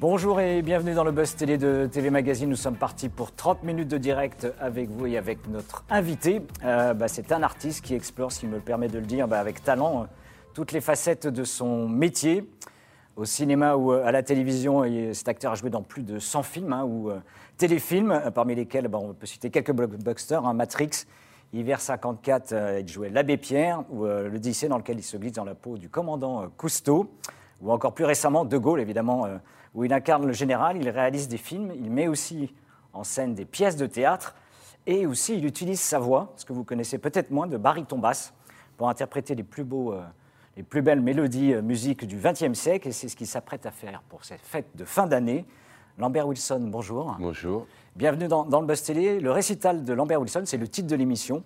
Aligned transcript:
Bonjour 0.00 0.40
et 0.40 0.62
bienvenue 0.62 0.94
dans 0.94 1.04
le 1.04 1.12
Buzz 1.12 1.36
Télé 1.36 1.58
de 1.58 1.86
TV 1.86 2.08
Magazine. 2.08 2.48
Nous 2.48 2.56
sommes 2.56 2.78
partis 2.78 3.10
pour 3.10 3.34
30 3.34 3.64
minutes 3.64 3.88
de 3.88 3.98
direct 3.98 4.46
avec 4.58 4.88
vous 4.88 5.04
et 5.04 5.18
avec 5.18 5.46
notre 5.46 5.84
invité. 5.90 6.40
Euh, 6.64 6.94
bah, 6.94 7.06
c'est 7.06 7.32
un 7.32 7.42
artiste 7.42 7.84
qui 7.84 7.94
explore, 7.94 8.32
s'il 8.32 8.48
me 8.48 8.54
le 8.54 8.62
permet 8.62 8.88
de 8.88 8.98
le 8.98 9.04
dire, 9.04 9.28
bah, 9.28 9.38
avec 9.38 9.62
talent, 9.62 10.04
euh, 10.04 10.06
toutes 10.54 10.72
les 10.72 10.80
facettes 10.80 11.26
de 11.26 11.44
son 11.44 11.86
métier. 11.86 12.50
Au 13.16 13.26
cinéma 13.26 13.76
ou 13.76 13.92
euh, 13.92 14.02
à 14.06 14.10
la 14.10 14.22
télévision, 14.22 14.84
cet 15.12 15.28
acteur 15.28 15.52
a 15.52 15.54
joué 15.54 15.68
dans 15.68 15.82
plus 15.82 16.02
de 16.02 16.18
100 16.18 16.44
films 16.44 16.72
hein, 16.72 16.84
ou 16.84 17.10
téléfilms, 17.58 18.22
parmi 18.34 18.54
lesquels 18.54 18.88
bah, 18.88 18.96
on 19.02 19.12
peut 19.12 19.26
citer 19.26 19.50
quelques 19.50 19.72
blockbusters, 19.72 20.46
hein, 20.46 20.54
Matrix, 20.54 21.04
Hiver 21.52 21.78
54, 21.78 22.78
il 22.80 22.88
jouait 22.88 23.10
l'abbé 23.10 23.36
Pierre, 23.36 23.84
ou 23.90 24.06
l'Odyssée 24.06 24.68
dans 24.68 24.78
lequel 24.78 24.98
il 24.98 25.02
se 25.02 25.18
glisse 25.18 25.34
dans 25.34 25.44
la 25.44 25.54
peau 25.54 25.76
du 25.76 25.90
commandant 25.90 26.48
Cousteau, 26.56 27.12
ou 27.60 27.70
encore 27.70 27.92
plus 27.92 28.06
récemment 28.06 28.46
De 28.46 28.56
Gaulle, 28.56 28.80
évidemment 28.80 29.26
où 29.74 29.84
il 29.84 29.92
incarne 29.92 30.26
le 30.26 30.32
général, 30.32 30.76
il 30.76 30.88
réalise 30.88 31.28
des 31.28 31.36
films, 31.36 31.72
il 31.74 31.90
met 31.90 32.08
aussi 32.08 32.52
en 32.92 33.04
scène 33.04 33.34
des 33.34 33.44
pièces 33.44 33.76
de 33.76 33.86
théâtre 33.86 34.34
et 34.86 35.06
aussi 35.06 35.36
il 35.36 35.44
utilise 35.44 35.80
sa 35.80 35.98
voix, 35.98 36.32
ce 36.36 36.44
que 36.44 36.52
vous 36.52 36.64
connaissez 36.64 36.98
peut-être 36.98 37.30
moins, 37.30 37.46
de 37.46 37.56
baryton 37.56 37.98
basse, 37.98 38.32
pour 38.76 38.88
interpréter 38.88 39.34
les 39.34 39.42
plus 39.42 39.64
beaux, 39.64 39.92
euh, 39.92 40.02
les 40.56 40.62
plus 40.62 40.82
belles 40.82 41.00
mélodies 41.00 41.52
euh, 41.52 41.62
musiques 41.62 42.06
du 42.06 42.16
XXe 42.16 42.58
siècle 42.58 42.88
et 42.88 42.92
c'est 42.92 43.08
ce 43.08 43.16
qu'il 43.16 43.26
s'apprête 43.26 43.66
à 43.66 43.70
faire 43.70 44.02
pour 44.08 44.24
cette 44.24 44.40
fête 44.40 44.68
de 44.74 44.84
fin 44.84 45.06
d'année. 45.06 45.44
Lambert 45.98 46.26
Wilson, 46.26 46.68
bonjour. 46.70 47.16
Bonjour. 47.20 47.66
Bienvenue 47.94 48.26
dans, 48.26 48.44
dans 48.44 48.60
le 48.60 48.66
Buzz 48.66 48.82
Télé. 48.82 49.20
Le 49.20 49.30
récital 49.30 49.84
de 49.84 49.92
Lambert 49.92 50.20
Wilson, 50.20 50.42
c'est 50.46 50.56
le 50.56 50.66
titre 50.66 50.88
de 50.88 50.96
l'émission 50.96 51.44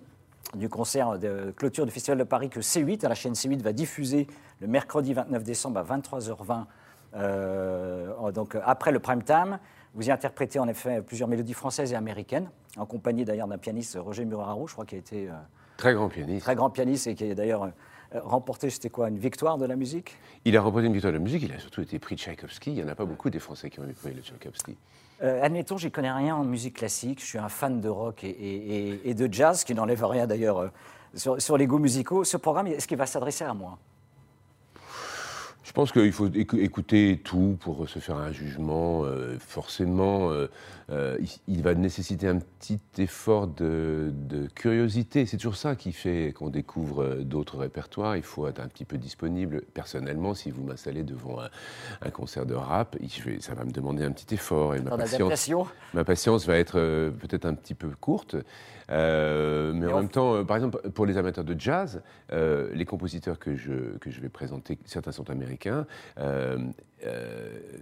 du 0.53 0.69
concert 0.69 1.19
de 1.19 1.53
clôture 1.55 1.85
du 1.85 1.91
Festival 1.91 2.17
de 2.17 2.23
Paris 2.23 2.49
que 2.49 2.61
C8, 2.61 3.05
à 3.05 3.09
la 3.09 3.15
chaîne 3.15 3.33
C8, 3.33 3.61
va 3.61 3.73
diffuser 3.73 4.27
le 4.61 4.67
mercredi 4.67 5.13
29 5.13 5.43
décembre 5.43 5.79
à 5.79 5.83
23h20 5.83 6.51
euh, 6.51 6.63
donc 7.15 8.57
après 8.63 8.91
le 8.91 8.99
prime 8.99 9.23
time, 9.23 9.59
vous 9.95 10.09
y 10.09 10.11
interprétez 10.11 10.59
en 10.59 10.67
effet 10.67 11.01
plusieurs 11.01 11.29
mélodies 11.29 11.53
françaises 11.53 11.93
et 11.93 11.95
américaines, 11.95 12.49
en 12.77 12.85
compagnie 12.85 13.23
d'ailleurs 13.23 13.47
d'un 13.47 13.57
pianiste, 13.57 13.97
Roger 13.99 14.25
Muraro, 14.25 14.67
je 14.67 14.73
crois, 14.73 14.85
qui 14.85 14.95
a 14.95 14.97
été... 14.97 15.29
Euh, 15.29 15.33
très 15.77 15.93
grand 15.93 16.09
pianiste. 16.09 16.43
Très 16.43 16.55
grand 16.55 16.69
pianiste 16.69 17.07
et 17.07 17.15
qui 17.15 17.31
a 17.31 17.33
d'ailleurs 17.33 17.63
euh, 17.63 18.19
remporté, 18.21 18.69
c'était 18.69 18.89
quoi, 18.89 19.07
une 19.07 19.17
victoire 19.17 19.57
de 19.57 19.65
la 19.65 19.77
musique? 19.77 20.17
Il 20.43 20.55
a 20.57 20.61
remporté 20.61 20.87
une 20.87 20.93
victoire 20.93 21.13
de 21.13 21.17
la 21.17 21.23
musique, 21.23 21.43
il 21.43 21.53
a 21.53 21.59
surtout 21.59 21.81
été 21.81 21.97
prix 21.97 22.17
Tchaïkovski. 22.17 22.71
Il 22.71 22.75
n'y 22.75 22.83
en 22.83 22.89
a 22.89 22.95
pas 22.95 23.05
beaucoup 23.05 23.29
des 23.29 23.39
Français 23.39 23.69
qui 23.69 23.79
ont 23.79 23.85
eu 23.85 23.93
prix 23.93 24.13
de 24.13 24.21
Tchaïkovski. 24.21 24.77
Euh, 25.23 25.41
admettons, 25.41 25.77
j'y 25.77 25.91
connais 25.91 26.11
rien 26.11 26.35
en 26.35 26.43
musique 26.43 26.75
classique. 26.75 27.21
Je 27.21 27.25
suis 27.25 27.39
un 27.39 27.49
fan 27.49 27.79
de 27.79 27.87
rock 27.87 28.25
et, 28.25 29.13
de 29.13 29.33
jazz, 29.33 29.63
qui 29.63 29.73
n'enlève 29.73 30.03
rien 30.05 30.27
d'ailleurs 30.27 30.71
sur, 31.13 31.41
sur, 31.41 31.57
les 31.57 31.67
goûts 31.67 31.79
musicaux. 31.79 32.25
Ce 32.25 32.35
programme, 32.35 32.67
est-ce 32.67 32.85
qu'il 32.85 32.97
va 32.97 33.05
s'adresser 33.05 33.45
à 33.45 33.53
moi? 33.53 33.77
Je 35.65 35.71
pense 35.71 35.91
qu'il 35.91 36.11
faut 36.11 36.27
écouter 36.27 37.19
tout 37.23 37.57
pour 37.59 37.89
se 37.89 37.97
faire 37.97 38.17
un 38.17 38.31
jugement. 38.31 39.03
Euh, 39.03 39.35
forcément, 39.39 40.29
euh, 40.29 40.47
euh, 40.91 41.17
il, 41.47 41.63
va 41.63 41.73
nécessiter 41.73 42.27
un 42.27 42.37
petit 42.37 42.79
effort 42.99 43.47
de, 43.47 44.13
curiosité. 44.53 45.25
C'est 45.25 45.37
toujours 45.37 45.55
ça 45.55 45.75
qui 45.75 45.91
fait 45.91 46.33
qu'on 46.33 46.49
découvre 46.49 47.15
d'autres 47.15 47.57
répertoires. 47.57 48.15
Il 48.15 48.21
faut 48.21 48.47
être 48.47 48.59
un 48.59 48.67
petit 48.67 48.85
peu 48.85 48.99
disponible. 48.99 49.63
Personnellement, 49.73 50.35
si 50.35 50.51
vous 50.51 50.63
m'installez 50.63 51.01
devant 51.01 51.39
un, 52.03 52.09
concert 52.11 52.45
de 52.45 52.53
rap, 52.53 52.95
ça 53.39 53.55
va 53.55 53.65
me 53.65 53.71
demander 53.71 54.03
un 54.03 54.11
petit 54.11 54.35
effort. 54.35 54.75
Et 54.75 54.81
ma 54.81 54.95
patience, 54.95 55.51
ma 55.95 56.03
patience 56.03 56.45
va 56.45 56.57
être 56.57 56.75
peut-être 57.19 57.45
un 57.45 57.55
petit 57.55 57.73
peu 57.73 57.89
courte. 57.99 58.35
Euh, 58.91 59.73
mais 59.73 59.91
en 59.91 59.97
même 59.97 60.09
temps, 60.09 60.45
par 60.45 60.57
exemple, 60.57 60.89
pour 60.91 61.05
les 61.05 61.17
amateurs 61.17 61.43
de 61.43 61.59
jazz, 61.59 62.01
les 62.31 62.85
compositeurs 62.85 63.39
que 63.39 63.55
je, 63.55 63.97
que 63.99 64.09
je 64.09 64.21
vais 64.21 64.29
présenter, 64.29 64.77
certains 64.85 65.11
sont 65.11 65.29
américains, 65.29 65.54
euh, 66.17 66.57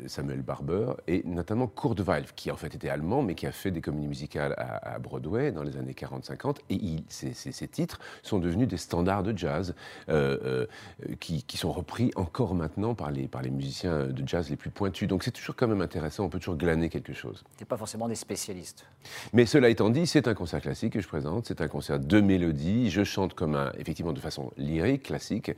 Samuel 0.08 0.42
Barber 0.42 0.94
et 1.08 1.24
notamment 1.26 1.68
Kurt 1.68 2.00
Weill, 2.02 2.26
qui 2.36 2.52
en 2.52 2.58
fait 2.58 2.76
était 2.76 2.90
allemand, 2.90 3.22
mais 3.22 3.36
qui 3.36 3.48
a 3.48 3.52
fait 3.52 3.72
des 3.72 3.82
comédies 3.82 4.08
musicales 4.08 4.54
à, 4.58 5.00
Broadway 5.00 5.52
dans 5.52 5.64
les 5.64 5.78
années 5.78 5.94
40-50. 5.94 6.58
Et 6.70 6.76
il, 6.76 7.04
ces, 7.10 7.68
titres 7.68 8.00
sont 8.22 8.40
devenus 8.40 8.68
des 8.68 8.78
standards 8.78 9.24
de 9.24 9.38
jazz 9.38 9.76
euh, 10.10 10.66
euh, 11.10 11.16
qui, 11.20 11.58
sont 11.58 11.72
repris 11.72 12.12
encore 12.16 12.56
maintenant 12.56 12.96
par 12.96 13.12
les, 13.12 13.28
par 13.28 13.42
les 13.42 13.52
musiciens 13.52 14.08
de 14.08 14.28
jazz 14.28 14.50
les 14.50 14.56
plus 14.56 14.70
pointus. 14.70 15.08
Donc 15.08 15.24
c'est 15.24 15.32
toujours 15.32 15.56
quand 15.56 15.68
même 15.68 15.82
intéressant, 15.82 16.26
on 16.26 16.30
peut 16.30 16.40
toujours 16.40 16.58
glaner 16.58 16.90
quelque 16.90 17.14
chose. 17.14 17.44
C'est 17.58 17.68
pas 17.68 17.78
forcément 17.78 18.08
des 18.08 18.16
spécialistes. 18.16 18.86
Mais 19.32 19.46
cela 19.46 19.70
étant 19.70 19.90
dit, 19.90 20.08
c'est 20.08 20.28
un 20.28 20.34
concert 20.34 20.62
classique 20.62 20.94
que 20.94 21.02
je 21.02 21.08
présente, 21.08 21.46
c'est 21.48 21.62
un 21.62 21.68
concert 21.68 22.00
de 22.00 22.22
mélodie. 22.22 22.90
Je 22.90 23.04
chante 23.04 23.34
comme 23.34 23.56
un, 23.56 23.72
effectivement 23.78 24.14
de 24.14 24.20
façon 24.20 24.52
lyrique, 24.58 25.04
classique. 25.04 25.52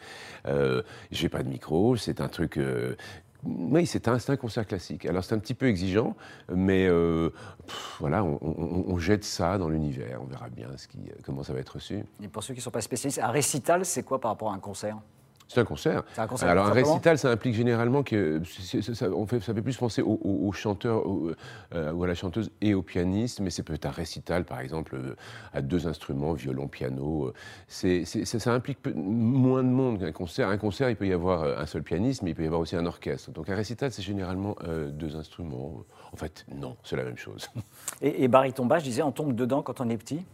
Euh, 0.48 0.84
J'ai 1.12 1.30
pas 1.30 1.44
de 1.44 1.50
micro, 1.50 1.96
c'est 1.96 2.22
un 2.22 2.28
truc 2.28 2.60
oui, 3.46 3.86
c'est 3.86 4.08
un, 4.08 4.18
un, 4.28 4.36
concert 4.38 4.66
classique. 4.66 5.06
Alors 5.06 5.24
c'est 5.24 5.36
un 5.36 5.40
petit 5.40 5.54
peu 5.54 5.68
exigeant, 5.68 6.16
mais 6.54 6.88
euh, 6.88 7.30
voilà, 8.00 8.24
on, 8.24 8.98
jette 8.98 9.24
ça 9.24 9.58
dans 9.58 9.70
l'univers. 9.70 10.20
On 10.22 10.26
verra 10.26 10.50
bien 10.50 10.68
ce 10.78 10.88
qui, 10.88 11.00
comment 11.24 11.44
ça 11.44 11.54
va 11.54 11.60
être 11.60 11.76
reçu. 11.76 12.04
Et 12.24 12.28
pour 12.28 12.44
ceux 12.44 12.54
qui 12.54 12.60
ne 12.60 12.64
sont 12.64 12.72
pas 12.72 12.82
spécialistes, 12.82 13.20
un 13.20 13.30
récital, 13.30 13.86
c'est 13.86 14.04
quoi 14.04 14.20
par 14.20 14.32
rapport 14.32 14.52
à 14.52 14.56
un 14.56 14.60
concert? 14.60 14.98
C'est 15.48 15.60
un 15.60 15.66
concert. 15.66 16.04
Un 16.18 16.28
concert 16.28 16.50
Alors 16.50 16.68
un 16.68 16.72
récital, 16.72 17.18
ça 17.18 17.30
implique 17.30 17.54
généralement 17.54 18.04
que 18.04 18.42
ça, 18.94 19.10
on 19.10 19.28
fait, 19.28 19.40
ça 19.42 19.54
fait 19.54 19.62
plus 19.62 19.78
penser 19.78 20.02
au, 20.02 20.52
chanteur 20.54 21.04
euh, 21.74 21.92
ou 21.92 22.04
à 22.04 22.08
la 22.08 22.16
chanteuse 22.16 22.52
et 22.62 22.74
au 22.74 22.82
pianiste, 22.82 23.42
mais 23.42 23.50
c'est 23.50 23.64
peut-être 23.64 23.86
un 23.86 23.92
récital, 23.92 24.44
par 24.46 24.60
exemple, 24.60 24.96
euh, 24.96 25.16
à 25.54 25.62
deux 25.62 25.88
instruments, 25.88 26.34
violon, 26.34 26.68
piano. 26.68 27.32
C'est, 27.68 28.06
ça 28.06 28.54
implique 28.54 28.80
moins 28.96 29.64
de 29.64 29.70
monde 29.70 30.00
qu'un 30.00 30.12
concert. 30.12 30.50
Un 30.50 30.58
concert, 30.58 30.90
il 30.90 30.96
peut 30.96 31.08
y 31.08 31.14
avoir 31.14 31.44
euh, 31.44 31.58
un 31.58 31.66
seul 31.66 31.84
pianiste, 31.84 32.24
mais 32.24 32.32
il 32.32 32.36
peut 32.36 32.44
y 32.44 32.48
avoir 32.48 32.62
aussi 32.62 32.76
un 32.76 32.86
orchestre. 32.86 33.32
Donc 33.32 33.50
un 33.50 33.56
récital, 33.56 33.92
c'est 33.92 34.02
généralement 34.02 34.56
deux 34.90 35.16
instruments. 35.16 35.84
En 36.12 36.18
fait, 36.18 36.46
non, 36.54 36.76
c'est 36.84 36.96
la 36.96 37.04
même 37.04 37.18
chose. 37.18 37.50
Et, 38.02 38.24
et 38.24 38.28
baryton 38.28 38.68
je 38.78 38.84
disais, 38.84 39.02
on 39.04 39.12
tombe 39.12 39.36
dedans 39.36 39.62
quand 39.62 39.80
on 39.80 39.90
est 39.90 39.98
petit? 39.98 40.26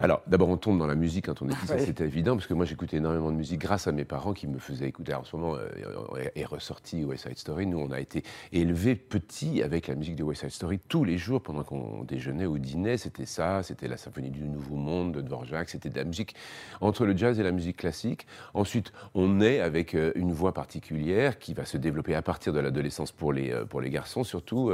Alors, 0.00 0.22
d'abord, 0.28 0.48
on 0.48 0.56
tombe 0.56 0.78
dans 0.78 0.86
la 0.86 0.94
musique 0.94 1.26
quand 1.26 1.42
on 1.42 1.48
est 1.48 1.56
petit, 1.56 1.84
c'était 1.84 2.04
évident, 2.04 2.36
parce 2.36 2.46
que 2.46 2.54
moi, 2.54 2.64
j'écoutais 2.64 2.98
énormément 2.98 3.32
de 3.32 3.36
musique 3.36 3.60
grâce 3.60 3.88
à 3.88 3.92
mes 3.92 4.04
parents 4.04 4.32
qui 4.32 4.46
me 4.46 4.60
faisaient 4.60 4.86
écouter. 4.86 5.12
en 5.12 5.24
ce 5.24 5.34
moment, 5.34 5.56
euh, 5.56 6.28
est 6.36 6.44
ressorti 6.44 7.04
West 7.04 7.26
Side 7.26 7.36
Story. 7.36 7.66
Nous, 7.66 7.78
on 7.78 7.90
a 7.90 7.98
été 7.98 8.22
élevés 8.52 8.94
petits 8.94 9.60
avec 9.60 9.88
la 9.88 9.96
musique 9.96 10.14
de 10.14 10.22
West 10.22 10.42
Side 10.42 10.52
Story 10.52 10.78
tous 10.88 11.02
les 11.02 11.18
jours 11.18 11.42
pendant 11.42 11.64
qu'on 11.64 12.04
déjeunait 12.04 12.46
ou 12.46 12.58
dînait. 12.58 12.96
C'était 12.96 13.26
ça, 13.26 13.64
c'était 13.64 13.88
la 13.88 13.96
symphonie 13.96 14.30
du 14.30 14.44
Nouveau 14.44 14.76
Monde 14.76 15.14
de 15.14 15.20
Dvorak, 15.20 15.68
c'était 15.68 15.90
de 15.90 15.96
la 15.96 16.04
musique 16.04 16.36
entre 16.80 17.04
le 17.04 17.16
jazz 17.16 17.40
et 17.40 17.42
la 17.42 17.50
musique 17.50 17.78
classique. 17.78 18.28
Ensuite, 18.54 18.92
on 19.14 19.28
naît 19.28 19.58
avec 19.58 19.96
euh, 19.96 20.12
une 20.14 20.32
voix 20.32 20.54
particulière 20.54 21.40
qui 21.40 21.54
va 21.54 21.64
se 21.64 21.76
développer 21.76 22.14
à 22.14 22.22
partir 22.22 22.52
de 22.52 22.60
l'adolescence 22.60 23.10
pour 23.10 23.32
les, 23.32 23.50
euh, 23.50 23.64
pour 23.64 23.80
les 23.80 23.90
garçons 23.90 24.22
surtout. 24.22 24.70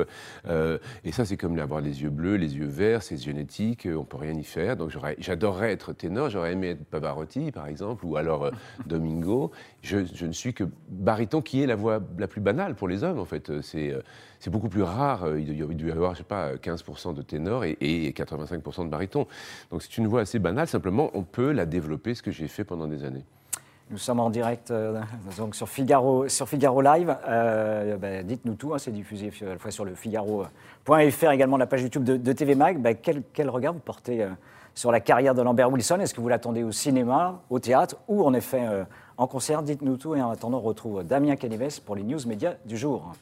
et 1.04 1.12
ça, 1.12 1.24
c'est 1.24 1.38
comme 1.38 1.58
avoir 1.58 1.80
les 1.80 2.02
yeux 2.02 2.10
bleus, 2.10 2.36
les 2.36 2.56
yeux 2.56 2.66
verts, 2.66 3.02
c'est 3.02 3.16
génétique, 3.16 3.88
on 3.90 4.04
peut 4.04 4.18
rien 4.18 4.34
y 4.34 4.44
faire. 4.44 4.76
Donc, 4.76 4.90
j'adorerais 5.18 5.72
être 5.72 5.92
ténor, 5.92 6.30
j'aurais 6.30 6.52
aimé 6.52 6.70
être 6.70 6.84
Pavarotti, 6.84 7.52
par 7.52 7.66
exemple, 7.66 8.04
ou 8.04 8.16
alors 8.16 8.44
euh, 8.44 8.50
Domingo. 8.86 9.50
Je, 9.82 10.24
ne 10.24 10.32
suis 10.32 10.54
que 10.54 10.64
baryton, 10.88 11.42
qui 11.42 11.62
est 11.62 11.66
la 11.66 11.76
voix 11.76 12.00
la 12.18 12.28
plus 12.28 12.40
banale 12.40 12.74
pour 12.74 12.88
les 12.88 13.04
hommes, 13.04 13.18
en 13.18 13.24
fait. 13.24 13.60
C'est 13.62 13.92
euh, 13.92 14.00
c'est 14.40 14.50
beaucoup 14.50 14.68
plus 14.68 14.82
rare. 14.82 15.24
Euh, 15.24 15.40
il 15.40 15.76
doit 15.76 15.88
y 15.88 15.92
avoir, 15.92 16.12
je 16.12 16.18
sais 16.18 16.24
pas, 16.24 16.54
15% 16.54 17.14
de 17.14 17.22
ténor 17.22 17.64
et, 17.64 17.74
85% 17.80 18.84
de 18.84 18.88
baryton. 18.90 19.26
Donc 19.70 19.82
c'est 19.82 19.96
une 19.96 20.06
voix 20.06 20.20
assez 20.20 20.38
banale. 20.38 20.68
Simplement, 20.68 21.10
on 21.14 21.22
peut 21.22 21.52
la 21.52 21.64
développer, 21.64 22.14
ce 22.14 22.22
que 22.22 22.30
j'ai 22.30 22.48
fait 22.48 22.64
pendant 22.64 22.86
des 22.86 23.04
années. 23.04 23.24
Nous 23.90 23.98
sommes 23.98 24.20
en 24.20 24.30
direct 24.30 24.72
donc 25.36 25.54
sur, 25.54 25.68
Figaro, 25.68 26.28
sur 26.28 26.48
Figaro 26.48 26.80
Live. 26.82 27.16
Ben, 27.26 28.26
dites-nous 28.26 28.54
tout, 28.54 28.74
hein, 28.74 28.78
c'est 28.78 28.90
diffusé 28.90 29.30
à 29.42 29.44
la 29.44 29.58
fois 29.58 29.70
sur 29.70 29.84
le 29.84 29.94
Figaro.fr, 29.94 31.30
également 31.30 31.56
la 31.56 31.66
page 31.66 31.82
YouTube 31.82 32.04
de, 32.04 32.32
TV 32.32 32.54
Mag. 32.54 32.98
Quel, 33.02 33.22
quel, 33.32 33.48
regard 33.48 33.72
vous 33.72 33.80
portez 33.80 34.26
sur 34.74 34.92
la 34.92 35.00
carrière 35.00 35.34
de 35.34 35.42
Lambert 35.42 35.70
Wilson. 35.70 36.00
Est-ce 36.00 36.14
que 36.14 36.20
vous 36.20 36.28
l'attendez 36.28 36.62
au 36.62 36.72
cinéma, 36.72 37.40
au 37.50 37.58
théâtre 37.58 37.96
ou 38.08 38.24
en 38.24 38.34
effet 38.34 38.66
euh, 38.66 38.84
en 39.16 39.26
concert? 39.26 39.62
Dites-nous 39.62 39.96
tout 39.96 40.14
et 40.14 40.22
en 40.22 40.30
attendant, 40.30 40.58
on 40.58 40.62
retrouve 40.62 41.04
Damien 41.04 41.36
Canives 41.36 41.80
pour 41.82 41.96
les 41.96 42.02
news 42.02 42.20
médias 42.26 42.54
du 42.64 42.76
jour. 42.76 43.12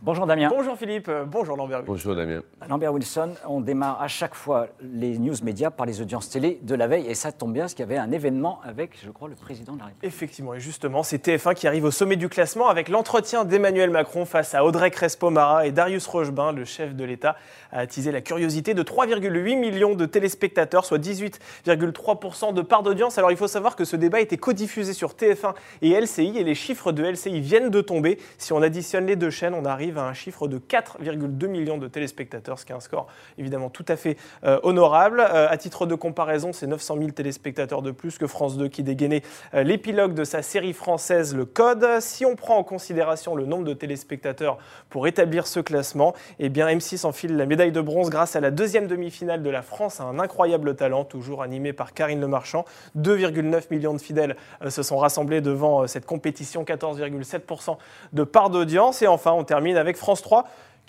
Bonjour 0.00 0.28
Damien. 0.28 0.48
Bonjour 0.48 0.78
Philippe, 0.78 1.10
bonjour 1.26 1.56
Lambert. 1.56 1.82
Bonjour 1.82 2.14
Damien. 2.14 2.40
Lambert 2.68 2.94
Wilson, 2.94 3.30
on 3.48 3.60
démarre 3.60 4.00
à 4.00 4.06
chaque 4.06 4.36
fois 4.36 4.68
les 4.80 5.18
news 5.18 5.34
médias 5.42 5.70
par 5.70 5.86
les 5.86 6.00
audiences 6.00 6.30
télé 6.30 6.60
de 6.62 6.76
la 6.76 6.86
veille 6.86 7.08
et 7.08 7.14
ça 7.14 7.32
tombe 7.32 7.52
bien 7.52 7.64
parce 7.64 7.74
qu'il 7.74 7.82
y 7.84 7.88
avait 7.88 7.98
un 7.98 8.12
événement 8.12 8.60
avec, 8.64 8.96
je 9.04 9.10
crois, 9.10 9.28
le 9.28 9.34
président 9.34 9.72
de 9.72 9.80
la 9.80 9.86
République. 9.86 10.06
Effectivement, 10.06 10.54
et 10.54 10.60
justement, 10.60 11.02
c'est 11.02 11.26
TF1 11.26 11.54
qui 11.54 11.66
arrive 11.66 11.84
au 11.84 11.90
sommet 11.90 12.14
du 12.14 12.28
classement 12.28 12.68
avec 12.68 12.88
l'entretien 12.88 13.44
d'Emmanuel 13.44 13.90
Macron 13.90 14.24
face 14.24 14.54
à 14.54 14.64
Audrey 14.64 14.92
Crespo-Mara 14.92 15.66
et 15.66 15.72
Darius 15.72 16.06
Rochebin, 16.06 16.52
le 16.52 16.64
chef 16.64 16.94
de 16.94 17.02
l'État, 17.02 17.34
a 17.72 17.80
attisé 17.80 18.12
la 18.12 18.20
curiosité 18.20 18.74
de 18.74 18.84
3,8 18.84 19.58
millions 19.58 19.96
de 19.96 20.06
téléspectateurs, 20.06 20.84
soit 20.84 20.98
18,3% 20.98 22.54
de 22.54 22.62
part 22.62 22.84
d'audience. 22.84 23.18
Alors 23.18 23.32
il 23.32 23.36
faut 23.36 23.48
savoir 23.48 23.74
que 23.74 23.84
ce 23.84 23.96
débat 23.96 24.20
était 24.20 24.36
codiffusé 24.36 24.92
sur 24.92 25.14
TF1 25.14 25.54
et 25.82 26.00
LCI 26.00 26.38
et 26.38 26.44
les 26.44 26.54
chiffres 26.54 26.92
de 26.92 27.02
LCI 27.02 27.40
viennent 27.40 27.70
de 27.70 27.80
tomber. 27.80 28.20
Si 28.38 28.52
on 28.52 28.62
additionne 28.62 29.04
les 29.06 29.16
deux 29.16 29.30
chaînes, 29.30 29.54
on 29.54 29.64
arrive 29.64 29.87
à 29.96 30.06
un 30.06 30.12
chiffre 30.12 30.48
de 30.48 30.58
4,2 30.58 31.46
millions 31.46 31.78
de 31.78 31.88
téléspectateurs, 31.88 32.58
ce 32.58 32.66
qui 32.66 32.72
est 32.72 32.76
un 32.76 32.80
score 32.80 33.06
évidemment 33.38 33.70
tout 33.70 33.84
à 33.88 33.96
fait 33.96 34.16
euh, 34.44 34.58
honorable. 34.62 35.20
Euh, 35.20 35.48
à 35.48 35.56
titre 35.56 35.86
de 35.86 35.94
comparaison, 35.94 36.52
c'est 36.52 36.66
900 36.66 36.96
000 36.98 37.10
téléspectateurs 37.10 37.82
de 37.82 37.90
plus 37.90 38.18
que 38.18 38.26
France 38.26 38.56
2 38.56 38.68
qui 38.68 38.82
dégainait 38.82 39.22
euh, 39.54 39.62
l'épilogue 39.62 40.14
de 40.14 40.24
sa 40.24 40.42
série 40.42 40.72
française 40.72 41.34
Le 41.34 41.44
Code. 41.44 41.86
Si 42.00 42.26
on 42.26 42.36
prend 42.36 42.56
en 42.58 42.64
considération 42.64 43.34
le 43.34 43.46
nombre 43.46 43.64
de 43.64 43.74
téléspectateurs 43.74 44.58
pour 44.90 45.06
établir 45.06 45.46
ce 45.46 45.60
classement, 45.60 46.14
eh 46.38 46.48
bien 46.48 46.66
M6 46.68 47.06
enfile 47.06 47.36
la 47.36 47.46
médaille 47.46 47.72
de 47.72 47.80
bronze 47.80 48.10
grâce 48.10 48.36
à 48.36 48.40
la 48.40 48.50
deuxième 48.50 48.86
demi-finale 48.86 49.42
de 49.42 49.50
la 49.50 49.62
France, 49.62 50.00
à 50.00 50.04
un 50.04 50.18
incroyable 50.18 50.74
talent, 50.74 51.04
toujours 51.04 51.42
animé 51.42 51.72
par 51.72 51.94
Karine 51.94 52.20
Le 52.20 52.28
Marchand. 52.28 52.64
2,9 52.98 53.64
millions 53.70 53.94
de 53.94 54.00
fidèles 54.00 54.36
se 54.68 54.82
sont 54.82 54.96
rassemblés 54.96 55.40
devant 55.40 55.86
cette 55.86 56.06
compétition, 56.06 56.64
14,7% 56.64 57.76
de 58.12 58.24
part 58.24 58.50
d'audience. 58.50 59.02
Et 59.02 59.06
enfin, 59.06 59.32
on 59.32 59.44
termine 59.44 59.76
avec 59.78 59.96
France 59.96 60.22
3 60.22 60.44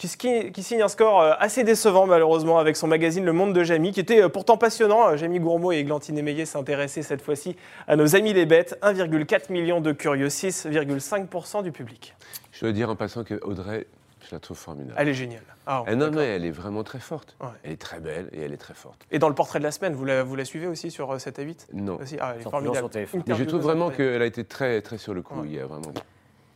qui, 0.07 0.63
signe 0.63 0.81
un 0.81 0.87
score 0.87 1.21
euh, 1.21 1.33
assez 1.39 1.63
décevant 1.63 2.05
malheureusement 2.05 2.57
avec 2.57 2.77
son 2.77 2.87
magazine 2.87 3.25
Le 3.25 3.33
Monde 3.33 3.53
de 3.53 3.63
Jamie, 3.63 3.91
qui 3.91 3.99
était 3.99 4.21
euh, 4.21 4.29
pourtant 4.29 4.57
passionnant. 4.57 5.09
Euh, 5.09 5.17
Jamie 5.17 5.39
Gourmaud 5.39 5.71
et 5.71 5.77
Églantine 5.77 6.17
Émeillé 6.17 6.45
s'intéressaient 6.45 7.01
cette 7.01 7.21
fois-ci 7.21 7.55
à 7.87 7.95
nos 7.95 8.15
amis 8.15 8.33
les 8.33 8.45
bêtes. 8.45 8.77
1,4 8.81 9.51
million 9.51 9.81
de 9.81 9.91
curieux, 9.91 10.27
6,5% 10.27 11.63
du 11.63 11.71
public. 11.71 12.15
Je 12.51 12.61
dois 12.61 12.71
dire 12.71 12.89
en 12.89 12.95
passant 12.95 13.23
que 13.23 13.39
Audrey, 13.43 13.87
je 14.27 14.35
la 14.35 14.39
trouve 14.39 14.57
formidable. 14.57 14.95
Elle 14.97 15.09
est 15.09 15.13
géniale. 15.13 15.43
Ah, 15.65 15.83
non, 15.95 16.09
mais 16.11 16.25
elle 16.25 16.45
est 16.45 16.51
vraiment 16.51 16.83
très 16.83 16.99
forte. 16.99 17.37
Elle 17.63 17.73
est 17.73 17.81
très 17.81 17.99
belle 17.99 18.27
et 18.31 18.41
elle 18.41 18.53
est 18.53 18.57
très 18.57 18.73
forte. 18.73 19.05
Et 19.11 19.19
dans 19.19 19.29
le 19.29 19.35
portrait 19.35 19.59
de 19.59 19.63
la 19.63 19.71
semaine, 19.71 19.93
vous 19.93 20.05
la, 20.05 20.23
vous 20.23 20.35
la 20.35 20.45
suivez 20.45 20.65
aussi 20.65 20.89
sur 20.89 21.19
7 21.19 21.37
à 21.37 21.41
8 21.43 21.67
Non. 21.73 21.99
Ah, 22.19 22.33
elle 22.33 22.41
est 22.41 22.43
formidable. 22.43 22.89
Je 23.27 23.43
trouve 23.43 23.61
vraiment 23.61 23.91
qu'elle 23.91 24.21
a 24.21 24.25
été 24.25 24.45
très, 24.45 24.81
très 24.81 24.97
sur 24.97 25.13
le 25.13 25.21
coup. 25.21 25.43
Il 25.45 25.53
y 25.53 25.59
a 25.59 25.67
vraiment... 25.67 25.91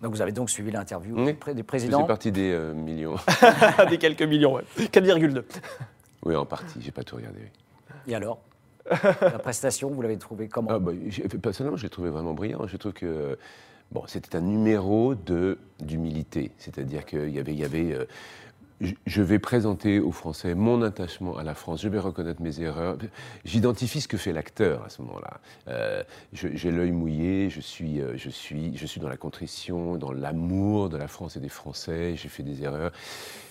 Donc 0.03 0.13
vous 0.13 0.21
avez 0.21 0.33
donc 0.33 0.49
suivi 0.49 0.69
l'interview 0.69 1.15
des 1.25 1.63
présidents. 1.63 2.01
C'est 2.01 2.07
partie 2.07 2.31
des 2.33 2.51
euh, 2.51 2.73
millions. 2.73 3.15
des 3.89 3.97
quelques 3.97 4.23
millions, 4.23 4.55
ouais. 4.55 4.63
4,2. 4.77 5.43
Oui, 6.25 6.35
en 6.35 6.45
partie, 6.45 6.81
j'ai 6.81 6.91
pas 6.91 7.03
tout 7.03 7.15
regardé. 7.15 7.39
Et 8.05 8.13
alors? 8.13 8.39
La 9.21 9.39
prestation, 9.39 9.89
vous 9.89 10.01
l'avez 10.01 10.17
trouvée 10.17 10.49
comment? 10.49 10.71
Ah, 10.71 10.79
bah, 10.79 10.91
Personnellement, 11.41 11.77
je 11.77 11.83
l'ai 11.83 11.89
trouvé 11.89 12.09
vraiment 12.09 12.33
brillant. 12.33 12.67
Je 12.67 12.75
trouve 12.75 12.91
que 12.91 13.37
bon, 13.93 14.03
c'était 14.07 14.35
un 14.35 14.41
numéro 14.41 15.15
d'humilité. 15.79 16.51
C'est-à-dire 16.57 17.05
qu'il 17.05 17.29
y 17.29 17.39
avait, 17.39 17.53
il 17.53 17.59
y 17.59 17.63
avait 17.63 17.93
euh, 17.93 18.05
je 19.05 19.21
vais 19.21 19.39
présenter 19.39 19.99
aux 19.99 20.11
Français 20.11 20.55
mon 20.55 20.81
attachement 20.81 21.37
à 21.37 21.43
la 21.43 21.53
France, 21.53 21.81
je 21.81 21.89
vais 21.89 21.99
reconnaître 21.99 22.41
mes 22.41 22.61
erreurs. 22.61 22.97
J'identifie 23.45 24.01
ce 24.01 24.07
que 24.07 24.17
fait 24.17 24.33
l'acteur 24.33 24.83
à 24.83 24.89
ce 24.89 25.01
moment-là. 25.01 25.39
Euh, 25.67 26.03
j'ai 26.33 26.71
l'œil 26.71 26.91
mouillé, 26.91 27.49
je 27.49 27.61
suis, 27.61 28.01
euh, 28.01 28.13
je, 28.17 28.29
suis, 28.29 28.77
je 28.77 28.85
suis 28.85 28.99
dans 28.99 29.09
la 29.09 29.17
contrition, 29.17 29.97
dans 29.97 30.11
l'amour 30.11 30.89
de 30.89 30.97
la 30.97 31.07
France 31.07 31.37
et 31.37 31.39
des 31.39 31.49
Français, 31.49 32.15
j'ai 32.15 32.29
fait 32.29 32.43
des 32.43 32.63
erreurs. 32.63 32.91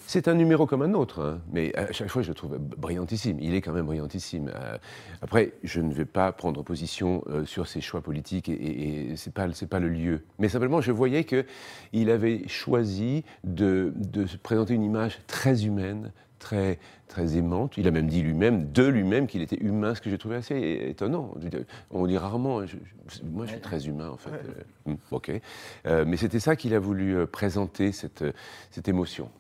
C'est 0.07 0.29
un 0.29 0.35
numéro 0.35 0.67
comme 0.67 0.83
un 0.83 0.95
autre, 0.95 1.23
hein. 1.23 1.41
mais 1.53 1.75
à 1.77 1.93
chaque 1.93 2.09
fois, 2.09 2.23
je 2.23 2.29
le 2.29 2.35
trouve 2.35 2.59
brillantissime. 2.59 3.39
Il 3.41 3.55
est 3.55 3.61
quand 3.61 3.73
même 3.73 3.87
brillantissime. 3.87 4.51
Euh, 4.55 4.77
après, 5.23 5.53
je 5.63 5.81
ne 5.81 5.93
vais 5.93 6.05
pas 6.05 6.33
prendre 6.33 6.63
position 6.63 7.25
euh, 7.29 7.45
sur 7.45 7.67
ses 7.67 7.81
choix 7.81 8.01
politiques 8.01 8.49
et, 8.49 9.11
et, 9.11 9.17
ce 9.17 9.29
n'est 9.29 9.33
pas, 9.33 9.47
pas, 9.71 9.81
le 9.81 9.89
lieu. 9.89 10.23
Mais 10.39 10.49
simplement, 10.49 10.81
je 10.81 10.93
voyais 10.93 11.25
qu'il 11.25 12.11
avait 12.11 12.47
choisi 12.49 13.25
de, 13.45 13.93
de 13.97 14.27
présenter 14.43 14.75
une 14.75 14.83
image 14.83 15.19
très 15.27 15.65
humaine, 15.65 16.13
très, 16.39 16.79
très 17.09 17.37
aimante. 17.37 17.77
Il 17.77 17.87
a 17.87 17.91
même 17.91 18.09
dit 18.09 18.23
lui-même, 18.23 18.71
de 18.73 18.85
lui-même, 18.85 19.27
qu'il 19.27 19.43
était 19.43 19.59
humain, 19.61 19.95
ce 19.95 20.01
que 20.01 20.11
j'ai 20.11 20.19
trouvé 20.19 20.37
assez 20.37 20.87
étonnant. 20.89 21.35
On 21.91 22.07
dit 22.07 22.19
rarement, 22.19 22.61
moi 23.25 23.47
je 23.47 23.51
suis 23.53 23.61
très 23.61 23.87
humain 23.87 24.11
en 24.11 24.17
fait. 24.17 24.31
Euh, 24.31 24.93
hmm, 24.93 24.97
ok. 25.11 25.33
mais 26.07 26.17
c'était 26.17 26.41
ça 26.41 26.57
qu'il 26.57 26.75
a 26.75 26.79
voulu 26.79 27.27
présenter, 27.27 27.93
cette, 27.93 28.25
cette 28.71 28.89
émotion. 28.89 29.31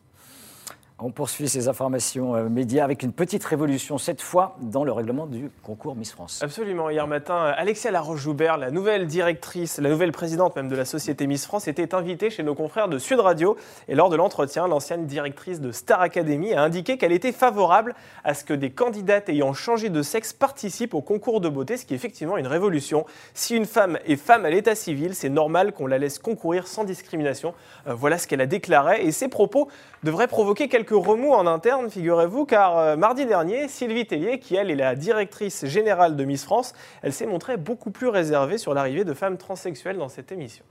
On 1.05 1.11
poursuit 1.11 1.49
ces 1.49 1.67
informations 1.67 2.37
euh, 2.37 2.49
médias 2.49 2.85
avec 2.85 3.03
une 3.03 3.13
petite 3.13 3.43
révolution, 3.43 3.99
cette 3.99 4.23
fois 4.23 4.57
dans 4.61 4.85
le 4.85 4.93
règlement 4.93 5.27
du 5.27 5.51
concours 5.65 5.97
Miss 5.97 6.13
France. 6.13 6.41
Absolument. 6.45 6.91
Hier 6.91 7.09
matin, 7.09 7.53
Alexia 7.57 7.91
Laroche-Joubert, 7.91 8.57
la 8.57 8.71
nouvelle 8.71 9.09
directrice, 9.09 9.79
la 9.79 9.91
nouvelle 9.91 10.13
présidente 10.13 10.55
même 10.55 10.69
de 10.69 10.77
la 10.77 10.85
société 10.85 11.27
Miss 11.27 11.45
France, 11.45 11.67
était 11.67 11.97
invitée 11.97 12.31
chez 12.31 12.45
nos 12.45 12.55
confrères 12.55 12.87
de 12.87 12.99
Sud 12.99 13.19
Radio. 13.19 13.57
Et 13.89 13.97
lors 13.97 14.11
de 14.11 14.17
l'entretien, 14.17 14.69
l'ancienne 14.69 15.07
directrice 15.07 15.61
de 15.61 15.73
Star 15.73 16.01
Academy 16.01 16.55
a 16.55 16.63
indiqué 16.63 16.99
qu'elle 16.99 17.11
était 17.11 17.33
favorable 17.33 17.97
à 18.23 18.35
ce 18.35 18.45
que 18.45 18.55
des 18.55 18.71
candidates 18.71 19.29
ayant 19.29 19.55
changé 19.55 19.89
de 19.89 20.03
sexe 20.03 20.33
participent 20.33 20.95
au 20.95 21.03
concours 21.03 21.41
de 21.41 21.49
beauté, 21.49 21.79
ce 21.79 21.85
qui 21.85 21.95
est 21.95 21.97
effectivement 21.97 22.37
une 22.37 22.47
révolution. 22.47 23.07
Si 23.35 23.57
une 23.57 23.67
femme 23.67 23.99
est 24.07 24.15
femme 24.15 24.45
à 24.45 24.51
l'état 24.51 24.77
civil, 24.77 25.17
c'est 25.17 25.31
normal 25.31 25.73
qu'on 25.73 25.89
la 25.89 25.99
laisse 25.99 26.21
concourir 26.21 26.69
sans 26.69 26.85
discrimination. 26.85 27.55
Euh, 27.89 27.95
voilà 27.95 28.19
ce 28.19 28.29
qu'elle 28.29 28.41
a 28.41 28.47
déclaré. 28.47 29.05
Et 29.05 29.11
ces 29.11 29.27
propos 29.27 29.67
devraient 30.05 30.29
provoquer 30.29 30.69
quelques 30.69 30.92
remous 31.01 31.33
en 31.33 31.47
interne, 31.47 31.91
figurez-vous, 31.91 32.45
car 32.45 32.79
euh, 32.79 32.97
mardi 32.97 33.27
dernier, 33.27 33.69
Sylvie 33.69 34.07
Tellier, 34.07 34.39
qui 34.39 34.57
elle 34.57 34.71
est 34.71 34.77
la 34.77 34.95
directrice 34.95 35.67
générale 35.67 36.17
de 36.17 36.25
Miss 36.25 36.45
France, 36.45 36.73
elle 37.03 37.13
s'est 37.13 37.27
montrée 37.27 37.57
beaucoup 37.57 37.91
plus 37.91 38.09
réservée 38.09 38.59
sur 38.59 38.75
l'arrivée 38.75 39.05
de 39.05 39.15
femmes 39.15 39.39
transsexuelles 39.39 39.99
dans 39.99 40.09
cette 40.09 40.33
émission. 40.33 40.65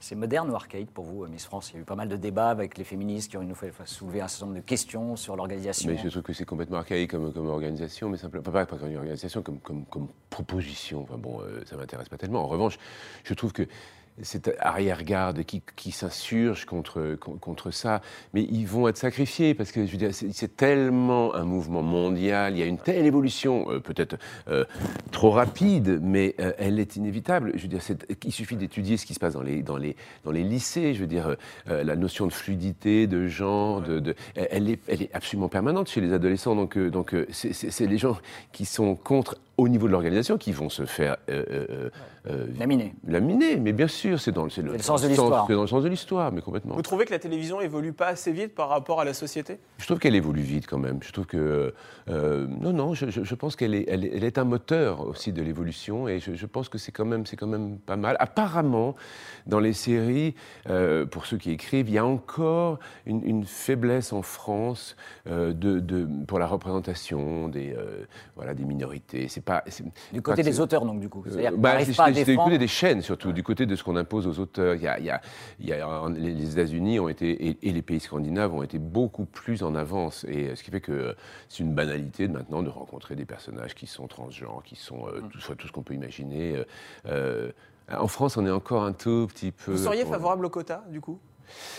C'est 0.00 0.16
moderne 0.16 0.50
ou 0.50 0.54
archaïque 0.54 0.92
pour 0.92 1.04
vous, 1.06 1.26
Miss 1.28 1.46
France? 1.46 1.70
Il 1.70 1.76
y 1.76 1.78
a 1.78 1.80
eu 1.80 1.84
pas 1.84 1.94
mal 1.94 2.08
de 2.08 2.16
débats 2.16 2.50
avec 2.50 2.76
les 2.76 2.84
féministes 2.84 3.30
qui 3.30 3.38
ont 3.38 3.42
une 3.42 3.54
fois 3.54 3.68
soulevé 3.86 4.20
un 4.20 4.28
certain 4.28 4.46
nombre 4.46 4.58
de 4.58 4.64
questions 4.64 5.16
sur 5.16 5.34
l'organisation. 5.34 5.90
Mais 5.90 5.96
je 5.96 6.10
trouve 6.10 6.22
que 6.22 6.34
c'est 6.34 6.44
complètement 6.44 6.76
archaïque 6.76 7.12
comme, 7.12 7.32
comme 7.32 7.48
organisation, 7.48 8.10
mais 8.10 8.18
simplement, 8.18 8.42
pas, 8.42 8.66
pas 8.66 8.76
comme 8.76 8.94
organisation, 8.94 9.40
comme, 9.40 9.60
comme, 9.60 9.86
comme 9.86 10.08
proposition. 10.28 11.00
Enfin 11.04 11.16
bon, 11.16 11.40
euh, 11.40 11.62
ça 11.64 11.76
m'intéresse 11.76 12.10
pas 12.10 12.18
tellement. 12.18 12.44
En 12.44 12.48
revanche, 12.48 12.78
je 13.24 13.32
trouve 13.32 13.52
que 13.52 13.62
cette 14.22 14.54
arrière-garde 14.60 15.42
qui, 15.42 15.90
s'insurge 15.90 16.66
contre, 16.66 17.16
contre 17.16 17.70
ça, 17.70 18.00
mais 18.32 18.42
ils 18.42 18.66
vont 18.66 18.86
être 18.86 18.96
sacrifiés 18.96 19.54
parce 19.54 19.72
que 19.72 19.86
c'est 20.10 20.56
tellement 20.56 21.34
un 21.34 21.44
mouvement 21.44 21.82
mondial, 21.82 22.54
il 22.54 22.60
y 22.60 22.62
a 22.62 22.66
une 22.66 22.78
telle 22.78 23.06
évolution, 23.06 23.70
euh, 23.70 23.80
peut-être 23.80 24.16
euh, 24.48 24.64
trop 25.10 25.30
rapide, 25.30 25.98
mais 26.02 26.34
euh, 26.40 26.52
elle 26.58 26.78
est 26.78 26.96
inévitable. 26.96 27.52
Je 27.56 27.62
veux 27.62 27.68
dire, 27.68 27.80
il 28.24 28.32
suffit 28.32 28.56
d'étudier 28.56 28.96
ce 28.96 29.06
qui 29.06 29.14
se 29.14 29.20
passe 29.20 29.34
dans 29.34 29.42
les, 29.42 29.62
dans 29.62 29.76
les, 29.76 29.96
dans 30.24 30.30
les 30.30 30.44
lycées. 30.44 30.94
Je 30.94 31.00
veux 31.00 31.06
dire, 31.06 31.36
la 31.66 31.96
notion 31.96 32.26
de 32.26 32.32
fluidité, 32.32 33.06
de 33.06 33.26
genre, 33.26 33.82
elle, 34.34 34.70
est, 34.70 34.80
elle 34.88 35.02
est 35.02 35.14
absolument 35.14 35.48
permanente 35.48 35.88
chez 35.88 36.00
les 36.00 36.12
adolescents. 36.12 36.54
Donc, 36.54 36.78
donc 36.78 37.14
c'est 37.30 37.86
les 37.86 37.98
gens 37.98 38.16
qui 38.52 38.64
sont 38.64 38.94
contre 38.94 39.38
au 39.56 39.68
niveau 39.68 39.86
de 39.86 39.92
l'organisation 39.92 40.36
qui 40.36 40.52
vont 40.52 40.68
se 40.68 40.84
faire 40.84 41.16
euh, 41.28 41.44
euh, 41.50 41.90
euh, 42.28 42.46
laminer. 42.58 42.94
Laminer, 43.06 43.56
mais 43.56 43.72
bien 43.72 43.86
sûr, 43.86 44.18
c'est 44.18 44.32
dans, 44.32 44.44
le, 44.44 44.50
le 44.62 44.78
sens 44.78 45.02
de 45.02 45.08
l'histoire. 45.08 45.46
C'est 45.46 45.54
dans 45.54 45.62
le 45.62 45.68
sens 45.68 45.84
de 45.84 45.88
l'histoire, 45.88 46.32
mais 46.32 46.40
complètement. 46.40 46.74
Vous 46.74 46.82
trouvez 46.82 47.04
que 47.04 47.12
la 47.12 47.18
télévision 47.18 47.60
évolue 47.60 47.92
pas 47.92 48.08
assez 48.08 48.32
vite 48.32 48.54
par 48.54 48.68
rapport 48.68 49.00
à 49.00 49.04
la 49.04 49.14
société? 49.14 49.58
Je 49.78 49.86
trouve 49.86 49.98
qu'elle 49.98 50.16
évolue 50.16 50.42
vite 50.42 50.66
quand 50.66 50.78
même. 50.78 50.98
Je 51.02 51.12
trouve 51.12 51.26
que 51.26 51.72
non, 52.08 52.72
non, 52.72 52.94
je, 52.94 53.34
pense 53.34 53.56
qu'elle 53.56 53.74
est, 53.74 53.84
elle, 53.88 54.24
est 54.24 54.38
un 54.38 54.44
moteur 54.44 55.06
aussi 55.06 55.32
de 55.32 55.42
l'évolution, 55.42 56.08
et 56.08 56.18
je, 56.18 56.46
pense 56.46 56.68
que 56.68 56.78
c'est 56.78 56.92
quand 56.92 57.04
même, 57.04 57.26
c'est 57.26 57.36
quand 57.36 57.46
même 57.46 57.78
pas 57.78 57.96
mal. 57.96 58.16
Apparemment, 58.18 58.94
dans 59.46 59.60
les 59.60 59.72
séries, 59.72 60.34
pour 61.10 61.26
ceux 61.26 61.36
qui 61.36 61.50
écrivent, 61.52 61.88
il 61.88 61.94
y 61.94 61.98
a 61.98 62.06
encore 62.06 62.78
une, 63.06 63.44
faiblesse 63.44 64.12
en 64.12 64.22
France 64.22 64.96
de, 65.26 65.52
de, 65.52 66.08
pour 66.26 66.38
la 66.38 66.46
représentation 66.46 67.48
des, 67.48 67.76
voilà, 68.34 68.54
des 68.54 68.64
minorités. 68.64 69.28
C'est 69.28 69.43
du 70.12 70.22
côté 70.22 70.42
des 70.42 70.60
auteurs, 70.60 70.84
donc, 70.84 71.00
du 71.00 71.08
coup. 71.08 71.24
Euh, 71.26 71.50
bah, 71.56 71.84
c'est 71.84 72.24
du 72.24 72.36
côté 72.36 72.58
des 72.58 72.66
chaînes, 72.66 73.02
surtout, 73.02 73.32
du 73.32 73.42
côté 73.42 73.66
de 73.66 73.76
ce 73.76 73.84
qu'on 73.84 73.96
impose 73.96 74.26
aux 74.26 74.38
auteurs. 74.38 74.74
Il 74.74 74.82
y 74.82 74.88
a, 74.88 74.98
il 74.98 75.66
y 75.66 75.72
a, 75.72 76.08
les 76.08 76.52
États-Unis 76.52 77.00
ont 77.00 77.08
été, 77.08 77.56
et, 77.62 77.72
les 77.72 77.82
pays 77.82 78.00
scandinaves 78.00 78.54
ont 78.54 78.62
été 78.62 78.78
beaucoup 78.78 79.24
plus 79.24 79.62
en 79.62 79.74
avance. 79.74 80.24
Et 80.24 80.54
ce 80.54 80.62
qui 80.62 80.70
fait 80.70 80.80
que 80.80 81.14
c'est 81.48 81.62
une 81.62 81.74
banalité 81.74 82.28
de 82.28 82.32
maintenant 82.32 82.62
de 82.62 82.68
rencontrer 82.68 83.16
des 83.16 83.24
personnages 83.24 83.74
qui 83.74 83.86
sont 83.86 84.06
transgenres, 84.06 84.62
qui 84.64 84.76
sont 84.76 85.06
euh, 85.08 85.20
mm. 85.20 85.28
tout, 85.28 85.54
tout, 85.54 85.66
ce 85.66 85.72
qu'on 85.72 85.82
peut 85.82 85.94
imaginer. 85.94 86.62
Euh, 87.06 87.50
en 87.92 88.08
France, 88.08 88.36
on 88.36 88.46
est 88.46 88.50
encore 88.50 88.84
un 88.84 88.92
tout 88.92 89.26
petit 89.28 89.52
peu. 89.52 89.72
Vous 89.72 89.78
seriez 89.78 90.04
favorable 90.04 90.46
au 90.46 90.50
quota, 90.50 90.84
du 90.90 91.00
coup? 91.00 91.18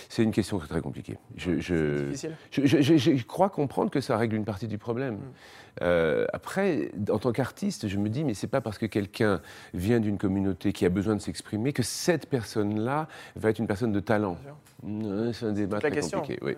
C'est 0.09 0.23
une 0.23 0.31
question 0.31 0.59
très 0.59 0.81
compliquée. 0.81 1.17
Je, 1.37 1.59
je, 1.59 2.11
je, 2.51 3.23
crois 3.23 3.49
comprendre 3.49 3.91
que 3.91 4.01
ça 4.01 4.17
règle 4.17 4.35
une 4.35 4.45
partie 4.45 4.67
du 4.67 4.77
problème. 4.77 5.15
Mm. 5.15 5.19
Euh, 5.81 6.25
après, 6.31 6.91
en 7.09 7.19
tant 7.19 7.31
qu'artiste, 7.31 7.87
je 7.87 7.97
me 7.97 8.09
dis, 8.09 8.23
mais 8.23 8.33
c'est 8.33 8.47
pas 8.47 8.61
parce 8.61 8.77
que 8.77 8.85
quelqu'un 8.85 9.41
vient 9.73 9.99
d'une 9.99 10.17
communauté 10.17 10.71
qui 10.73 10.85
a 10.85 10.89
besoin 10.89 11.15
de 11.15 11.21
s'exprimer 11.21 11.73
que 11.73 11.83
cette 11.83 12.27
personne-là 12.27 13.07
va 13.35 13.49
être 13.49 13.59
une 13.59 13.67
personne 13.67 13.91
de 13.91 13.99
talent. 13.99 14.37
C'est 15.33 15.45
un 15.45 15.51
débat 15.51 15.79
très 15.79 15.99
compliqué. 15.99 16.39
Oui. 16.41 16.55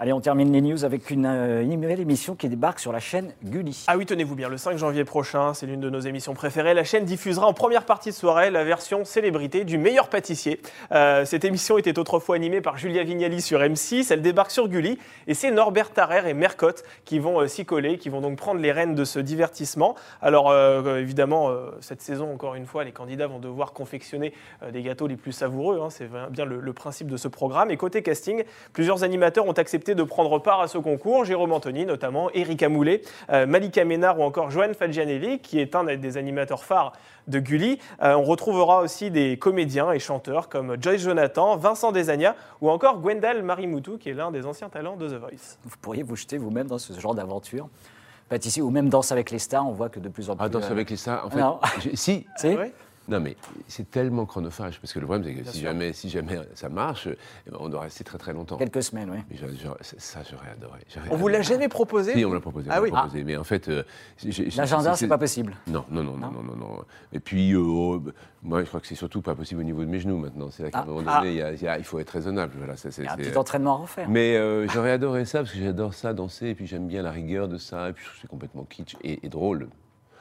Allez, 0.00 0.12
on 0.12 0.20
termine 0.20 0.52
les 0.52 0.60
news 0.60 0.84
avec 0.84 1.10
une, 1.10 1.26
euh, 1.26 1.60
une 1.60 1.80
nouvelle 1.80 1.98
émission 1.98 2.36
qui 2.36 2.48
débarque 2.48 2.78
sur 2.78 2.92
la 2.92 3.00
chaîne 3.00 3.32
Gulli. 3.42 3.84
Ah 3.88 3.96
oui, 3.96 4.06
tenez-vous 4.06 4.36
bien, 4.36 4.48
le 4.48 4.56
5 4.56 4.78
janvier 4.78 5.04
prochain, 5.04 5.54
c'est 5.54 5.66
l'une 5.66 5.80
de 5.80 5.90
nos 5.90 5.98
émissions 5.98 6.34
préférées. 6.34 6.72
La 6.72 6.84
chaîne 6.84 7.04
diffusera 7.04 7.48
en 7.48 7.52
première 7.52 7.84
partie 7.84 8.10
de 8.10 8.14
soirée 8.14 8.52
la 8.52 8.62
version 8.62 9.04
célébrité 9.04 9.64
du 9.64 9.76
meilleur 9.76 10.08
pâtissier. 10.08 10.60
Euh, 10.92 11.24
cette 11.24 11.44
émission 11.44 11.78
était 11.78 11.98
autrefois 11.98 12.36
animée 12.36 12.60
par 12.60 12.78
Julia 12.78 13.02
Vignali 13.02 13.42
sur 13.42 13.58
M6. 13.58 14.12
Elle 14.12 14.22
débarque 14.22 14.52
sur 14.52 14.68
Gulli 14.68 15.00
et 15.26 15.34
c'est 15.34 15.50
Norbert 15.50 15.90
Tarrer 15.90 16.30
et 16.30 16.34
Mercotte 16.34 16.84
qui 17.04 17.18
vont 17.18 17.40
euh, 17.40 17.48
s'y 17.48 17.66
coller, 17.66 17.98
qui 17.98 18.08
vont 18.08 18.20
donc 18.20 18.38
prendre 18.38 18.60
les 18.60 18.70
rênes 18.70 18.94
de 18.94 19.04
ce 19.04 19.18
divertissement. 19.18 19.96
Alors 20.22 20.54
évidemment, 20.96 21.50
cette 21.80 22.02
saison, 22.02 22.32
encore 22.32 22.54
une 22.54 22.66
fois, 22.66 22.84
les 22.84 22.92
candidats 22.92 23.26
vont 23.26 23.40
devoir 23.40 23.72
confectionner 23.72 24.32
des 24.72 24.82
gâteaux 24.82 25.08
les 25.08 25.16
plus 25.16 25.32
savoureux. 25.32 25.80
hein. 25.82 25.90
c'est 25.90 26.08
bien 26.30 26.44
le 26.44 26.72
principe 26.72 27.08
de 27.08 27.16
ce 27.16 27.26
programme. 27.26 27.72
Et 27.72 27.76
côté 27.76 28.02
casting, 28.02 28.44
plusieurs 28.72 29.02
animateurs 29.02 29.46
ont 29.46 29.52
accepté 29.52 29.87
de 29.94 30.02
prendre 30.02 30.38
part 30.38 30.60
à 30.60 30.68
ce 30.68 30.78
concours. 30.78 31.24
Jérôme 31.24 31.52
Anthony 31.52 31.86
notamment, 31.86 32.30
Erika 32.32 32.68
Moulet, 32.68 33.02
euh, 33.30 33.46
Malika 33.46 33.84
Ménard 33.84 34.18
ou 34.18 34.22
encore 34.22 34.50
Joanne 34.50 34.74
Fadjianelli, 34.74 35.40
qui 35.40 35.60
est 35.60 35.74
un 35.74 35.84
des 35.84 36.16
animateurs 36.16 36.64
phares 36.64 36.92
de 37.26 37.38
Gulli. 37.40 37.78
Euh, 38.02 38.14
on 38.14 38.22
retrouvera 38.22 38.80
aussi 38.80 39.10
des 39.10 39.36
comédiens 39.38 39.92
et 39.92 39.98
chanteurs 39.98 40.48
comme 40.48 40.76
Joyce 40.80 41.02
Jonathan, 41.02 41.56
Vincent 41.56 41.92
Desagna 41.92 42.34
ou 42.60 42.70
encore 42.70 42.98
Gwendal 43.00 43.42
Marimoutou, 43.42 43.98
qui 43.98 44.10
est 44.10 44.14
l'un 44.14 44.30
des 44.30 44.46
anciens 44.46 44.68
talents 44.68 44.96
de 44.96 45.08
The 45.08 45.14
Voice. 45.20 45.58
Vous 45.64 45.76
pourriez 45.80 46.02
vous 46.02 46.16
jeter 46.16 46.38
vous-même 46.38 46.66
dans 46.66 46.78
ce 46.78 46.98
genre 46.98 47.14
d'aventure 47.14 47.68
Pâtissier 48.28 48.60
ou 48.60 48.68
même 48.70 48.90
Danse 48.90 49.10
avec 49.10 49.30
les 49.30 49.38
stars, 49.38 49.66
on 49.66 49.72
voit 49.72 49.88
que 49.88 50.00
de 50.00 50.08
plus 50.10 50.28
en 50.28 50.36
plus. 50.36 50.44
Ah, 50.44 50.48
danse 50.50 50.66
euh, 50.66 50.72
avec 50.72 50.90
les 50.90 50.96
stars, 50.96 51.24
en 51.26 51.30
fait. 51.30 51.40
non. 51.40 51.58
si, 51.94 52.26
c'est- 52.36 52.56
Ouais? 52.56 52.72
Non, 53.08 53.20
mais 53.20 53.36
c'est 53.68 53.90
tellement 53.90 54.26
chronophage, 54.26 54.80
parce 54.80 54.92
que 54.92 54.98
le 54.98 55.06
problème, 55.06 55.24
c'est 55.24 55.34
que 55.34 55.42
Bien 55.42 55.50
si 55.52 55.58
sûr. 55.60 55.68
jamais, 55.68 55.92
si 55.94 56.08
jamais 56.10 56.38
ça 56.54 56.68
marche, 56.68 57.08
eh 57.46 57.50
ben, 57.50 57.56
on 57.60 57.68
doit 57.70 57.80
rester 57.80 58.04
très 58.04 58.18
très 58.18 58.32
longtemps. 58.34 58.56
Quelques 58.58 58.82
semaines, 58.82 59.10
oui. 59.10 59.18
Mais 59.30 59.36
ça, 59.98 60.20
j'aurais 60.30 60.50
adoré. 60.50 60.80
On 61.10 61.16
vous 61.16 61.28
l'a 61.28 61.38
adoré. 61.38 61.54
jamais 61.54 61.68
proposé 61.68 62.12
Si, 62.14 62.24
on 62.24 62.32
l'a 62.32 62.40
proposé. 62.40 62.68
Ah 62.70 62.82
oui. 62.82 62.90
proposé. 62.90 63.24
Mais 63.24 63.36
en 63.36 63.44
fait. 63.44 63.68
euh, 63.68 63.82
L'agenda, 64.56 64.94
c'est 64.94 65.08
pas 65.08 65.18
possible. 65.18 65.56
Non, 65.66 65.84
non, 65.90 66.04
non, 66.04 66.16
non, 66.16 66.30
non, 66.30 66.42
non, 66.42 66.56
non. 66.56 66.84
Et 67.12 67.20
puis, 67.20 67.52
euh, 67.52 67.58
oh, 67.60 67.98
bah, 67.98 68.12
moi, 68.42 68.62
je 68.62 68.68
crois 68.68 68.80
que 68.80 68.86
c'est 68.86 68.94
surtout 68.94 69.22
pas 69.22 69.34
possible 69.34 69.60
au 69.60 69.64
niveau 69.64 69.80
de 69.80 69.88
mes 69.90 70.00
genoux 70.00 70.18
maintenant. 70.18 70.50
C'est 70.50 70.62
là 70.64 70.70
qu'à 70.70 70.80
Ah. 70.80 70.82
un 70.82 70.86
moment 70.86 71.02
Ah. 71.06 71.18
donné, 71.20 71.30
il 71.32 71.38
y 71.38 71.42
a- 71.42 71.52
il 71.52 71.62
y 71.62 71.66
a- 71.68 71.78
il 71.78 71.84
faut 71.84 71.98
être 71.98 72.10
raisonnable. 72.10 72.52
Voilà, 72.58 72.76
ça, 72.76 72.90
c'est- 72.90 73.02
Il 73.02 73.06
y 73.06 73.08
a 73.08 73.12
un 73.12 73.16
petit 73.16 73.36
entraînement 73.36 73.74
à 73.74 73.78
refaire. 73.78 74.08
Mais 74.08 74.36
euh, 74.36 74.68
j'aurais 74.68 74.92
adoré 74.92 75.24
ça 75.24 75.38
parce 75.40 75.52
que 75.52 75.58
j'adore 75.58 75.94
ça, 75.94 76.12
danser, 76.12 76.48
et 76.48 76.54
puis 76.54 76.66
j'aime 76.66 76.86
bien 76.86 77.02
la 77.02 77.10
rigueur 77.10 77.48
de 77.48 77.56
ça, 77.58 77.88
et 77.88 77.92
puis 77.94 78.04
je 78.04 78.08
trouve 78.08 78.16
que 78.16 78.20
c'est 78.22 78.28
complètement 78.28 78.64
kitsch 78.64 78.96
et, 79.02 79.24
et 79.24 79.28
drôle. 79.30 79.68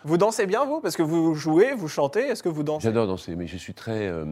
Vous 0.03 0.17
dansez 0.17 0.45
bien, 0.45 0.65
vous? 0.65 0.79
Parce 0.79 0.95
que 0.95 1.03
vous 1.03 1.35
jouez, 1.35 1.73
vous 1.73 1.87
chantez. 1.87 2.21
Est-ce 2.27 2.43
que 2.43 2.49
vous 2.49 2.63
dansez? 2.63 2.83
J'adore 2.85 3.07
danser, 3.07 3.35
mais 3.35 3.47
je 3.47 3.57
suis 3.57 3.73
très, 3.73 4.07
euh, 4.07 4.25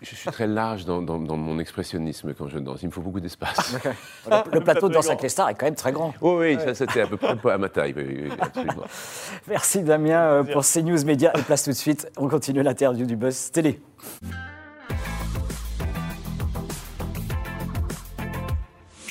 je 0.00 0.14
suis 0.14 0.30
très 0.30 0.46
large 0.46 0.84
dans, 0.86 1.02
dans- 1.02 1.18
dans 1.18 1.36
mon 1.36 1.58
expressionnisme 1.58 2.32
quand 2.34 2.48
je 2.48 2.58
danse. 2.58 2.82
Il 2.82 2.86
me 2.86 2.90
faut 2.92 3.00
beaucoup 3.02 3.20
d'espace. 3.20 3.76
Le, 4.30 4.52
le 4.54 4.60
plateau 4.60 4.88
de 4.88 4.94
Danse 4.94 5.08
avec 5.08 5.20
les 5.22 5.28
stars 5.28 5.50
est 5.50 5.54
quand 5.54 5.66
même 5.66 5.74
très 5.74 5.92
grand. 5.92 6.14
Oh 6.22 6.38
oui, 6.40 6.56
ça 6.58 6.74
c'était 6.74 7.02
à 7.02 7.06
peu 7.06 7.16
près 7.18 7.36
à 7.52 7.58
ma 7.58 7.68
taille, 7.68 7.94
absolument. 8.40 8.84
Merci 9.48 9.82
Damien 9.82 10.20
euh, 10.20 10.42
pour 10.44 10.62
CNews 10.64 11.04
Média. 11.04 11.32
Et 11.38 11.42
place 11.42 11.64
tout 11.64 11.70
de 11.70 11.76
suite, 11.76 12.10
on 12.16 12.28
continue 12.28 12.62
l'interview 12.62 13.04
du 13.04 13.16
Buzz 13.16 13.50
Télé. 13.50 13.80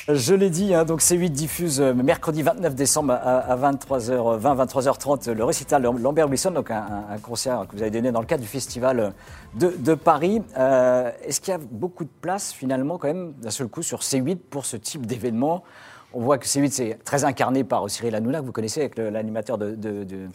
Je 0.06 0.34
l'ai 0.34 0.50
dit, 0.50 0.74
hein, 0.74 0.84
donc 0.84 1.00
C8 1.00 1.30
diffuse 1.30 1.80
euh, 1.80 1.94
mercredi 1.94 2.42
29 2.42 2.74
décembre 2.74 3.14
à, 3.14 3.38
à 3.38 3.56
23h20, 3.56 4.66
23h30 4.66 5.32
le 5.32 5.44
récital 5.44 5.82
Lambert 5.82 6.28
Wilson, 6.28 6.50
donc 6.50 6.70
un, 6.70 7.16
concert 7.22 7.66
que 7.66 7.74
vous 7.74 7.80
avez 7.80 7.90
donné 7.90 8.12
dans 8.12 8.20
le 8.20 8.26
cadre 8.26 8.42
du 8.42 8.48
festival 8.48 9.14
de, 9.54 9.94
Paris. 9.94 10.42
Euh, 10.58 11.10
Est-ce 11.24 11.40
qu'il 11.40 11.52
y 11.52 11.54
a 11.54 11.60
beaucoup 11.70 12.04
de 12.04 12.10
place 12.20 12.52
finalement 12.52 12.98
quand 12.98 13.08
même 13.08 13.32
d'un 13.40 13.50
seul 13.50 13.68
coup 13.68 13.82
sur 13.82 14.00
C8 14.00 14.36
pour 14.50 14.66
ce 14.66 14.76
type 14.76 15.06
d'événement? 15.06 15.64
On 16.12 16.20
voit 16.20 16.36
que 16.36 16.46
C8 16.46 16.70
c'est 16.70 16.98
très 17.02 17.24
incarné 17.24 17.64
par 17.64 17.88
Cyril 17.88 18.14
Hanouna 18.14 18.40
que 18.40 18.44
vous 18.44 18.52
connaissez 18.52 18.80
avec 18.80 18.98
l'animateur 18.98 19.56
de 19.56 20.28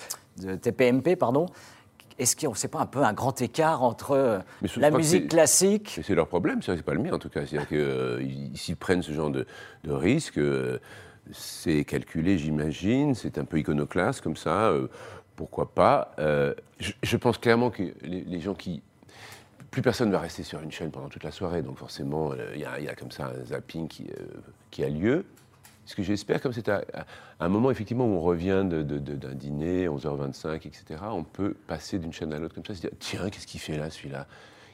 TPMP, 0.64 1.16
pardon. 1.16 1.46
Est-ce 2.20 2.36
qu'il 2.36 2.48
n'y 2.50 2.54
a 2.54 2.68
pas 2.68 2.80
un 2.80 2.86
peu 2.86 3.02
un 3.04 3.14
grand 3.14 3.42
écart 3.42 3.82
entre 3.84 4.12
euh, 4.12 4.40
la 4.82 4.90
musique 4.98 5.30
classique 5.30 6.00
c'est 6.04 6.16
leur 6.16 6.28
problème, 6.28 6.62
c'est 6.62 6.82
pas 6.84 6.94
le 6.94 7.00
mien 7.02 7.14
en 7.14 7.20
tout 7.20 7.30
cas. 7.30 7.46
C'est-à-dire 7.46 7.68
qu'ils 7.68 8.52
s'ils 8.56 8.76
prennent 8.76 9.02
ce 9.02 9.12
genre 9.14 9.30
de, 9.32 9.46
de 9.86 9.92
risque, 9.92 10.38
euh, 10.38 10.80
c'est 11.32 11.86
calculé, 11.86 12.38
j'imagine, 12.38 13.16
c'est 13.16 13.38
un 13.38 13.46
peu 13.46 13.60
iconoclaste 13.60 14.22
comme 14.22 14.36
ça, 14.36 14.70
euh, 14.70 14.88
pourquoi 15.36 15.74
pas. 15.74 16.14
Euh, 16.20 16.54
je, 16.80 16.92
je 17.02 17.18
pense 17.18 17.38
clairement 17.38 17.70
que 17.70 17.84
les, 18.02 18.22
les 18.22 18.40
gens 18.42 18.54
qui. 18.54 18.82
Plus 19.72 19.84
personne 19.84 20.08
ne 20.10 20.14
va 20.14 20.20
rester 20.20 20.42
sur 20.42 20.60
une 20.62 20.72
chaîne 20.72 20.90
pendant 20.90 21.10
toute 21.10 21.24
la 21.24 21.30
soirée, 21.32 21.62
donc 21.62 21.78
forcément, 21.78 22.32
euh, 22.32 22.38
il 22.56 22.62
y, 22.62 22.66
a- 22.66 22.80
il 22.80 22.86
y 22.86 22.90
a 22.90 22.96
comme 22.96 23.12
ça 23.12 23.28
un 23.40 23.46
zapping 23.46 23.88
qui, 23.88 24.08
euh, 24.20 24.24
qui 24.72 24.84
a 24.84 24.90
lieu. 24.90 25.26
Ce 25.90 25.96
que 25.96 26.04
j'espère, 26.04 26.40
comme 26.40 26.54
c'est 26.54 26.70
un 27.40 27.50
moment 27.50 27.72
effectivement 27.72 28.06
où 28.06 28.12
on 28.12 28.22
revient 28.22 28.64
d'un 28.64 29.34
dîner, 29.34 29.88
11h25, 29.88 30.58
etc., 30.58 30.84
on 31.12 31.24
peut 31.24 31.56
passer 31.66 31.98
d'une 31.98 32.14
chaîne 32.14 32.32
à 32.32 32.38
l'autre 32.38 32.54
comme 32.54 32.64
ça, 32.64 32.76
se 32.76 32.82
dire 32.82 32.92
tiens, 33.00 33.28
qu'est-ce 33.32 33.48
qu'il 33.48 33.60
fait 33.60 33.76
là, 33.76 33.90
celui-là? 33.90 34.28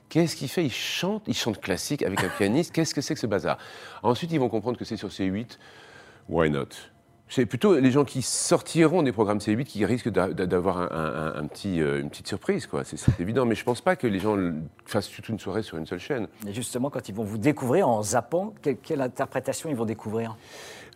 Qu'est-ce 0.10 0.36
qu'il 0.36 0.50
fait? 0.50 0.66
Il 0.66 0.74
chante, 0.74 1.24
il 1.28 1.34
chante 1.34 1.62
classique 1.62 2.04
avec 2.04 2.22
un 2.22 2.28
pianiste. 2.28 2.74
Qu'est-ce 2.74 2.94
que 2.94 3.00
c'est 3.00 3.14
que 3.14 3.20
ce 3.22 3.28
bazar? 3.28 3.58
Ensuite, 4.04 4.34
ils 4.34 4.42
vont 4.42 4.50
comprendre 4.50 4.78
que 4.78 4.84
c'est 4.84 4.98
sur 4.98 5.08
C8. 5.08 5.58
Why 6.28 6.50
not? 6.50 6.66
C'est 7.30 7.46
plutôt 7.48 7.80
les 7.80 7.90
gens 7.92 8.04
qui 8.04 8.22
sortiront 8.22 9.02
des 9.02 9.12
programmes 9.14 9.40
C8 9.40 9.64
qui 9.64 9.84
risquent 9.86 10.10
d'a- 10.10 10.28
d'a- 10.34 10.46
d'avoir 10.46 10.90
euh, 10.92 11.42
une 11.42 12.10
petite 12.10 12.28
surprise. 12.28 12.68
C'est 12.84 13.20
évident. 13.22 13.46
Mais 13.46 13.56
je 13.56 13.64
pense 13.64 13.80
pas 13.82 13.96
que 13.96 14.06
les 14.06 14.20
gens 14.20 14.38
fassent 14.86 15.10
toute 15.10 15.30
une 15.30 15.40
soirée 15.40 15.64
sur 15.64 15.78
une 15.78 15.88
seule 15.88 16.00
chaîne. 16.00 16.28
Et 16.46 16.54
justement, 16.54 16.90
quand 16.92 17.08
ils 17.10 17.16
vont 17.16 17.24
vous 17.24 17.38
découvrir 17.40 17.88
en 17.88 18.04
zappant, 18.04 18.54
quelle 18.84 19.02
interprétation 19.02 19.70
ils 19.70 19.76
vont 19.76 19.86
découvrir? 19.86 20.36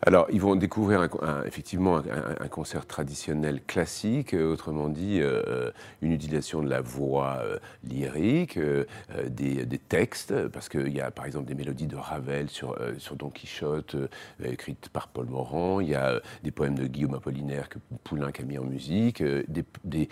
Alors, 0.02 0.28
ils 0.32 0.40
vont 0.40 0.56
découvrir 0.56 1.10
effectivement 1.46 1.98
un, 1.98 2.48
concert 2.48 2.86
traditionnel 2.86 3.62
classique, 3.62 4.34
euh, 4.34 4.54
autrement 4.54 4.88
dit, 4.88 5.20
euh, 5.20 5.72
une 6.02 6.14
utilisation 6.14 6.64
de 6.64 6.70
la 6.70 6.80
voix 6.80 7.40
euh, 7.44 7.58
lyrique, 7.84 8.58
euh, 8.58 8.86
euh, 9.12 9.28
des, 9.28 9.66
textes, 9.78 10.48
parce 10.48 10.70
qu'il 10.70 10.96
y 10.96 11.02
a 11.02 11.12
par 11.12 11.26
exemple 11.26 11.48
des 11.48 11.56
mélodies 11.56 11.88
de 11.88 11.98
Ravel 11.98 12.50
sur, 12.50 12.80
euh, 12.80 12.94
Don 13.18 13.30
Quichotte, 13.30 13.96
euh, 13.96 14.08
écrites 14.44 14.88
par 14.90 15.10
Paul 15.10 15.26
Morand, 15.26 15.82
il 15.82 15.90
y 15.90 15.96
a 15.96 16.12
euh, 16.12 16.20
des 16.44 16.52
poèmes 16.52 16.76
de 16.76 16.88
Guillaume 16.88 17.16
Apollinaire 17.16 17.68
que 17.68 17.80
Poulenc 18.04 18.32
a 18.40 18.44
mis 18.44 18.58
en 18.58 18.64
musique, 18.64 19.22
euh, 19.22 19.44
des, 19.48 20.08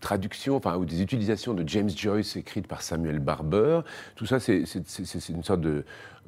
traductions, 0.00 0.56
enfin, 0.56 0.76
ou 0.76 0.86
des 0.86 1.02
utilisations 1.02 1.52
de 1.52 1.68
James 1.68 1.90
Joyce 1.90 2.36
écrites 2.36 2.66
par 2.66 2.80
Samuel 2.80 3.18
Barber. 3.18 3.80
Tout 4.16 4.26
ça, 4.26 4.40
c'est 4.40 4.64
une 5.28 5.42
sorte 5.42 5.60
de 5.60 5.84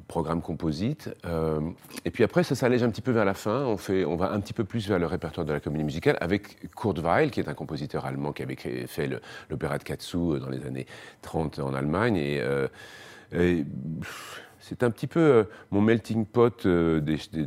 programme 0.07 0.41
composite. 0.41 1.09
Euh, 1.25 1.59
et 2.05 2.11
puis 2.11 2.23
après, 2.23 2.43
ça 2.43 2.55
s'allège 2.67 2.83
un 2.83 2.89
petit 2.89 3.01
peu 3.01 3.11
vers 3.11 3.23
la 3.25 3.33
fin. 3.33 3.63
On, 3.63 3.77
fait, 3.77 4.03
on 4.05 4.15
va 4.17 4.31
un 4.31 4.39
petit 4.41 4.53
peu 4.53 4.63
plus 4.65 4.87
vers 4.89 4.99
le 4.99 5.05
répertoire 5.05 5.45
de 5.45 5.53
la 5.53 5.59
comédie 5.61 5.85
musicale 5.85 6.17
avec 6.19 6.69
Kurt 6.75 6.99
Weill, 6.99 7.31
qui 7.31 7.39
est 7.39 7.47
un 7.47 7.53
compositeur 7.53 8.05
allemand 8.05 8.33
qui 8.33 8.43
avait 8.43 8.55
créé- 8.57 8.87
fait 8.87 9.09
l'opéra 9.49 9.77
de 9.77 9.83
Katsu 9.83 10.17
euh, 10.17 10.39
dans 10.39 10.49
les 10.49 10.65
années 10.65 10.85
30 11.21 11.59
en 11.59 11.73
Allemagne. 11.73 12.17
Et, 12.17 12.41
euh, 12.41 12.67
c'est 14.59 14.83
un 14.83 14.91
petit 14.91 15.07
peu 15.07 15.19
euh, 15.19 15.43
mon 15.71 15.79
melting 15.81 16.25
pot 16.25 16.67
de 16.67 17.01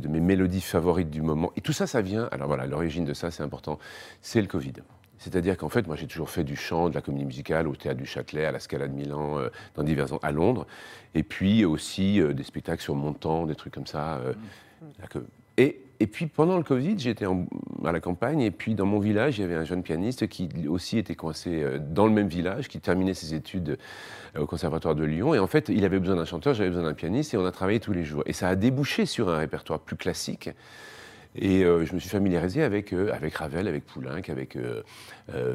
mes 0.07 0.19
mélodies 0.19 0.61
favorites 0.61 1.11
du 1.11 1.21
moment. 1.21 1.51
Et 1.55 1.61
tout 1.61 1.73
ça, 1.73 1.85
ça 1.85 2.01
vient. 2.01 2.27
Alors 2.31 2.47
voilà, 2.47 2.65
l'origine 2.65 3.05
de 3.05 3.13
ça, 3.13 3.29
c'est 3.29 3.43
important. 3.43 3.77
C'est 4.21 4.41
le 4.41 4.47
Covid. 4.47 4.73
C'est-à-dire 5.19 5.55
qu'en 5.55 5.69
fait, 5.69 5.85
moi, 5.85 5.95
j'ai 5.95 6.07
toujours 6.07 6.31
fait 6.31 6.43
du 6.43 6.55
chant, 6.55 6.89
de 6.89 6.95
la 6.95 7.01
comédie 7.01 7.25
musicale 7.25 7.67
au 7.67 7.75
théâtre 7.75 7.99
du 7.99 8.07
Châtelet, 8.07 8.45
à 8.45 8.51
la 8.51 8.59
Scala 8.59 8.87
de 8.87 8.93
Milan, 8.93 9.37
dans 9.75 9.83
divers 9.83 10.07
à 10.23 10.31
Londres, 10.31 10.65
et 11.13 11.21
puis 11.21 11.63
aussi 11.63 12.19
des 12.33 12.41
spectacles 12.43 12.81
sur 12.81 12.95
Montant, 12.95 13.45
des 13.45 13.53
trucs 13.53 13.73
comme 13.75 13.85
ça. 13.85 14.15
euh, 14.17 14.33
et, 15.57 15.81
et 15.99 16.07
puis 16.07 16.25
pendant 16.25 16.57
le 16.57 16.63
Covid, 16.63 16.97
j'étais 16.97 17.25
à 17.25 17.91
la 17.91 17.99
campagne, 17.99 18.41
et 18.41 18.51
puis 18.51 18.73
dans 18.73 18.85
mon 18.85 18.99
village, 18.99 19.37
il 19.37 19.41
y 19.41 19.43
avait 19.43 19.55
un 19.55 19.65
jeune 19.65 19.83
pianiste 19.83 20.27
qui 20.27 20.49
aussi 20.67 20.97
était 20.97 21.15
coincé 21.15 21.61
euh, 21.61 21.77
dans 21.79 22.07
le 22.07 22.13
même 22.13 22.27
village, 22.27 22.67
qui 22.67 22.79
terminait 22.79 23.13
ses 23.13 23.33
études 23.33 23.77
euh, 24.35 24.41
au 24.41 24.47
Conservatoire 24.47 24.95
de 24.95 25.03
Lyon. 25.03 25.35
Et 25.35 25.39
en 25.39 25.47
fait, 25.47 25.69
il 25.69 25.85
avait 25.85 25.99
besoin 25.99 26.15
d'un 26.15 26.25
chanteur, 26.25 26.53
j'avais 26.53 26.69
besoin 26.69 26.85
d'un 26.85 26.93
pianiste, 26.93 27.33
et 27.33 27.37
on 27.37 27.45
a 27.45 27.51
travaillé 27.51 27.79
tous 27.79 27.93
les 27.93 28.03
jours. 28.03 28.23
Et 28.25 28.33
ça 28.33 28.47
a 28.49 28.55
débouché 28.55 29.05
sur 29.05 29.29
un 29.29 29.37
répertoire 29.37 29.79
plus 29.79 29.95
classique. 29.97 30.49
Et 31.35 31.63
euh, 31.63 31.85
je 31.85 31.93
me 31.93 31.99
suis 31.99 32.09
familiarisé 32.09 32.63
avec, 32.63 32.93
avec 32.93 33.35
Ravel, 33.35 33.67
avec 33.67 33.85
Poulenc, 33.85 34.21
avec 34.29 34.55
euh, 34.55 34.83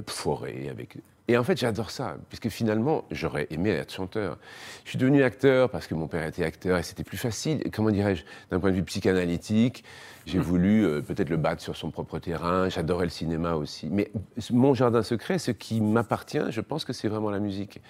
Fauré, 0.06 0.68
avec... 0.70 0.98
Et 1.28 1.36
en 1.36 1.42
fait, 1.42 1.58
j'adore 1.58 1.90
ça, 1.90 2.16
puisque 2.28 2.48
finalement, 2.48 3.04
j'aurais 3.10 3.48
aimé 3.50 3.70
être 3.70 3.92
chanteur. 3.92 4.38
Je 4.84 4.90
suis 4.90 4.98
devenu 4.98 5.24
acteur 5.24 5.70
parce 5.70 5.88
que 5.88 5.94
mon 5.94 6.06
père 6.06 6.24
était 6.24 6.44
acteur 6.44 6.78
et 6.78 6.84
c'était 6.84 7.02
plus 7.02 7.16
facile. 7.16 7.68
Comment 7.72 7.90
dirais-je? 7.90 8.22
D'un 8.50 8.60
point 8.60 8.70
de 8.70 8.76
vue 8.76 8.84
psychanalytique, 8.84 9.84
j'ai 10.24 10.38
voulu 10.38 10.84
euh, 10.84 11.02
peut-être 11.02 11.28
le 11.28 11.36
battre 11.36 11.62
sur 11.62 11.76
son 11.76 11.90
propre 11.90 12.20
terrain. 12.20 12.68
J'adorais 12.68 13.06
le 13.06 13.10
cinéma 13.10 13.54
aussi. 13.54 13.88
Mais 13.90 14.12
mon 14.50 14.74
jardin 14.74 15.02
secret, 15.02 15.38
ce 15.38 15.50
qui 15.50 15.80
m'appartient, 15.80 16.50
je 16.50 16.60
pense 16.60 16.84
que 16.84 16.92
c'est 16.92 17.08
vraiment 17.08 17.30
la 17.30 17.40
musique. 17.40 17.80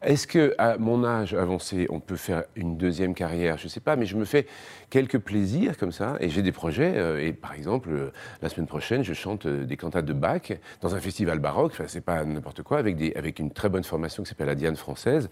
Est-ce 0.00 0.26
que 0.28 0.54
à 0.58 0.78
mon 0.78 1.04
âge 1.04 1.34
avancé, 1.34 1.86
on 1.90 1.98
peut 1.98 2.16
faire 2.16 2.44
une 2.54 2.76
deuxième 2.76 3.14
carrière? 3.14 3.58
Je 3.58 3.64
ne 3.64 3.68
sais 3.68 3.80
pas, 3.80 3.96
mais 3.96 4.06
je 4.06 4.16
me 4.16 4.24
fais 4.24 4.46
quelques 4.90 5.18
plaisirs 5.18 5.76
comme 5.76 5.90
ça, 5.92 6.16
et 6.20 6.28
j'ai 6.30 6.42
des 6.42 6.52
projets. 6.52 6.92
euh, 6.96 7.20
et 7.26 7.32
par 7.32 7.54
exemple, 7.54 7.88
euh, 7.90 8.12
la 8.40 8.48
semaine 8.48 8.68
prochaine, 8.68 9.02
je 9.02 9.12
chante 9.12 9.46
euh, 9.46 9.64
des 9.64 9.76
cantates 9.76 10.04
de 10.04 10.12
Bach 10.12 10.52
dans 10.80 10.94
un 10.94 11.00
festival 11.00 11.40
baroque. 11.40 11.72
Enfin, 11.74 11.84
c'est 11.88 12.00
pas 12.00 12.24
n'importe 12.24 12.62
quoi, 12.62 12.78
avec, 12.78 12.96
des, 12.96 13.12
avec 13.14 13.40
une 13.40 13.50
très 13.50 13.68
bonne 13.68 13.84
formation 13.84 14.22
qui 14.22 14.28
s'appelle 14.28 14.46
la 14.46 14.54
Diane 14.54 14.76
française 14.76 15.30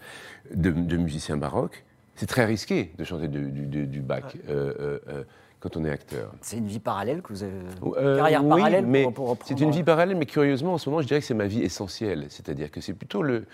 de, 0.53 0.71
de 0.71 0.97
musiciens 0.97 1.37
baroques. 1.37 1.85
C'est 2.15 2.25
très 2.27 2.45
risqué 2.45 2.91
de 2.97 3.03
chanter 3.05 3.27
du, 3.29 3.39
du- 3.51 3.85
du- 3.87 4.01
Bach. 4.01 4.23
Quand 5.59 5.75
on 5.75 5.83
est 5.85 5.89
acteur. 5.89 6.31
C'est 6.41 6.57
une 6.57 6.67
vie 6.67 6.77
parallèle 6.77 7.23
que 7.23 7.29
vous 7.33 7.41
avez. 7.41 7.51
Euh, 7.97 8.17
carrière 8.17 8.43
oui, 8.43 8.49
parallèle 8.49 8.85
mais 8.85 9.01
pour, 9.01 9.13
pour 9.13 9.29
reprendre- 9.29 9.47
c'est 9.57 9.63
une 9.63 9.71
vie 9.71 9.81
parallèle, 9.83 10.15
mais 10.15 10.27
curieusement, 10.27 10.73
en 10.73 10.77
ce 10.77 10.87
moment, 10.87 11.01
je 11.01 11.07
dirais 11.07 11.19
que 11.19 11.25
c'est 11.25 11.33
ma 11.33 11.47
vie 11.47 11.61
essentielle. 11.63 12.27
C'est-à-dire 12.29 12.69
que 12.69 12.79
c'est 12.79 12.93
plutôt 12.93 13.23
le. 13.23 13.45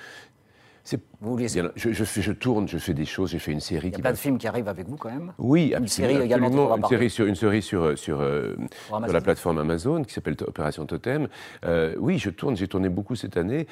Vous 1.21 1.37
je, 1.39 1.69
je 1.93 2.03
fais, 2.03 2.21
je 2.21 2.31
tourne, 2.33 2.67
je 2.67 2.77
fais 2.77 2.93
des 2.93 3.05
choses, 3.05 3.31
j'ai 3.31 3.39
fait 3.39 3.53
une 3.53 3.61
série 3.61 3.87
Il 3.87 3.91
y 3.91 3.93
a 3.93 3.95
qui 3.95 4.01
plein 4.01 4.11
de 4.11 4.17
films 4.17 4.37
qui 4.37 4.47
arrivent 4.47 4.67
avec 4.67 4.87
vous 4.87 4.97
quand 4.97 5.09
même. 5.09 5.31
Oui, 5.37 5.67
Une 5.69 5.83
absolument, 5.83 6.13
série 6.13 6.25
également. 6.25 6.75
Une 6.75 6.85
série 6.85 7.09
sur, 7.09 7.25
une 7.25 7.35
série 7.35 7.61
sur, 7.61 7.97
sur, 7.97 8.19
euh, 8.19 8.55
sur 8.87 8.99
la 8.99 9.21
plateforme 9.21 9.59
Amazon 9.59 10.03
qui 10.03 10.13
s'appelle 10.13 10.35
Opération 10.45 10.85
Totem. 10.85 11.29
Euh, 11.65 11.95
oui, 11.99 12.17
je 12.19 12.29
tourne, 12.29 12.57
j'ai 12.57 12.67
tourné 12.67 12.89
beaucoup 12.89 13.15
cette 13.15 13.37
année, 13.37 13.65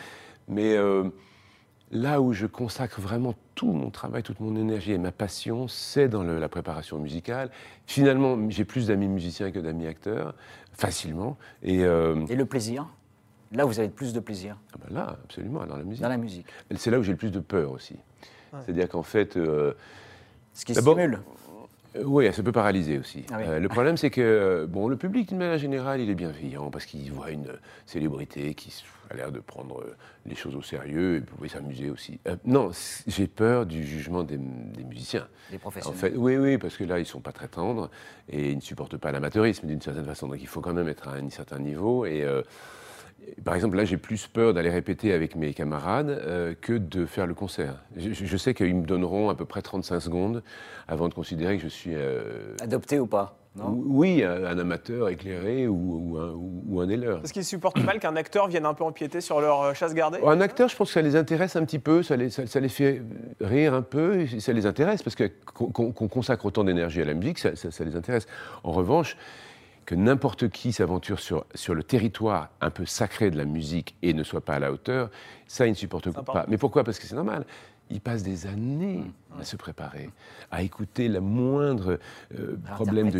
mais 0.48 0.78
euh, 0.78 1.04
là 1.92 2.22
où 2.22 2.32
je 2.32 2.46
consacre 2.46 3.02
vraiment 3.02 3.36
tout 3.56 3.74
mon 3.74 3.90
travail, 3.90 4.24
toute 4.24 4.40
mon 4.40 4.56
énergie 4.56 4.94
et 4.94 4.98
ma 4.98 5.12
passion, 5.12 5.68
c'est 5.68 6.08
dans 6.08 6.24
le- 6.24 6.40
la 6.40 6.48
préparation 6.48 6.98
musicale. 6.98 7.50
Finalement, 7.88 8.38
j'ai 8.50 8.64
plus 8.64 8.88
d'amis 8.88 9.10
musiciens 9.10 9.52
que 9.52 9.60
d'amis 9.60 9.88
acteurs, 9.88 10.34
facilement. 10.72 11.38
Et 11.62 11.84
euh, 11.84 12.26
Et 12.30 12.36
le 12.38 12.46
plaisir 12.46 12.88
Là, 13.52 13.66
vous 13.66 13.80
avez 13.80 13.90
plus 13.90 14.14
de 14.14 14.20
plaisir 14.20 14.58
ah 14.74 14.78
ben 14.88 14.96
là, 14.96 15.18
absolument, 15.26 15.66
dans 15.66 15.78
la 15.78 15.84
musique. 15.84 16.02
dans 16.02 16.10
la 16.10 16.18
musique. 16.18 16.48
C'est 16.76 16.90
là 16.92 17.00
où 17.00 17.04
j'ai 17.04 17.12
le 17.12 17.18
plus 17.18 17.32
de 17.32 17.40
peur 17.40 17.72
aussi. 17.72 17.96
C'est-à-dire 18.66 18.90
qu'en 18.90 19.04
fait, 19.04 19.38
euh, 19.38 19.74
Ce 20.54 20.66
qui 20.66 20.74
stimule. 20.76 21.20
Euh, 21.96 22.04
Oui, 22.06 22.32
ça 22.34 22.42
peut 22.44 22.52
paralyser 22.54 22.98
aussi. 22.98 23.26
Ah 23.32 23.36
oui. 23.38 23.44
Euh, 23.48 23.60
le 23.60 23.68
problème, 23.68 23.98
c'est 23.98 24.10
que 24.10 24.66
bon, 24.70 24.88
le 24.88 24.96
public, 24.96 25.28
d'une 25.30 25.38
manière 25.38 25.58
générale, 25.58 26.00
il 26.00 26.10
est 26.10 26.16
bienveillant 26.16 26.70
parce 26.72 26.86
qu'il 26.86 27.12
voit 27.12 27.32
une 27.32 27.48
célébrité 27.86 28.54
qui 28.54 28.74
a 29.10 29.16
l'air 29.16 29.32
de 29.34 29.40
prendre 29.42 29.84
les 30.26 30.36
choses 30.36 30.56
au 30.56 30.62
sérieux 30.62 31.18
et 31.18 31.22
pouvait 31.22 31.50
s'amuser 31.50 31.90
aussi. 31.90 32.20
Euh, 32.28 32.38
non, 32.46 32.72
j'ai 33.08 33.28
peur 33.28 33.66
du 33.66 33.86
jugement 33.86 34.24
des, 34.24 34.38
des 34.38 34.84
musiciens. 34.86 35.28
Des 35.50 35.58
En 35.58 35.60
professionnels. 35.60 36.00
fait, 36.00 36.14
oui, 36.16 36.38
oui, 36.38 36.58
parce 36.58 36.78
que 36.78 36.86
là, 36.86 37.00
ils 37.00 37.06
sont 37.06 37.20
pas 37.20 37.34
très 37.34 37.50
tendres 37.50 37.90
et 38.30 38.52
ils 38.52 38.56
ne 38.56 38.62
supportent 38.62 38.98
pas 38.98 39.12
l'amateurisme 39.12 39.68
d'une 39.68 39.82
certaine 39.82 40.06
façon. 40.06 40.28
Donc, 40.30 40.38
il 40.42 40.48
faut 40.48 40.62
quand 40.62 40.74
même 40.74 40.88
être 40.88 41.10
à 41.10 41.16
un 41.16 41.30
certain 41.30 41.60
niveau. 41.60 42.06
Et 42.06 42.22
euh, 42.24 42.42
par 43.44 43.56
exemple, 43.56 43.76
là, 43.78 43.86
j'ai 43.86 43.98
plus 43.98 44.28
peur 44.28 44.54
d'aller 44.54 44.70
répéter 44.70 45.14
avec 45.14 45.36
mes 45.36 45.54
camarades 45.54 46.10
euh, 46.10 46.54
que 46.60 46.74
de 46.74 47.06
faire 47.06 47.28
le 47.28 47.34
concert. 47.34 47.76
Je, 47.98 48.38
sais 48.38 48.54
qu'ils 48.54 48.76
me 48.76 48.86
donneront 48.86 49.30
à 49.30 49.36
peu 49.36 49.46
près 49.46 49.62
35 49.62 50.00
secondes 50.00 50.44
avant 50.88 51.08
de 51.10 51.14
considérer 51.14 51.58
que 51.58 51.64
je 51.64 51.68
suis 51.70 51.94
euh, 51.96 52.56
Adopté 52.62 53.00
ou 53.00 53.08
pas 53.08 53.38
non? 53.54 53.78
Oui, 53.86 54.24
un, 54.24 54.46
un 54.46 54.58
amateur 54.60 55.10
éclairé 55.10 55.68
ou, 55.68 56.14
ou 56.14 56.18
un, 56.18 56.30
ou- 56.30 56.64
ou 56.70 56.80
un. 56.80 56.88
Parce 57.18 57.34
qu'ils 57.34 57.44
supportent 57.44 57.84
mal 57.84 58.00
qu'un 58.00 58.16
acteur 58.16 58.48
vienne 58.48 58.66
un 58.66 58.74
peu 58.74 58.86
empiéter 58.86 59.20
sur 59.20 59.42
leur 59.42 59.62
euh, 59.62 59.74
chasse 59.74 59.94
gardée? 59.94 60.20
Un 60.26 60.40
acteur, 60.40 60.70
je 60.70 60.76
pense 60.78 60.88
que 60.88 60.94
ça 60.94 61.02
les 61.02 61.18
intéresse 61.18 61.58
un 61.58 61.66
petit 61.66 61.80
peu, 61.80 62.02
ça 62.02 62.16
les, 62.16 62.30
ça, 62.30 62.48
ça 62.48 62.62
les 62.62 62.70
fait 62.70 63.02
rire 63.42 63.74
un 63.74 63.82
peu, 63.82 64.22
et 64.22 64.40
ça 64.40 64.54
les 64.54 64.66
intéresse, 64.66 65.04
parce 65.04 65.18
que 65.18 65.30
qu'on 65.54 65.92
consacre 65.92 66.46
autant 66.46 66.64
d'énergie 66.64 67.02
à 67.02 67.06
la 67.06 67.14
musique, 67.14 67.40
ça, 67.40 67.58
ça- 67.58 67.72
ça 67.72 67.84
les 67.84 67.98
intéresse. 67.98 68.26
En 68.64 68.72
revanche, 68.72 69.18
que 69.86 69.96
n'importe 69.96 70.50
qui 70.50 70.72
s'aventure 70.74 71.20
sur, 71.20 71.46
sur 71.56 71.74
le 71.74 71.84
territoire 71.84 72.50
un 72.62 72.70
peu 72.70 72.86
sacré 72.86 73.32
de 73.32 73.38
la 73.38 73.46
musique 73.46 73.96
et 74.02 74.14
ne 74.14 74.24
soit 74.24 74.42
pas 74.42 74.56
à 74.56 74.60
la 74.60 74.72
hauteur, 74.72 75.10
ça, 75.48 75.66
ils 75.68 75.72
ne 75.72 75.76
supportent 75.76 76.12
pas. 76.12 76.46
Mais 76.48 76.58
pourquoi? 76.58 76.84
Parce 76.84 77.00
que 77.00 77.06
c'est 77.08 77.16
normal. 77.16 77.46
Ils 77.94 78.00
passent 78.00 78.24
des 78.24 78.48
années 78.48 79.04
à 79.38 79.44
se 79.44 79.58
préparer, 79.58 80.10
à 80.50 80.62
écouter 80.62 81.10
la 81.10 81.20
moindre 81.20 82.00
euh, 82.40 82.56
problème 82.76 83.08
de, 83.12 83.20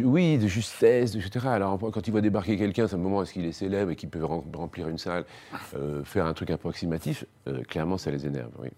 de 0.00 0.04
oui, 0.06 0.38
de 0.38 0.46
justesse, 0.48 1.14
etc. 1.14 1.48
Alors 1.48 1.78
quand 1.78 2.08
ils 2.08 2.10
voient 2.10 2.22
débarquer 2.22 2.56
quelqu'un, 2.56 2.88
c'est 2.88 2.94
un 2.94 2.98
moment 2.98 3.22
est-ce 3.22 3.34
qu'il 3.34 3.44
est 3.44 3.52
célèbre 3.52 3.90
et 3.90 3.96
qu'il 3.96 4.08
peut 4.08 4.24
rem- 4.24 4.42
remplir 4.54 4.88
une 4.88 4.96
salle, 4.96 5.26
euh, 5.74 6.02
faire 6.04 6.24
un 6.24 6.32
truc 6.32 6.48
approximatif, 6.50 7.26
euh, 7.46 7.62
clairement 7.64 7.98
ça 7.98 8.10
les 8.10 8.24
énerve. 8.26 8.50
Oui. 8.58 8.68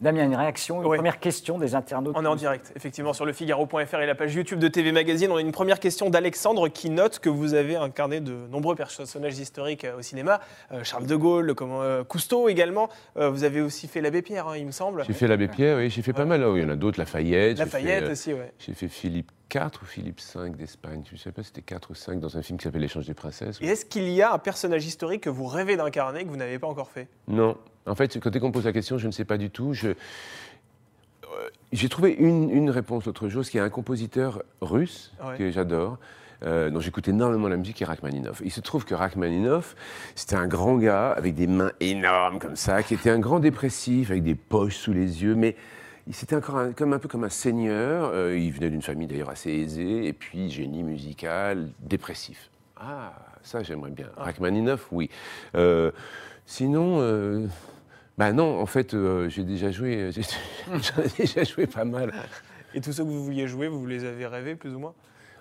Damien, 0.00 0.24
une 0.24 0.34
réaction, 0.34 0.82
une 0.82 0.96
première 0.96 1.20
question 1.20 1.58
des 1.58 1.74
internautes 1.74 2.14
On 2.18 2.24
est 2.24 2.28
en 2.28 2.36
direct, 2.36 2.72
effectivement, 2.76 3.12
sur 3.12 3.24
le 3.24 3.32
Figaro.fr 3.32 4.00
et 4.00 4.06
la 4.06 4.14
page 4.14 4.34
YouTube 4.34 4.58
de 4.58 4.68
TV 4.68 4.92
Magazine. 4.92 5.30
On 5.30 5.36
a 5.36 5.40
une 5.40 5.52
première 5.52 5.80
question 5.80 6.10
d'Alexandre 6.10 6.68
qui 6.68 6.90
note 6.90 7.20
que 7.20 7.28
vous 7.28 7.54
avez 7.54 7.76
incarné 7.76 8.20
de 8.20 8.32
nombreux 8.50 8.74
personnages 8.74 9.38
historiques 9.38 9.84
euh, 9.84 9.98
au 9.98 10.02
cinéma. 10.02 10.40
Euh, 10.72 10.84
Charles 10.84 11.06
de 11.06 11.16
Gaulle, 11.16 11.54
euh, 11.60 12.04
Cousteau 12.04 12.48
également. 12.48 12.88
Euh, 13.16 13.30
vous 13.30 13.44
avez 13.44 13.60
aussi 13.60 13.88
fait 13.88 14.00
l'abbé 14.00 14.22
Pierre, 14.22 14.48
hein, 14.48 14.56
il 14.56 14.66
me 14.66 14.72
semble. 14.72 15.04
J'ai 15.06 15.12
fait 15.12 15.28
l'abbé 15.28 15.48
Pierre, 15.48 15.78
oui, 15.78 15.90
j'ai 15.90 16.02
fait 16.02 16.12
pas 16.12 16.24
mal. 16.24 16.42
Oh, 16.44 16.56
il 16.56 16.62
y 16.62 16.64
en 16.64 16.70
a 16.70 16.76
d'autres, 16.76 16.98
Lafayette. 16.98 17.58
Lafayette 17.58 18.04
fait, 18.04 18.10
aussi, 18.10 18.32
ouais. 18.32 18.52
J'ai 18.58 18.74
fait 18.74 18.88
Philippe 18.88 19.30
IV 19.54 19.70
ou 19.82 19.84
Philippe 19.84 20.20
V 20.34 20.50
d'Espagne? 20.50 21.02
Je 21.08 21.14
ne 21.14 21.18
sais 21.18 21.32
pas 21.32 21.42
si 21.42 21.48
c'était 21.48 21.62
4 21.62 21.90
ou 21.90 21.94
5 21.94 22.20
dans 22.20 22.36
un 22.36 22.42
film 22.42 22.58
qui 22.58 22.64
s'appelle 22.64 22.80
L'échange 22.80 23.06
des 23.06 23.14
princesses. 23.14 23.58
Et 23.60 23.66
est-ce 23.66 23.84
qu'il 23.84 24.08
y 24.10 24.22
a 24.22 24.32
un 24.32 24.38
personnage 24.38 24.84
historique 24.86 25.22
que 25.22 25.30
vous 25.30 25.46
rêvez 25.46 25.76
d'incarner 25.76 26.24
que 26.24 26.28
vous 26.28 26.36
n'avez 26.36 26.58
pas 26.58 26.66
encore 26.66 26.90
fait? 26.90 27.08
Non. 27.28 27.56
En 27.86 27.94
fait, 27.94 28.18
quand 28.20 28.30
on 28.42 28.46
me 28.48 28.52
pose 28.52 28.64
la 28.64 28.72
question, 28.72 28.98
je 28.98 29.06
ne 29.06 29.12
sais 29.12 29.24
pas 29.24 29.36
du 29.38 29.50
tout. 29.50 29.74
Je... 29.74 29.88
Euh, 29.88 29.94
J'ai 31.72 31.88
trouvé 31.88 32.12
une, 32.12 32.50
une 32.50 32.70
réponse 32.70 33.04
l'autre 33.06 33.28
jour, 33.28 33.44
qui 33.44 33.58
est 33.58 33.60
un 33.60 33.70
compositeur 33.70 34.42
russe 34.60 35.12
Ouais. 35.24 35.36
que 35.38 35.50
j'adore. 35.50 35.98
euh, 36.42 36.68
dont 36.68 36.80
j'écoute 36.80 37.08
énormément 37.08 37.48
la 37.48 37.56
musique, 37.56 37.76
qui 37.76 37.84
est 37.84 37.86
Rachmaninoff. 37.86 38.42
Il 38.44 38.50
se 38.50 38.60
trouve 38.60 38.84
que 38.84 38.94
Rachmaninoff, 38.94 39.74
c'était 40.14 40.34
un 40.36 40.46
grand 40.46 40.76
gars 40.76 41.12
avec 41.12 41.34
des 41.34 41.46
mains 41.46 41.72
énormes 41.80 42.38
comme 42.38 42.56
ça, 42.56 42.82
qui 42.82 42.92
était 42.94 43.08
un 43.08 43.18
grand 43.18 43.38
dépressif 43.40 44.10
avec 44.10 44.24
des 44.24 44.34
poches 44.34 44.76
sous 44.76 44.92
les 44.92 45.22
yeux, 45.22 45.34
mais 45.36 45.56
c'était 46.12 46.36
encore 46.36 46.58
un, 46.58 46.72
comme 46.72 46.92
un 46.92 46.98
peu 46.98 47.08
comme 47.08 47.24
un 47.24 47.30
seigneur. 47.30 48.10
euh, 48.12 48.36
il 48.38 48.52
venait 48.52 48.70
d'une 48.70 48.82
famille 48.82 49.06
d'ailleurs 49.06 49.30
assez 49.30 49.50
aisée, 49.50 50.06
et 50.06 50.12
puis 50.12 50.50
génie 50.50 50.82
musical, 50.82 51.70
dépressif. 51.80 52.50
Ah, 52.76 53.12
ça 53.42 53.62
j'aimerais 53.62 53.90
bien. 53.90 54.08
Rachmaninoff, 54.16 54.88
oui. 54.92 55.10
Euh, 55.54 55.90
sinon. 56.46 56.98
euh, 57.00 57.46
bah 58.16 58.32
non, 58.32 58.60
en 58.60 58.66
fait, 58.66 58.94
euh, 58.94 59.28
j'ai 59.28 59.42
déjà 59.42 59.72
joué, 59.72 60.10
j'ai 60.12 60.22
déjà 61.18 61.42
joué 61.42 61.66
pas 61.66 61.84
mal. 61.84 62.12
Et 62.72 62.80
tous 62.80 62.92
ceux 62.92 63.02
que 63.02 63.08
vous 63.08 63.24
vouliez 63.24 63.48
jouer, 63.48 63.66
vous 63.66 63.84
les 63.86 64.04
avez 64.04 64.26
rêvés 64.26 64.54
plus 64.54 64.74
ou 64.74 64.78
moins? 64.78 64.94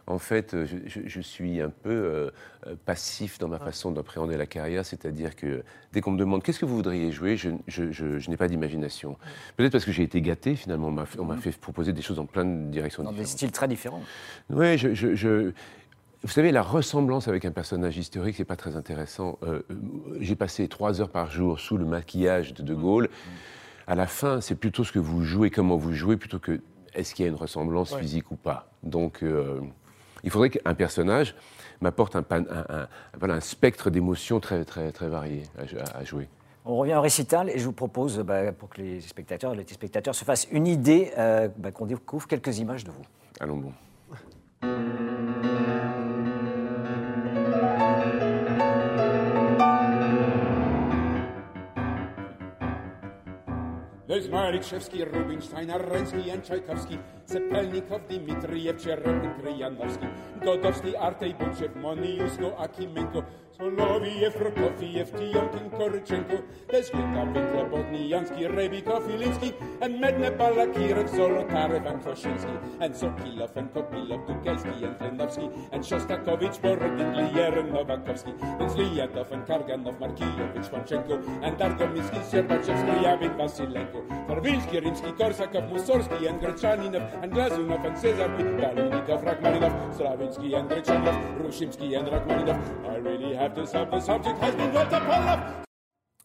En 0.05 0.19
fait, 0.19 0.53
euh, 0.53 0.67
je, 1.05 1.21
suis 1.21 1.61
un 1.61 1.69
peu 1.69 1.89
euh, 1.89 2.29
euh, 2.67 2.75
passif 2.85 3.39
dans 3.39 3.47
ma 3.47 3.57
façon 3.57 3.91
d'appréhender 3.91 4.35
la 4.35 4.45
carrière, 4.45 4.85
c'est-à-dire 4.85 5.33
que 5.35 5.63
dès 5.93 6.01
qu'on 6.01 6.11
me 6.11 6.17
demande 6.17 6.43
qu'est-ce 6.43 6.59
que 6.59 6.65
vous 6.65 6.75
voudriez 6.75 7.09
jouer, 7.13 7.37
je, 7.37 7.51
je- 7.67 7.89
je- 7.91 8.19
je 8.19 8.29
n'ai 8.29 8.35
pas 8.35 8.49
d'imagination. 8.49 9.17
Peut-être 9.55 9.71
parce 9.71 9.85
que 9.85 9.93
j'ai 9.93 10.03
été 10.03 10.19
gâté, 10.21 10.55
finalement, 10.57 10.87
on 10.87 10.91
m'a 10.91 11.05
fait, 11.05 11.51
fait 11.51 11.57
proposer 11.57 11.93
des 11.93 12.01
choses 12.01 12.17
dans 12.17 12.25
plein 12.25 12.43
de 12.43 12.69
directions 12.69 13.01
dans 13.03 13.11
des 13.11 13.15
différentes. 13.19 13.37
styles 13.37 13.51
très 13.51 13.67
différents. 13.69 14.01
Oui, 14.49 14.77
je, 14.77 15.51
Vous 16.23 16.29
savez, 16.29 16.51
la 16.51 16.63
ressemblance 16.63 17.29
avec 17.29 17.45
un 17.45 17.51
personnage 17.51 17.97
historique, 17.97 18.35
c'est 18.35 18.43
pas 18.45 18.57
très 18.57 18.75
intéressant. 18.75 19.39
Euh, 19.43 19.61
J'ai 20.19 20.35
passé 20.35 20.67
trois 20.67 20.99
heures 20.99 21.09
par 21.11 21.31
jour 21.31 21.61
sous 21.61 21.77
le 21.77 21.85
maquillage 21.85 22.53
de 22.53 22.61
De 22.61 22.73
Gaulle. 22.75 23.07
À 23.87 23.95
la 23.95 24.07
fin, 24.07 24.41
c'est 24.41 24.55
plutôt 24.55 24.83
ce 24.83 24.91
que 24.91 24.99
vous 24.99 25.23
jouez, 25.23 25.49
comment 25.49 25.77
vous 25.77 25.93
jouez, 25.93 26.17
plutôt 26.17 26.39
que 26.39 26.59
est-ce 26.93 27.15
qu'il 27.15 27.23
y 27.23 27.27
a 27.27 27.31
une 27.31 27.37
ressemblance 27.37 27.91
Ouais. 27.93 28.01
physique 28.01 28.31
ou 28.31 28.35
pas. 28.35 28.69
Donc, 28.83 29.23
euh, 29.23 29.61
il 30.23 30.29
faudrait 30.29 30.49
qu'un 30.49 30.73
personnage 30.75 31.36
m'apporte 31.81 32.15
un, 32.15 32.23
pan- 32.23 32.45
un- 32.49 32.65
un- 32.81 32.88
voilà, 33.19 33.36
un 33.36 33.39
spectre 33.41 33.89
d'émotions 33.89 34.39
très, 34.39 34.63
très, 34.65 34.91
très 34.91 35.07
varié 35.09 35.43
à- 35.57 35.97
à 35.99 36.03
jouer. 36.03 36.27
On 36.65 36.77
revient 36.77 36.95
au 36.95 37.01
récital 37.01 37.49
et 37.49 37.59
je 37.59 37.65
vous 37.65 37.73
propose, 37.73 38.19
bah, 38.19 38.53
pour 38.53 38.69
que 38.69 38.81
les 38.81 39.01
spectateurs, 39.01 39.53
les 39.53 39.65
téléspectateurs 39.65 40.15
se 40.15 40.23
fassent 40.23 40.47
une 40.51 40.65
idée, 40.67 41.12
euh, 41.17 41.49
bah, 41.57 41.71
qu'on 41.71 41.86
découvre 41.86 42.25
quelques 42.27 42.57
images 42.59 42.86
de 42.86 42.91
vous. 42.91 43.03
Allons 43.41 43.57
bon. 43.57 43.73
Marichevsky, 54.34 55.06
Rubinstein, 55.06 55.69
Arensky, 55.69 56.34
and 56.34 56.43
Tchaikovsky, 56.43 56.98
Sepelnikov, 57.28 58.02
Dmitriev, 58.10 58.82
and 59.06 59.30
Krianovsky, 59.38 60.10
Godovsky, 60.41 60.98
Artei, 60.98 61.38
Buchev, 61.38 61.76
Moniusko, 61.76 62.58
Akimenko, 62.58 63.24
Soloviev, 63.57 64.33
Prokofiev, 64.33 65.09
Tiomkin, 65.13 65.69
Korchenko, 65.69 66.37
Leskikov, 66.73 67.29
Klobotnyansky, 67.51 68.47
Rebikov, 68.49 69.05
Ilinsky, 69.13 69.53
and 69.81 70.01
Medne, 70.01 70.31
Balakirov, 70.35 71.07
Zolotarev, 71.09 71.85
and 71.85 72.01
Khoshinsky, 72.01 72.55
and 72.81 72.93
Sokilov, 72.93 73.55
and 73.55 73.69
Kopilov, 73.73 74.25
Dukelsky, 74.25 74.83
and 74.83 74.97
Klinovsky, 74.97 75.47
and 75.71 75.83
Shostakovich, 75.83 76.59
Borodin, 76.61 77.13
Lier, 77.15 77.59
and 77.59 77.71
Novakovsky, 77.71 78.33
and 78.41 78.69
Slyatov, 78.71 79.31
and 79.31 79.45
Karganov, 79.45 79.99
Markiyevich, 79.99 80.69
Vanchenko, 80.71 81.21
and 81.43 81.57
Dargominsky, 81.57 82.21
Sherbachevsky, 82.31 83.03
Yavin, 83.03 83.37
Vasilenko, 83.37 84.01
Korvinsky, 84.27 84.81
Rimsky, 84.81 85.11
Korsakov, 85.13 85.69
Musorsky, 85.69 86.27
and 86.27 86.41
Grechaninov, 86.41 87.23
and 87.23 87.31
Glazunov, 87.31 87.85
and 87.85 87.97
Cesar, 87.97 88.29
Kalinikov, 88.29 89.23
Rachmaninov, 89.23 89.93
Stravinsky, 89.93 90.53
and 90.55 90.69
Grechanov, 90.69 91.41
Rushimsky, 91.41 91.97
and 91.97 92.07
Rachmaninov. 92.07 92.89
I 92.89 92.97
really 92.97 93.35
have 93.35 93.42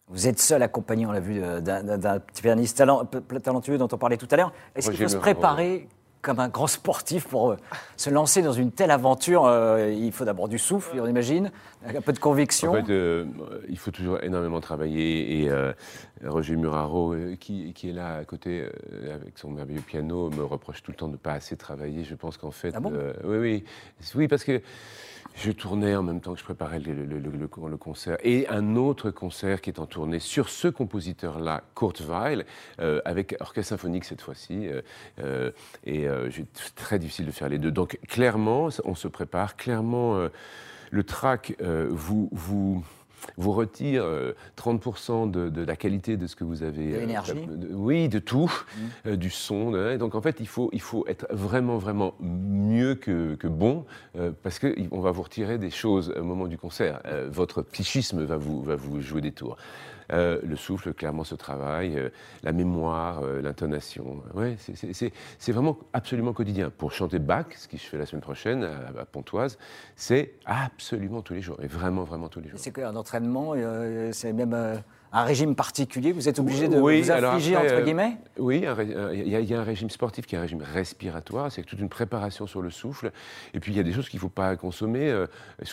Vous 0.07 0.27
êtes 0.27 0.39
seul 0.39 0.63
accompagné, 0.63 1.05
on 1.05 1.11
l'a 1.11 1.19
vu, 1.19 1.41
euh, 1.43 1.59
d'un- 1.61 2.19
petit 2.19 2.41
pianiste 2.41 2.77
talent- 2.77 3.05
p- 3.05 3.19
talentueux 3.41 3.77
dont 3.77 3.87
on 3.91 3.97
parlait 3.97 4.17
tout 4.17 4.27
à 4.31 4.37
l'heure. 4.37 4.53
Est-ce 4.75 4.89
qu'il 4.89 4.97
faut 4.99 5.09
se 5.09 5.15
préparer 5.21 5.87
comme 6.21 6.39
un 6.39 6.49
grand 6.49 6.67
sportif 6.67 7.27
pour 7.27 7.51
euh, 7.51 7.57
se 7.95 8.09
lancer 8.09 8.41
dans 8.41 8.51
une 8.51 8.71
telle 8.71 8.91
aventure 8.91 9.45
euh, 9.45 9.89
Il 9.91 10.11
faut 10.11 10.25
d'abord 10.25 10.49
du 10.49 10.57
souffle, 10.57 10.99
on 10.99 11.05
imagine, 11.07 11.51
un 11.85 12.01
peu 12.01 12.11
de 12.11 12.19
conviction. 12.19 12.71
En 12.71 12.75
fait, 12.83 12.89
euh, 12.91 13.25
il 13.69 13.77
faut 13.77 13.91
toujours 13.91 14.21
énormément 14.23 14.59
travailler. 14.59 15.43
Et 15.43 15.49
euh, 15.49 15.71
Roger 16.25 16.55
Muraro, 16.57 17.13
euh, 17.13 17.35
qui, 17.39 17.71
qui 17.73 17.89
est 17.89 17.93
là 17.93 18.15
à 18.17 18.25
côté 18.25 18.61
euh, 18.91 19.15
avec 19.15 19.37
son 19.37 19.49
merveilleux 19.51 19.79
piano, 19.81 20.29
me 20.31 20.43
reproche 20.43 20.81
tout 20.83 20.91
le 20.91 20.97
temps 20.97 21.07
de 21.07 21.13
ne 21.13 21.17
pas 21.17 21.33
assez 21.33 21.55
travailler. 21.55 22.03
Je 22.03 22.15
pense 22.15 22.37
qu'en 22.37 22.51
fait. 22.51 22.73
Ah 22.75 22.79
bon? 22.81 22.91
euh, 22.93 23.13
oui, 23.23 23.37
oui. 23.37 23.63
Oui, 24.15 24.27
parce 24.27 24.43
que 24.43 24.61
je 25.35 25.51
tournais 25.51 25.95
en 25.95 26.03
même 26.03 26.19
temps 26.19 26.33
que 26.33 26.39
je 26.39 26.43
préparais 26.43 26.79
le, 26.79 27.77
concert. 27.77 28.17
Et 28.23 28.47
un 28.49 28.75
autre 28.75 29.09
concert 29.09 29.61
qui 29.61 29.69
est 29.69 29.79
en 29.79 29.85
tournée 29.85 30.19
sur 30.19 30.49
ce 30.49 30.67
compositeur-là, 30.67 31.63
Kurt 31.75 32.01
Weill, 32.01 32.45
euh, 32.79 33.01
avec 33.05 33.35
orchestre 33.39 33.69
symphonique 33.69 34.05
cette 34.05 34.21
fois-ci. 34.21 34.67
euh, 34.67 34.81
euh, 35.19 35.51
et 35.85 36.07
c'est 36.31 36.75
très 36.75 36.99
difficile 36.99 37.25
de 37.25 37.31
faire 37.31 37.49
les 37.49 37.57
deux. 37.57 37.71
Donc, 37.71 37.99
clairement, 38.07 38.69
on 38.83 38.95
se 38.95 39.07
prépare. 39.07 39.55
Clairement, 39.55 40.27
le 40.91 41.03
track 41.03 41.55
vous. 41.89 42.29
vous 42.31 42.83
vous 43.37 43.51
retire 43.51 44.03
euh, 44.03 44.33
30% 44.57 45.29
de, 45.31 45.49
de 45.49 45.63
la 45.63 45.75
qualité 45.75 46.17
de 46.17 46.27
ce 46.27 46.35
que 46.35 46.43
vous 46.43 46.63
avez. 46.63 46.91
De 46.91 46.95
euh, 46.95 46.99
l'énergie 46.99 47.33
oui, 47.71 48.09
de 48.09 48.19
tout, 48.19 48.51
euh, 49.05 49.15
du 49.15 49.29
son. 49.29 49.71
de- 49.71 49.97
donc 49.97 50.15
en 50.15 50.21
fait, 50.21 50.37
il 50.39 50.47
faut, 50.47 50.69
il 50.73 50.81
faut 50.81 51.05
être 51.07 51.27
vraiment, 51.31 51.77
vraiment 51.77 52.13
mieux 52.19 52.95
que, 52.95 53.35
que 53.35 53.47
bon, 53.47 53.85
euh, 54.17 54.31
parce 54.43 54.59
qu'on 54.59 54.99
va 55.01 55.11
vous 55.11 55.23
retirer 55.23 55.57
des 55.57 55.69
choses 55.69 56.13
au 56.19 56.23
moment 56.23 56.47
du 56.47 56.57
concert. 56.57 57.01
Euh, 57.05 57.27
votre 57.31 57.61
psychisme 57.61 58.23
va 58.23 58.37
vous, 58.37 58.61
va 58.63 58.75
vous 58.75 59.01
jouer 59.01 59.21
des 59.21 59.31
tours. 59.31 59.57
Euh, 60.11 60.39
le 60.43 60.55
souffle, 60.55 60.93
clairement, 60.93 61.23
ce 61.23 61.35
travail, 61.35 61.95
euh, 61.97 62.09
la 62.43 62.51
mémoire, 62.51 63.21
euh, 63.23 63.41
l'intonation. 63.41 64.23
Ouais, 64.33 64.55
c'est- 64.57 65.51
vraiment 65.51 65.77
absolument 65.93 66.33
quotidien. 66.33 66.71
Pour 66.75 66.91
chanter 66.91 67.19
Bach, 67.19 67.45
ce 67.55 67.67
que 67.67 67.77
je 67.77 67.83
fais 67.83 67.97
la 67.97 68.05
semaine 68.05 68.21
prochaine 68.21 68.63
à, 68.63 69.01
à 69.01 69.05
Pontoise, 69.05 69.57
c'est 69.95 70.33
absolument 70.45 71.21
tous 71.21 71.33
les 71.33 71.41
jours, 71.41 71.57
et 71.61 71.67
vraiment, 71.67 72.03
vraiment 72.03 72.27
tous 72.27 72.39
les 72.39 72.49
jours. 72.49 72.59
C'est 72.59 72.71
qu'un 72.71 72.95
entraînement, 72.95 73.53
c'est 74.11 74.33
même 74.33 74.81
un 75.11 75.23
régime 75.23 75.55
particulier. 75.55 76.11
Vous 76.11 76.29
êtes 76.29 76.39
obligé 76.39 76.67
de 76.67 76.77
Oui, 76.79 77.01
vous 77.01 77.11
affliger, 77.11 77.55
après, 77.55 77.67
entre 77.67 77.79
euh, 77.79 77.83
guillemets 77.83 78.17
Oui, 78.37 78.65
un- 78.65 78.75
il 79.13 79.27
y, 79.27 79.35
a- 79.35 79.39
il 79.39 79.49
y 79.49 79.55
a 79.55 79.59
un 79.59 79.63
régime 79.63 79.89
sportif 79.89 80.25
qui 80.27 80.35
est 80.35 80.37
un 80.37 80.41
régime 80.41 80.61
respiratoire, 80.61 81.51
c'est 81.51 81.63
toute 81.63 81.79
une 81.79 81.89
préparation 81.89 82.45
sur 82.47 82.61
le 82.61 82.69
souffle. 82.69 83.11
Et 83.53 83.59
puis 83.59 83.71
il 83.73 83.77
y 83.77 83.79
a 83.79 83.83
des 83.83 83.91
choses 83.93 84.07
qu'il 84.07 84.17
ne 84.17 84.21
faut 84.21 84.29
pas 84.29 84.55
consommer. 84.55 85.09
euh, 85.09 85.25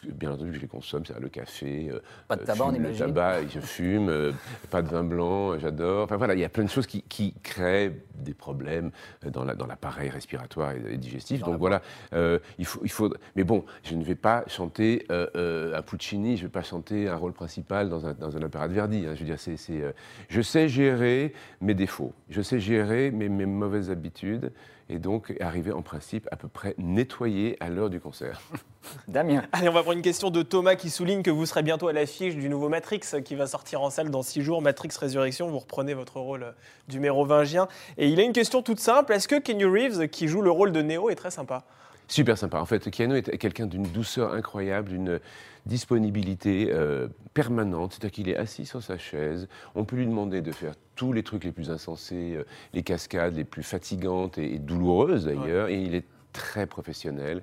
que, 0.03 0.11
bien 0.11 0.33
entendu, 0.33 0.53
je 0.55 0.61
les 0.61 0.67
consomme, 0.67 1.05
c'est 1.07 1.19
le 1.21 1.29
café. 1.29 1.89
euh, 1.93 2.01
Pas 2.29 2.37
de 2.37 2.43
euh, 2.43 2.45
tabac, 2.45 2.65
on 2.65 2.73
fume 2.73 2.83
le 2.83 2.89
imagine. 2.89 3.07
tabac, 3.07 3.47
je 3.49 3.61
fume, 3.61 4.09
euh, 4.09 4.33
pas 4.71 4.83
de 4.83 4.89
vin 4.89 5.05
blanc, 5.05 5.53
euh, 5.53 5.59
j'adore. 5.59 6.05
Enfin 6.05 6.17
voilà, 6.17 6.35
il 6.35 6.41
y 6.41 6.45
a 6.45 6.49
plein 6.49 6.65
de 6.65 6.71
choses 6.71 6.87
qui, 6.87 7.03
qui 7.03 7.35
créent 7.43 7.93
des 8.15 8.35
problèmes 8.35 8.91
euh, 9.25 9.31
dans 9.31 9.45
la- 9.45 9.55
dans 9.55 9.67
l'appareil 9.67 10.09
respiratoire 10.11 10.73
et, 10.73 10.95
et 10.95 10.97
digestif. 10.97 11.43
Donc 11.43 11.59
voilà, 11.59 11.83
euh, 12.15 12.39
il, 12.59 12.65
faut, 12.65 12.81
il 12.85 12.91
faut. 12.91 13.13
Mais 13.37 13.45
bon, 13.45 13.65
je 13.85 13.95
ne 13.95 14.03
vais 14.03 14.15
pas 14.15 14.45
chanter 14.47 15.05
euh, 15.11 15.27
euh, 15.37 15.77
un 15.79 15.83
Puccini, 15.83 16.37
je 16.37 16.43
ne 16.43 16.47
vais 16.49 16.53
pas 16.53 16.63
chanter 16.63 17.09
un 17.09 17.17
rôle 17.17 17.33
principal 17.33 17.89
dans 17.91 18.07
un, 18.07 18.15
dans 18.15 18.35
un 18.37 18.43
opéra 18.43 18.67
de 18.69 18.73
Verdi. 18.73 19.05
hein. 19.07 19.15
Je 19.15 19.26
dire, 19.27 19.39
c'est, 19.39 19.57
c'est, 19.57 19.83
euh, 19.83 19.93
je 20.29 20.41
sais 20.41 20.69
gérer 20.69 21.33
mes 21.61 21.75
défauts, 21.75 22.13
je 22.31 22.43
sais 22.43 22.61
gérer 22.61 23.11
mes, 23.11 23.29
mes 23.29 23.47
mauvaises 23.47 23.91
habitudes 23.91 24.53
et 24.89 24.99
donc 24.99 25.35
arriver 25.41 25.73
en 25.73 25.83
principe 25.83 26.29
à 26.31 26.37
peu 26.37 26.49
près 26.49 26.75
nettoyé 26.79 27.57
à 27.61 27.69
l'heure 27.69 27.91
du 27.91 28.01
concert. 28.01 28.41
Damien. 29.09 29.43
Allez, 29.53 29.69
on 29.69 29.73
va 29.73 29.83
prendre 29.83 29.97
une 29.97 30.03
question 30.03 30.31
de 30.31 30.43
Thomas 30.43 30.77
qui 30.77 30.91
souligne 30.91 31.23
que 31.23 31.31
vous 31.31 31.45
serez 31.45 31.63
bientôt 31.63 31.89
à 31.89 31.93
l'affiche 31.93 32.37
du 32.37 32.49
nouveau 32.49 32.69
Matrix 32.69 33.01
qui 33.25 33.35
va 33.35 33.47
sortir 33.47 33.83
en 33.83 33.91
salle 33.91 34.11
dans 34.11 34.23
six 34.23 34.43
jours, 34.43 34.63
Matrix 34.63 34.91
Résurrection. 34.99 35.49
Vous 35.49 35.59
reprenez 35.59 35.95
votre 35.95 36.21
rôle 36.21 36.55
du 36.89 37.01
mérovingien. 37.01 37.67
Et 37.99 38.09
il 38.09 38.21
a 38.21 38.23
une 38.23 38.33
question 38.33 38.63
toute 38.63 38.79
simple. 38.79 39.13
Est-ce 39.13 39.27
que 39.27 39.41
Kenny 39.41 39.65
Reeves, 39.65 40.09
qui 40.09 40.29
joue 40.29 40.41
le 40.41 40.51
rôle 40.51 40.71
de 40.71 40.83
Neo, 40.83 41.11
est 41.11 41.17
très 41.17 41.33
sympa? 41.33 41.65
Super 42.09 42.39
sympa. 42.39 42.61
En 42.61 42.67
fait, 42.67 42.89
Keanu 42.91 43.17
est 43.17 43.37
quelqu'un 43.39 43.67
d'une 43.67 43.83
douceur 43.83 44.33
incroyable, 44.33 44.91
d'une 44.91 45.21
disponibilité 45.67 46.69
euh, 46.71 47.09
permanente. 47.35 47.93
C'est-à-dire 47.93 48.13
qu'il 48.13 48.29
est 48.29 48.37
assis 48.37 48.65
sur 48.65 48.83
sa 48.83 48.97
chaise. 48.97 49.49
On 49.75 49.85
peut 49.85 49.97
lui 49.97 50.07
demander 50.07 50.41
de 50.41 50.53
faire 50.53 50.75
tous 50.95 51.13
les 51.13 51.25
trucs 51.25 51.43
les 51.43 51.51
plus 51.51 51.71
insensés, 51.71 52.35
euh, 52.37 52.45
les 52.73 52.85
cascades 52.85 53.35
les 53.35 53.45
plus 53.45 53.65
fatigantes 53.65 54.39
et, 54.39 54.55
et 54.55 54.59
douloureuses 54.59 55.25
d'ailleurs. 55.25 55.69
Et 55.69 55.83
il 55.83 55.97
est 55.97 56.05
très 56.33 56.67
professionnel. 56.67 57.43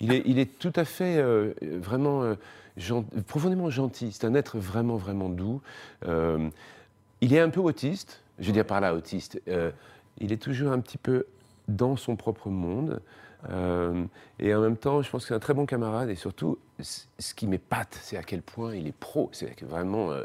Il 0.00 0.12
est, 0.12 0.22
il 0.26 0.38
est 0.38 0.58
tout 0.58 0.72
à 0.76 0.84
fait, 0.84 1.16
euh, 1.16 1.54
vraiment, 1.62 2.34
profondément 3.26 3.70
gentil. 3.70 4.12
C'est 4.12 4.26
un 4.26 4.34
être 4.34 4.58
vraiment, 4.58 4.96
vraiment 4.96 5.30
doux. 5.30 5.62
Il 6.06 7.34
est 7.34 7.40
un 7.40 7.50
peu 7.50 7.60
autiste. 7.60 8.20
Je 8.38 8.46
veux 8.46 8.52
dire 8.52 8.66
par 8.66 8.80
là 8.80 8.94
autiste. 8.94 9.40
Il 10.20 10.30
est 10.30 10.40
toujours 10.40 10.72
un 10.72 10.78
petit 10.78 10.98
peu 10.98 11.26
dans 11.66 11.96
son 11.96 12.14
propre 12.14 12.48
monde. 12.48 13.00
Euh, 13.50 14.04
et 14.38 14.54
en 14.54 14.60
même 14.60 14.76
temps, 14.76 15.02
je 15.02 15.10
pense 15.10 15.22
que 15.22 15.28
c'est 15.28 15.34
un 15.34 15.38
très 15.38 15.54
bon 15.54 15.66
camarade. 15.66 16.10
Et 16.10 16.16
surtout, 16.16 16.58
ce 16.80 17.34
qui 17.34 17.46
m'épate, 17.46 17.98
c'est 18.02 18.16
à 18.16 18.22
quel 18.22 18.42
point 18.42 18.74
il 18.74 18.86
est 18.88 18.92
pro. 18.96 19.28
C'est 19.32 19.54
que 19.54 19.64
vraiment. 19.64 20.10
euh, 20.10 20.24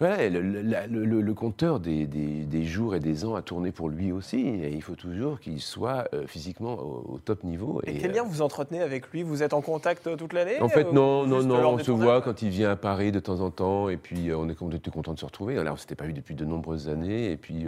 voilà, 0.00 0.28
le, 0.28 0.40
le- 0.40 0.62
la- 0.62 0.86
le- 0.86 1.04
le- 1.04 1.20
le 1.22 1.34
compteur 1.34 1.80
des, 1.80 2.06
des- 2.06 2.44
des 2.44 2.64
jours 2.64 2.94
et 2.94 3.00
des 3.00 3.24
ans 3.24 3.34
a 3.34 3.42
tourné 3.42 3.72
pour 3.72 3.88
lui 3.88 4.12
aussi. 4.12 4.46
Et 4.46 4.70
il 4.72 4.80
faut 4.80 4.94
toujours 4.94 5.40
qu'il 5.40 5.60
soit 5.60 6.06
euh, 6.14 6.24
physiquement 6.28 6.74
au, 6.74 7.14
au 7.14 7.18
top 7.18 7.42
niveau. 7.42 7.80
Et 7.84 7.96
Et, 7.96 7.98
quel 7.98 8.12
lien 8.12 8.22
vous 8.22 8.40
entretenez 8.40 8.80
avec 8.80 9.10
lui? 9.10 9.24
Vous 9.24 9.42
êtes 9.42 9.54
en 9.54 9.60
contact 9.60 10.16
toute 10.16 10.32
l'année 10.34 10.60
en 10.60 10.68
fait, 10.68 10.92
non, 10.92 11.26
non, 11.26 11.42
non, 11.42 11.70
on 11.70 11.78
se 11.78 11.90
voit 11.90 12.22
quand 12.22 12.42
il 12.42 12.50
vient 12.50 12.70
à 12.70 12.76
Paris 12.76 13.10
de 13.10 13.18
temps 13.18 13.40
en 13.40 13.50
temps, 13.50 13.88
et 13.88 13.96
puis 13.96 14.32
on, 14.32 14.48
est, 14.48 14.76
était 14.76 14.90
content 14.92 15.14
de 15.14 15.18
se 15.18 15.24
retrouver. 15.24 15.58
Alors, 15.58 15.74
on 15.74 15.76
s'était 15.76 15.96
pas 15.96 16.04
vu 16.04 16.12
depuis 16.12 16.36
de 16.36 16.44
nombreuses 16.44 16.88
années, 16.88 17.32
et 17.32 17.36
puis 17.36 17.66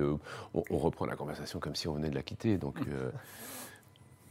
on, 0.55 0.63
on 0.71 0.79
reprend 0.79 1.07
la 1.07 1.17
conversation 1.17 1.59
comme 1.59 1.75
si 1.75 1.89
on 1.89 1.95
venait 1.95 2.11
de 2.11 2.15
la 2.15 2.23
quitter. 2.23 2.59
Donc, 2.59 2.77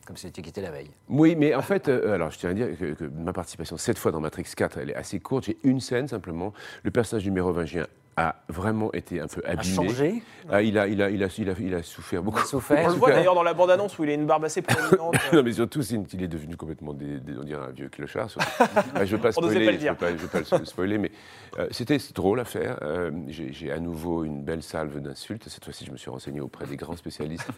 Comme 0.09 0.17
si 0.17 0.31
quitté 0.31 0.59
la 0.61 0.71
veille. 0.71 0.89
oui, 1.07 1.35
mais 1.35 1.53
en 1.53 1.61
fait, 1.61 1.87
euh, 1.87 2.15
alors 2.15 2.31
je 2.31 2.39
tiens 2.39 2.49
à 2.49 2.53
dire 2.53 2.69
que, 2.79 2.93
que 2.95 3.03
ma 3.03 3.31
participation 3.31 3.77
cette 3.77 3.99
fois 3.99 4.11
dans 4.11 4.19
Matrix 4.19 4.45
4, 4.57 4.79
elle 4.79 4.89
est 4.89 4.95
assez 4.95 5.19
courte. 5.19 5.43
J'ai 5.43 5.57
une 5.63 5.79
scène 5.79 6.07
simplement. 6.07 6.51
Le 6.81 6.89
personnage 6.89 7.25
du 7.25 7.29
mérovingien 7.29 7.85
a 8.27 8.35
vraiment 8.49 8.91
été 8.93 9.19
un 9.21 9.27
peu 9.27 9.41
A 9.45 9.51
abîmé. 9.51 9.75
changé 9.75 10.23
Ah, 10.51 10.61
il, 10.61 10.77
a, 10.77 10.87
il, 10.87 11.01
a, 11.01 11.09
il, 11.09 11.23
a, 11.23 11.27
il, 11.37 11.49
a, 11.49 11.53
il 11.59 11.73
a 11.75 11.83
souffert 11.83 12.21
beaucoup. 12.21 12.39
Il 12.39 12.43
a 12.43 12.45
souffert. 12.45 12.79
On 12.85 12.89
le 12.89 12.95
voit 12.95 13.11
d'ailleurs 13.11 13.35
dans 13.35 13.43
la 13.43 13.53
bande-annonce 13.53 13.97
où 13.97 14.03
il 14.03 14.09
a 14.09 14.13
une 14.13 14.25
barbe 14.25 14.43
assez 14.45 14.61
proéminente. 14.61 15.15
non, 15.33 15.43
mais 15.43 15.53
surtout, 15.53 15.81
il 15.81 16.23
est 16.23 16.27
devenu 16.27 16.57
complètement, 16.57 16.93
des, 16.93 17.19
des- 17.19 17.37
on 17.37 17.43
dirait 17.43 17.65
un 17.65 17.71
vieux 17.71 17.89
clochard. 17.89 18.29
Ah, 18.59 19.05
je 19.05 19.11
ne 19.11 19.17
veux 19.17 19.21
pas 19.21 19.31
spoiler, 19.31 19.65
pas 19.65 19.71
le 19.71 19.71
je 19.73 19.77
dire. 19.77 19.91
veux 19.93 19.97
pas, 19.97 20.11
je 20.11 20.15
veux 20.17 20.27
pas 20.27 20.57
le 20.59 20.65
spoiler, 20.65 20.97
mais 20.97 21.11
euh, 21.59 21.67
c'était 21.71 21.97
drôle 22.13 22.39
à 22.39 22.45
faire. 22.45 22.79
Euh, 22.81 23.11
J'ai 23.29 23.71
à 23.71 23.79
nouveau 23.79 24.23
une 24.25 24.43
belle 24.43 24.63
salve 24.63 24.99
d'insultes. 24.99 25.47
Cette 25.47 25.63
fois-ci, 25.63 25.85
je 25.85 25.91
me 25.91 25.97
suis 25.97 26.09
renseigné 26.09 26.41
auprès 26.41 26.65
des 26.65 26.75
grands 26.75 26.97
spécialistes 26.97 27.49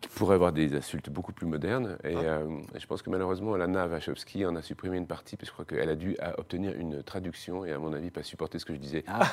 qui 0.00 0.08
pourraient 0.08 0.34
avoir 0.36 0.52
des 0.52 0.74
insultes 0.74 1.10
beaucoup 1.10 1.32
plus 1.32 1.46
modernes. 1.46 1.98
Et 2.04 2.14
euh, 2.16 2.44
je 2.78 2.86
pense 2.86 3.02
que 3.02 3.10
malheureusement, 3.10 3.56
Lana 3.56 3.86
Wachowski 3.86 4.46
en 4.46 4.56
a 4.56 4.62
supprimé 4.62 4.96
une 4.96 5.06
partie, 5.06 5.36
parce 5.36 5.50
que 5.50 5.56
je 5.58 5.64
crois 5.64 5.78
qu'elle 5.78 5.90
a 5.90 5.96
dû 5.96 6.16
obtenir 6.38 6.72
une 6.76 7.02
traduction 7.02 7.64
et, 7.64 7.72
à 7.72 7.78
mon 7.78 7.92
avis, 7.92 8.10
pas 8.10 8.22
supporter 8.22 8.58
ce 8.58 8.64
que 8.64 8.72
je 8.74 8.78
disais. 8.78 9.04
Ah. 9.06 9.26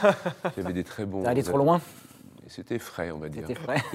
Il 0.65 0.71
avait 0.71 0.73
des 0.73 0.83
très 0.83 1.05
bons. 1.05 1.23
Allé 1.25 1.43
trop 1.43 1.57
loin 1.57 1.79
C'était 2.47 2.79
frais, 2.79 3.11
on 3.11 3.17
va 3.19 3.29
dire. 3.29 3.43
C'était 3.47 3.59
frais. 3.59 3.81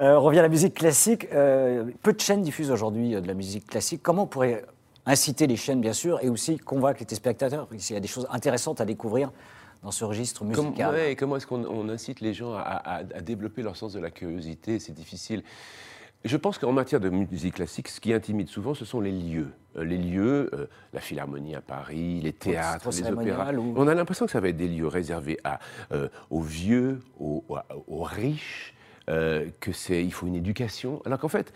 Euh, 0.00 0.14
on 0.16 0.22
revient 0.22 0.38
à 0.38 0.42
la 0.42 0.48
musique 0.48 0.74
classique. 0.74 1.28
Euh, 1.32 1.84
peu 2.02 2.12
de 2.12 2.20
chaînes 2.20 2.42
diffusent 2.42 2.70
aujourd'hui 2.70 3.14
euh, 3.14 3.20
de 3.20 3.26
la 3.28 3.34
musique 3.34 3.66
classique. 3.66 4.00
Comment 4.02 4.22
on 4.24 4.26
pourrait 4.26 4.64
inciter 5.06 5.46
les 5.46 5.56
chaînes, 5.56 5.80
bien 5.80 5.92
sûr, 5.92 6.18
et 6.22 6.28
aussi 6.28 6.56
convaincre 6.58 7.00
les 7.00 7.06
téléspectateurs? 7.06 7.68
S'il 7.78 7.94
y 7.94 7.96
a 7.96 8.00
des 8.00 8.08
choses 8.08 8.26
intéressantes 8.30 8.80
à 8.80 8.84
découvrir 8.84 9.30
dans 9.82 9.90
ce 9.90 10.04
registre 10.04 10.40
Comme- 10.40 10.48
musical. 10.48 10.92
ouais, 10.94 11.12
et 11.12 11.16
comment 11.16 11.36
est-ce 11.36 11.46
qu'on 11.46 11.64
on 11.64 11.88
incite 11.88 12.20
les 12.20 12.34
gens 12.34 12.54
à, 12.54 12.60
à- 12.60 12.96
à 12.98 13.20
développer 13.20 13.62
leur 13.62 13.76
sens 13.76 13.92
de 13.92 14.00
la 14.00 14.10
curiosité? 14.10 14.78
C'est 14.78 14.92
difficile. 14.92 15.42
Je 16.24 16.36
pense 16.36 16.58
qu'en 16.58 16.72
matière 16.72 17.00
de 17.00 17.08
musique 17.10 17.54
classique, 17.56 17.88
ce 17.88 18.00
qui 18.00 18.12
intimide 18.12 18.48
souvent, 18.48 18.74
ce 18.74 18.84
sont 18.84 19.00
les 19.00 19.10
lieux. 19.10 19.48
Euh, 19.76 19.84
les 19.84 19.98
lieux, 19.98 20.50
euh, 20.54 20.66
la 20.92 21.00
Philharmonie 21.00 21.54
à 21.56 21.60
Paris, 21.60 22.20
les 22.22 22.32
théâtres, 22.32 22.84
les 22.90 23.06
opéras. 23.22 23.52
ou- 23.54 23.74
On 23.76 23.88
a 23.88 23.94
l'impression 23.94 24.26
que 24.26 24.32
ça 24.32 24.38
va 24.40 24.48
être 24.48 24.56
des 24.56 24.68
lieux 24.68 24.86
réservés 24.86 25.38
à, 25.42 25.58
euh, 25.92 26.08
aux 26.30 26.42
vieux, 26.42 27.00
aux, 27.18 27.44
aux- 27.48 27.58
aux 27.88 28.02
riches, 28.04 28.74
euh, 29.08 29.46
que 29.60 29.72
c'est, 29.72 30.04
il 30.04 30.12
faut 30.12 30.26
une 30.26 30.34
éducation. 30.34 31.02
Alors 31.04 31.18
qu'en 31.18 31.28
fait, 31.28 31.52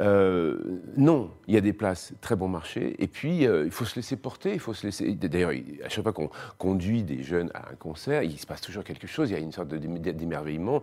euh, 0.00 0.58
non, 0.96 1.30
il 1.48 1.54
y 1.54 1.56
a 1.56 1.60
des 1.60 1.72
places 1.72 2.12
très 2.20 2.36
bon 2.36 2.48
marché, 2.48 2.96
et 2.98 3.06
puis 3.06 3.46
euh, 3.46 3.64
il 3.64 3.70
faut 3.70 3.84
se 3.84 3.96
laisser 3.96 4.16
porter, 4.16 4.52
il 4.52 4.60
faut 4.60 4.74
se 4.74 4.86
laisser. 4.86 5.12
D'ailleurs, 5.14 5.52
il- 5.52 5.80
à 5.84 5.88
chaque 5.88 6.02
fois 6.02 6.12
qu'on 6.12 6.30
conduit 6.58 7.02
des 7.02 7.22
jeunes 7.22 7.50
à 7.54 7.70
un 7.70 7.74
concert, 7.74 8.22
il 8.22 8.38
se 8.38 8.46
passe 8.46 8.60
toujours 8.60 8.84
quelque 8.84 9.06
chose. 9.06 9.30
Il 9.30 9.32
y 9.32 9.36
a 9.36 9.40
une 9.40 9.52
sorte 9.52 9.68
d'émerveillement. 9.68 10.82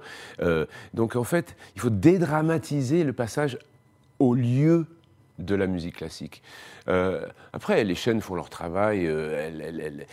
Donc 0.94 1.16
en 1.16 1.24
fait, 1.24 1.56
il 1.76 1.82
faut 1.82 1.90
dédramatiser 1.90 3.04
le 3.04 3.14
passage 3.14 3.58
au 4.20 4.34
lieu 4.34 4.86
de 5.40 5.56
la 5.56 5.68
musique 5.68 5.98
classique. 5.98 6.42
Euh, 6.88 7.26
après, 7.54 7.84
les 7.84 7.96
chaînes 7.96 8.22
font 8.22 8.36
leur 8.36 8.50
travail. 8.50 9.06
euh, 9.06 9.48
elles- 9.48 9.62
elles- 9.62 9.80
elles- 9.82 10.08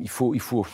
il, 0.00 0.08
faut, 0.08 0.34
il, 0.34 0.40
faut, 0.40 0.66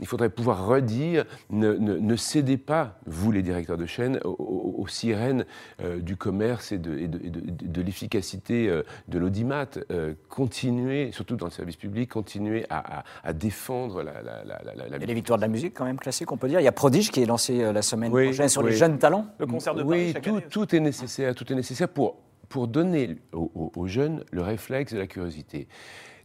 il 0.00 0.06
faudrait 0.06 0.28
pouvoir 0.30 0.66
redire 0.66 1.24
ne, 1.50 1.72
ne- 1.74 1.96
ne 1.98 2.16
cédez 2.16 2.56
pas, 2.56 2.98
vous 3.06 3.32
les 3.32 3.42
directeurs 3.42 3.76
de 3.78 3.86
chaîne, 3.86 4.20
aux, 4.24 4.30
aux- 4.38 4.74
aux 4.82 4.86
sirènes 4.88 5.46
euh, 5.82 5.98
du 6.00 6.16
commerce 6.16 6.72
et 6.72 6.78
de, 6.78 6.96
et 6.98 7.08
de- 7.08 7.18
et 7.24 7.30
de- 7.30 7.66
de 7.66 7.82
l'efficacité 7.82 8.68
euh, 8.68 8.82
de 9.08 9.18
l'audimat. 9.18 9.66
Euh, 9.90 10.14
continuez, 10.28 11.12
surtout 11.12 11.36
dans 11.36 11.46
le 11.46 11.52
service 11.52 11.76
public, 11.76 12.10
continuez 12.10 12.66
à, 12.70 12.98
à- 13.00 13.04
à 13.24 13.32
défendre 13.32 14.02
la, 14.02 14.22
la, 14.22 14.44
la, 14.44 14.54
a 14.94 14.98
les 14.98 15.14
victoires 15.14 15.38
de 15.38 15.42
la 15.42 15.48
musique 15.48 15.74
quand 15.74 15.84
même 15.84 15.98
classique, 15.98 16.30
on 16.32 16.36
peut 16.36 16.48
dire. 16.48 16.60
Il 16.60 16.64
y 16.64 16.68
a 16.68 16.72
Prodige 16.72 17.10
qui 17.10 17.22
est 17.22 17.26
lancé 17.26 17.62
euh, 17.62 17.72
la 17.72 17.82
semaine 17.82 18.12
Oui, 18.12 18.24
prochaine 18.26 18.48
sur 18.48 18.62
les 18.62 18.72
jeunes 18.72 18.98
talents. 18.98 19.26
Le 19.38 19.46
concert 19.46 19.74
de 19.74 19.82
Paris 19.82 20.06
Oui, 20.06 20.12
chaque 20.12 20.22
tout, 20.22 20.36
année. 20.36 20.46
tout 20.50 20.76
est 20.76 20.80
nécessaire, 20.80 21.34
tout 21.34 21.50
est 21.52 21.56
nécessaire 21.56 21.88
pour, 21.88 22.16
pour 22.48 22.68
donner 22.68 23.16
aux, 23.32 23.50
aux- 23.54 23.72
aux 23.74 23.86
jeunes 23.86 24.24
le 24.30 24.42
réflexe 24.42 24.92
de 24.94 24.98
la 24.98 25.06
curiosité. 25.06 25.68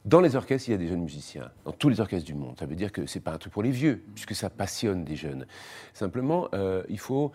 Dans 0.06 0.20
les 0.20 0.36
orchestres, 0.36 0.68
il 0.68 0.72
y 0.72 0.76
a 0.76 0.78
des 0.78 0.88
jeunes 0.88 1.02
musiciens, 1.04 1.50
dans 1.64 1.72
tous 1.72 1.88
les 1.90 2.02
orchestres 2.02 2.26
du 2.26 2.34
monde. 2.34 2.56
Ça 2.60 2.66
veut 2.66 2.76
dire 2.76 2.92
que 2.92 3.06
c'est 3.06 3.22
pas 3.22 3.32
un 3.34 3.38
truc 3.38 3.54
pour 3.54 3.64
les 3.64 3.72
vieux, 3.72 4.04
puisque 4.14 4.36
ça 4.36 4.50
passionne 4.50 5.06
des 5.06 5.16
jeunes. 5.16 5.46
Simplement, 5.94 6.50
euh, 6.54 6.84
il 6.90 7.00
faut 7.00 7.32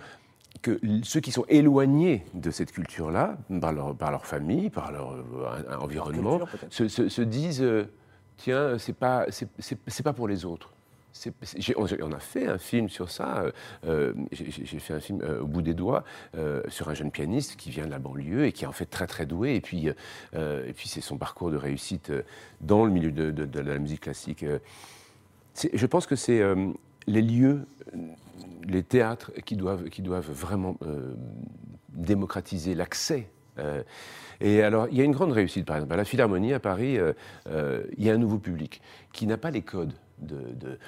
que 0.61 0.79
ceux 1.03 1.21
qui 1.21 1.31
sont 1.33 1.45
éloignés 1.49 2.25
de 2.35 2.51
cette 2.51 2.73
culture-là, 2.73 3.39
par 3.61 3.73
leur, 3.73 3.97
par 3.97 4.11
leur 4.11 4.27
famille, 4.27 4.69
par 4.71 4.93
leur 4.93 5.13
euh, 5.13 5.77
environnement, 5.81 6.39
culture, 6.41 6.59
se, 6.71 6.89
se- 6.89 7.09
se 7.09 7.23
disent 7.23 7.63
euh, 7.63 7.85
tiens, 8.37 8.77
c'est 8.79 8.93
pas, 8.97 9.27
c'est 9.31 10.03
pas 10.03 10.13
pour 10.13 10.29
les 10.29 10.45
autres. 10.45 10.73
On, 11.77 12.13
a 12.13 12.21
fait 12.21 12.47
un 12.47 12.59
film 12.59 12.89
sur 12.89 13.11
ça. 13.11 13.43
euh, 13.43 13.53
euh, 13.87 14.13
j'ai 14.31 14.79
fait 14.79 14.95
un 14.95 15.01
film 15.01 15.21
euh, 15.23 15.41
au 15.41 15.47
bout 15.47 15.63
des 15.63 15.75
doigts 15.75 16.05
sur 16.69 16.89
un 16.89 16.95
jeune 16.95 17.11
pianiste 17.11 17.57
qui 17.57 17.71
vient 17.71 17.87
de 17.87 17.91
la 17.91 17.99
banlieue 17.99 18.47
et 18.47 18.53
qui 18.53 18.65
est 18.65 18.67
en 18.67 18.73
fait 18.73 18.87
très 18.87 19.07
très 19.07 19.27
doué. 19.27 19.55
Et 19.55 19.61
puis, 19.61 19.89
c'est 20.85 21.01
son 21.01 21.17
parcours 21.17 21.51
de 21.51 21.57
réussite 21.57 22.13
dans 22.61 22.85
le 22.85 22.91
milieu 22.91 23.11
de, 23.11 23.61
la 23.61 23.79
musique 23.79 24.03
classique. 24.03 24.45
Je 25.73 25.87
pense 25.87 26.07
que 26.07 26.17
c'est 26.17 26.43
les 27.07 27.23
lieux, 27.23 27.67
les 28.65 28.83
théâtres 28.83 29.33
qui 29.45 29.57
doivent, 29.57 30.31
vraiment 30.31 30.77
démocratiser 31.89 32.75
l'accès. 32.75 33.29
et 34.41 34.63
alors, 34.63 34.87
il 34.91 34.99
y 34.99 35.01
a 35.01 35.05
une 35.05 35.13
grande 35.13 35.33
réussite, 35.33 35.67
par 35.67 35.77
exemple. 35.77 35.95
À 35.95 35.97
la 35.97 36.05
Philharmonie, 36.05 36.53
à 36.53 36.61
Paris, 36.61 36.99
il 37.47 38.05
y 38.05 38.11
a 38.11 38.13
un 38.13 38.19
nouveau 38.19 38.39
public 38.39 38.81
qui 39.13 39.27
n'a 39.27 39.37
pas 39.37 39.51
les 39.51 39.63
codes 39.63 39.95
de- 40.21 40.53
de- 40.55 40.79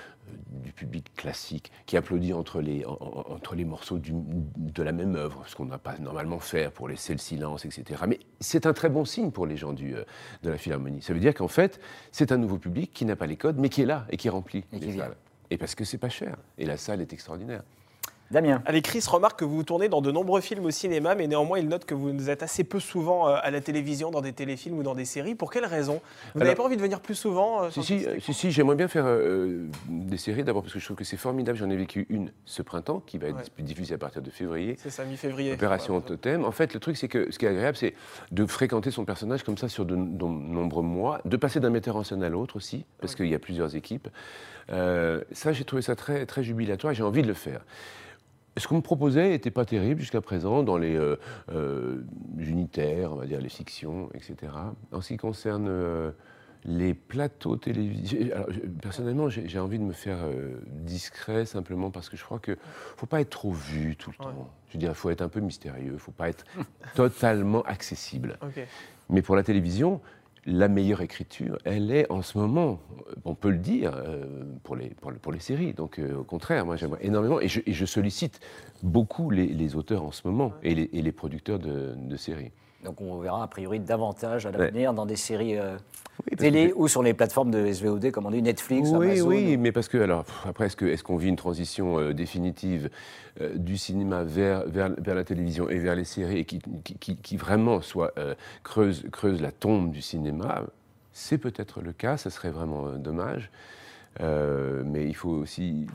du 0.63 0.73
public 0.73 1.13
classique, 1.17 1.71
qui 1.87 1.97
applaudit 1.97 2.33
entre 2.33 2.61
les, 2.61 2.85
en- 2.85 2.93
en- 3.01 3.33
entre 3.35 3.55
les 3.55 3.65
morceaux 3.65 3.99
du- 3.99 4.13
de 4.15 4.83
la 4.83 4.93
même 4.93 5.15
œuvre, 5.17 5.43
ce 5.47 5.57
qu'on 5.57 5.65
n'a 5.67 5.79
pas 5.79 5.99
normalement 5.99 6.39
faire 6.39 6.73
pour 6.73 6.89
laisser 6.89 7.13
le 7.13 7.19
silence, 7.19 7.65
etc. 7.65 8.03
Mais 8.09 8.19
c'est 8.41 8.67
un 8.67 8.73
très 8.73 8.89
bon 8.89 9.05
signe 9.05 9.31
pour 9.31 9.47
les 9.47 9.57
gens 9.57 9.73
du, 9.73 9.95
euh, 9.97 10.05
de 10.43 10.51
la 10.51 10.59
Philharmonie. 10.59 11.03
Ça 11.03 11.13
veut 11.13 11.21
dire 11.21 11.35
qu'en 11.35 11.49
fait, 11.49 11.81
c'est 12.13 12.33
un 12.33 12.37
nouveau 12.37 12.59
public 12.59 12.93
qui 12.93 13.05
n'a 13.05 13.17
pas 13.17 13.27
les 13.27 13.37
codes, 13.37 13.59
mais 13.59 13.69
qui 13.69 13.83
est 13.83 13.87
là 13.87 14.07
et 14.11 14.17
qui 14.17 14.29
remplit 14.29 14.65
Et 14.73 14.79
qui 14.79 14.87
les 14.87 14.93
vient. 14.93 15.05
salles. 15.05 15.17
Et 15.51 15.59
parce 15.59 15.75
que 15.75 15.85
c'est 15.85 15.99
pas 15.99 16.09
cher. 16.09 16.37
Et 16.59 16.65
la 16.67 16.77
salle 16.77 17.01
est 17.01 17.13
extraordinaire. 17.13 17.63
Damien. 18.31 18.63
Allez, 18.65 18.81
Chris 18.81 19.03
remarque 19.09 19.41
que 19.41 19.45
vous 19.45 19.65
tournez 19.65 19.89
dans 19.89 20.01
de 20.01 20.13
nombreux 20.13 20.41
films 20.41 20.65
au 20.65 20.71
cinéma, 20.71 21.17
mais 21.17 21.27
néanmoins, 21.27 21.59
il 21.59 21.67
note 21.67 21.85
que 21.85 21.95
vous 21.95 22.31
êtes 22.31 22.45
assez 22.45 22.63
peu 22.63 22.79
souvent 22.79 23.29
euh, 23.29 23.35
à 23.43 23.51
la 23.51 23.61
télévision, 23.61 24.13
dans 24.13 24.21
des 24.21 24.33
téléfilms 24.33 24.79
ou 24.79 24.85
dans 24.85 24.95
des 24.95 25.05
séries. 25.05 25.35
Pour 25.35 25.51
quelles 25.51 25.65
raisons 25.65 26.01
Vous 26.35 26.41
n'avez 26.41 26.55
pas 26.55 26.63
envie 26.63 26.77
de 26.77 26.81
venir 26.83 27.01
plus 27.01 27.17
souvent 27.17 27.65
euh, 27.65 27.71
Si, 27.71 28.07
euh, 28.07 28.19
si, 28.21 28.33
si, 28.33 28.53
j'aimerais 28.53 28.77
bien 28.77 28.87
faire 28.87 29.05
euh, 29.07 29.67
des 29.89 30.17
séries, 30.17 30.45
d'abord 30.45 30.63
parce 30.63 30.73
que 30.75 30.79
je 30.79 30.85
trouve 30.85 30.97
que 30.97 31.03
c'est 31.03 31.17
formidable. 31.17 31.59
J'en 31.59 31.71
ai 31.71 31.77
vécu 31.77 32.07
une 32.09 32.31
ce 32.45 32.63
printemps, 32.63 33.01
qui 33.05 33.19
va 33.19 33.29
être 33.29 33.37
Ouais. 33.37 33.65
diffusée 33.65 33.95
à 33.95 33.99
partir 33.99 34.23
de 34.23 34.31
février. 34.31 34.77
C'est 34.79 34.91
ça, 34.91 35.05
mi-février. 35.05 35.55
Opération 35.55 35.95
Voilà. 35.95 36.07
Totem. 36.07 36.45
En 36.45 36.53
fait, 36.53 36.73
le 36.73 36.79
truc, 36.79 36.97
c'est 36.97 37.09
que 37.09 37.33
ce 37.33 37.39
qui 37.39 37.47
est 37.47 37.49
agréable, 37.49 37.77
c'est 37.77 37.95
de 38.31 38.47
fréquenter 38.47 38.93
son 38.93 39.05
personnage 39.05 39.43
comme 39.43 39.59
ça 39.59 39.69
sur 39.69 39.85
de, 39.85 39.97
de 39.97 40.25
nombreux 40.25 40.85
mois, 40.85 41.21
de 41.25 41.37
passer 41.37 41.59
d'un 41.59 41.71
metteur 41.71 41.97
en 41.97 42.05
scène 42.05 42.23
à 42.23 42.29
l'autre 42.29 42.55
aussi, 42.55 42.85
parce 43.01 43.17
qu'il 43.17 43.27
y 43.27 43.35
a 43.35 43.41
plusieurs 43.41 43.75
équipes. 43.75 44.07
Euh, 44.71 45.21
ça, 45.33 45.53
j'ai 45.53 45.65
trouvé 45.65 45.83
ça 45.83 45.97
très, 45.97 46.27
très 46.27 46.45
jubilatoire 46.45 46.93
et 46.93 46.95
j'ai 46.95 47.03
envie 47.03 47.23
de 47.23 47.27
le 47.29 47.35
faire. 47.35 47.63
Ce 48.57 48.67
qu'on 48.67 48.77
me 48.77 48.81
proposait 48.83 49.29
n'était 49.31 49.51
pas 49.51 49.65
terrible 49.65 50.01
jusqu'à 50.01 50.21
présent 50.21 50.63
dans 50.63 50.77
les 50.77 50.97
euh, 50.97 51.17
euh, 51.53 52.03
unitaires, 52.39 53.13
on 53.13 53.17
va 53.17 53.27
dire 53.27 53.41
les 53.41 53.49
fictions, 53.49 54.11
etc. 54.15 54.53
En 54.93 55.01
ce 55.01 55.09
qui 55.09 55.17
concerne 55.17 55.67
euh, 55.69 56.11
les 56.65 56.93
plateaux 56.93 57.57
télévisés, 57.57 58.33
alors, 58.33 58.49
personnellement, 58.83 59.29
j'ai 59.31 59.59
envie 59.59 59.79
de 59.79 59.85
me 59.85 59.93
faire 59.93 60.19
discret 60.67 61.47
simplement 61.47 61.91
parce 61.91 62.09
que 62.11 62.17
je 62.17 62.25
crois 62.25 62.39
que 62.39 62.59
faut 62.97 63.07
pas 63.07 63.21
être 63.21 63.31
trop 63.31 63.53
vu 63.53 63.97
tout 63.97 64.11
le 64.19 64.27
Ouais. 64.27 64.33
temps. 64.33 64.51
Je 64.69 64.75
veux 64.75 64.79
dire, 64.79 64.91
il 64.91 64.95
faut 64.95 65.11
être 65.11 65.23
un 65.23 65.29
peu 65.29 65.41
mystérieux, 65.41 65.93
il 65.95 65.99
faut 65.99 66.13
pas 66.13 66.29
être 66.29 66.45
totalement 66.95 67.63
accessible. 67.63 68.39
Mais 69.09 69.23
pour 69.23 69.37
la 69.37 69.43
télévision, 69.43 70.01
la 70.47 70.69
meilleure 70.69 71.03
écriture, 71.03 71.59
elle 71.65 71.91
est 71.91 72.11
en 72.11 72.23
ce 72.23 72.39
moment, 72.39 72.81
on 73.25 73.35
peut 73.35 73.51
le 73.51 73.59
dire, 73.59 73.93
euh, 73.95 74.45
pour, 74.65 74.77
les, 74.77 74.89
pour, 74.91 75.11
le- 75.11 75.19
pour 75.19 75.33
les 75.33 75.41
séries. 75.41 75.73
Donc 75.75 75.99
euh, 75.99 76.17
au 76.17 76.25
contraire, 76.25 76.65
moi 76.65 76.77
j'aimerais 76.77 77.05
énormément, 77.05 77.41
et 77.41 77.49
je, 77.49 77.61
et 77.67 77.73
je 77.73 77.85
sollicite 77.87 78.41
beaucoup 78.83 79.31
les, 79.31 79.47
les 79.47 79.77
auteurs 79.77 80.03
en 80.05 80.13
ce 80.13 80.27
moment, 80.27 80.53
et 80.63 80.75
les, 80.75 80.89
et 80.93 81.03
les 81.03 81.13
producteurs 81.13 81.59
de, 81.59 81.95
de 81.97 82.17
séries. 82.17 82.53
Donc 82.85 83.01
on 83.01 83.19
verra 83.19 83.43
a 83.43 83.47
priori 83.49 83.79
davantage 83.81 84.47
à 84.47 84.51
l'avenir 84.51 84.95
dans 84.95 85.05
des 85.07 85.17
séries 85.17 85.59
euh, 85.59 85.77
Oui, 86.31 86.37
télé 86.37 86.71
que- 86.71 86.75
ou 86.77 86.89
sur 86.89 87.03
les 87.03 87.13
plateformes 87.15 87.51
de 87.51 87.67
SVOD, 87.67 88.11
comme 88.11 88.27
on 88.27 88.31
dit, 88.31 88.41
Netflix, 88.43 88.89
Oui, 88.93 89.07
Amazon. 89.09 89.29
oui, 89.29 89.57
mais 89.59 89.71
parce 89.73 89.89
que, 89.89 89.99
alors, 89.99 90.25
après, 90.47 90.67
est-ce 90.67 90.77
que- 90.77 90.87
est-ce 90.87 91.03
qu'on 91.05 91.17
vit 91.17 91.29
une 91.29 91.37
transition 91.37 91.99
euh, 91.99 92.15
définitive 92.15 92.89
euh, 93.41 93.55
du 93.57 93.77
cinéma 93.77 94.25
vers, 94.25 94.67
vers, 94.67 94.91
vers 94.99 95.15
la 95.15 95.25
télévision 95.25 95.69
et 95.69 95.79
vers 95.79 95.95
les 95.95 96.05
séries 96.05 96.45
qui, 96.47 96.61
qui, 96.85 96.95
qui- 96.95 97.17
qui 97.17 97.37
vraiment 97.37 97.81
soit, 97.83 98.13
creuse, 98.63 99.05
creuse 99.13 99.43
la 99.43 99.53
tombe 99.53 99.91
du 99.91 100.01
cinéma? 100.03 100.63
C'est 101.13 101.39
peut-être 101.39 101.83
le 101.83 101.93
cas, 101.93 102.17
ça 102.17 102.31
serait 102.31 102.51
vraiment 102.51 102.93
dommage. 102.93 103.51
Euh, 104.21 104.83
mais 104.85 105.07
il 105.07 105.15
faut 105.15 105.31
aussi 105.31 105.87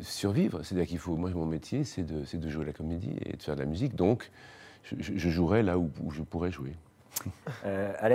survivre. 0.00 0.60
C'est-à-dire 0.64 0.86
qu'il 0.88 0.98
faut. 0.98 1.16
Moi, 1.16 1.30
mon 1.30 1.46
métier, 1.46 1.84
c'est 1.84 2.02
de, 2.02 2.24
c'est 2.24 2.38
de 2.40 2.48
jouer 2.48 2.64
la 2.64 2.72
comédie 2.72 3.14
et 3.24 3.36
de 3.36 3.42
faire 3.42 3.54
de 3.54 3.60
la 3.60 3.66
musique. 3.66 3.94
Donc, 3.94 4.30
je, 4.84 4.96
je- 4.98 5.28
jouerai 5.30 5.62
là 5.62 5.78
où, 5.78 5.90
où 6.02 6.10
je 6.10 6.22
pourrais 6.22 6.50
jouer. 6.50 6.74
Euh, 7.64 7.92
à 8.00 8.08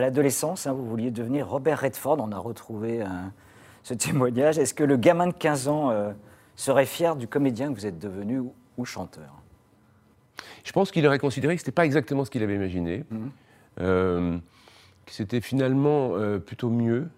l'adolescence, 0.00 0.66
hein, 0.66 0.72
vous 0.72 0.86
vouliez 0.86 1.10
devenir 1.10 1.48
Robert 1.48 1.80
Redford. 1.80 2.18
On 2.20 2.30
a 2.32 2.38
retrouvé 2.38 3.02
un- 3.02 3.32
ce 3.82 3.94
témoignage. 3.94 4.58
Est-ce 4.58 4.74
que 4.74 4.84
le 4.84 4.96
gamin 4.96 5.26
de 5.28 5.32
15 5.32 5.66
ans 5.68 5.90
euh, 5.90 6.12
serait 6.54 6.86
fier 6.86 7.16
du 7.16 7.26
comédien 7.26 7.70
que 7.72 7.74
vous 7.78 7.86
êtes 7.86 7.98
devenu 7.98 8.38
ou, 8.40 8.54
ou 8.78 8.84
chanteur? 8.84 9.42
Je 10.64 10.70
pense 10.72 10.90
qu'il 10.92 11.04
aurait 11.06 11.18
considéré 11.18 11.54
que 11.56 11.60
ce 11.60 11.64
n'était 11.64 11.72
pas 11.74 11.84
exactement 11.86 12.24
ce 12.24 12.30
qu'il 12.30 12.42
avait 12.44 12.54
imaginé, 12.54 13.04
Mhm. 13.10 13.30
euh, 13.80 14.38
que 15.06 15.12
c'était 15.12 15.40
finalement 15.40 16.10
euh, 16.14 16.38
plutôt 16.38 16.70
mieux, 16.70 17.08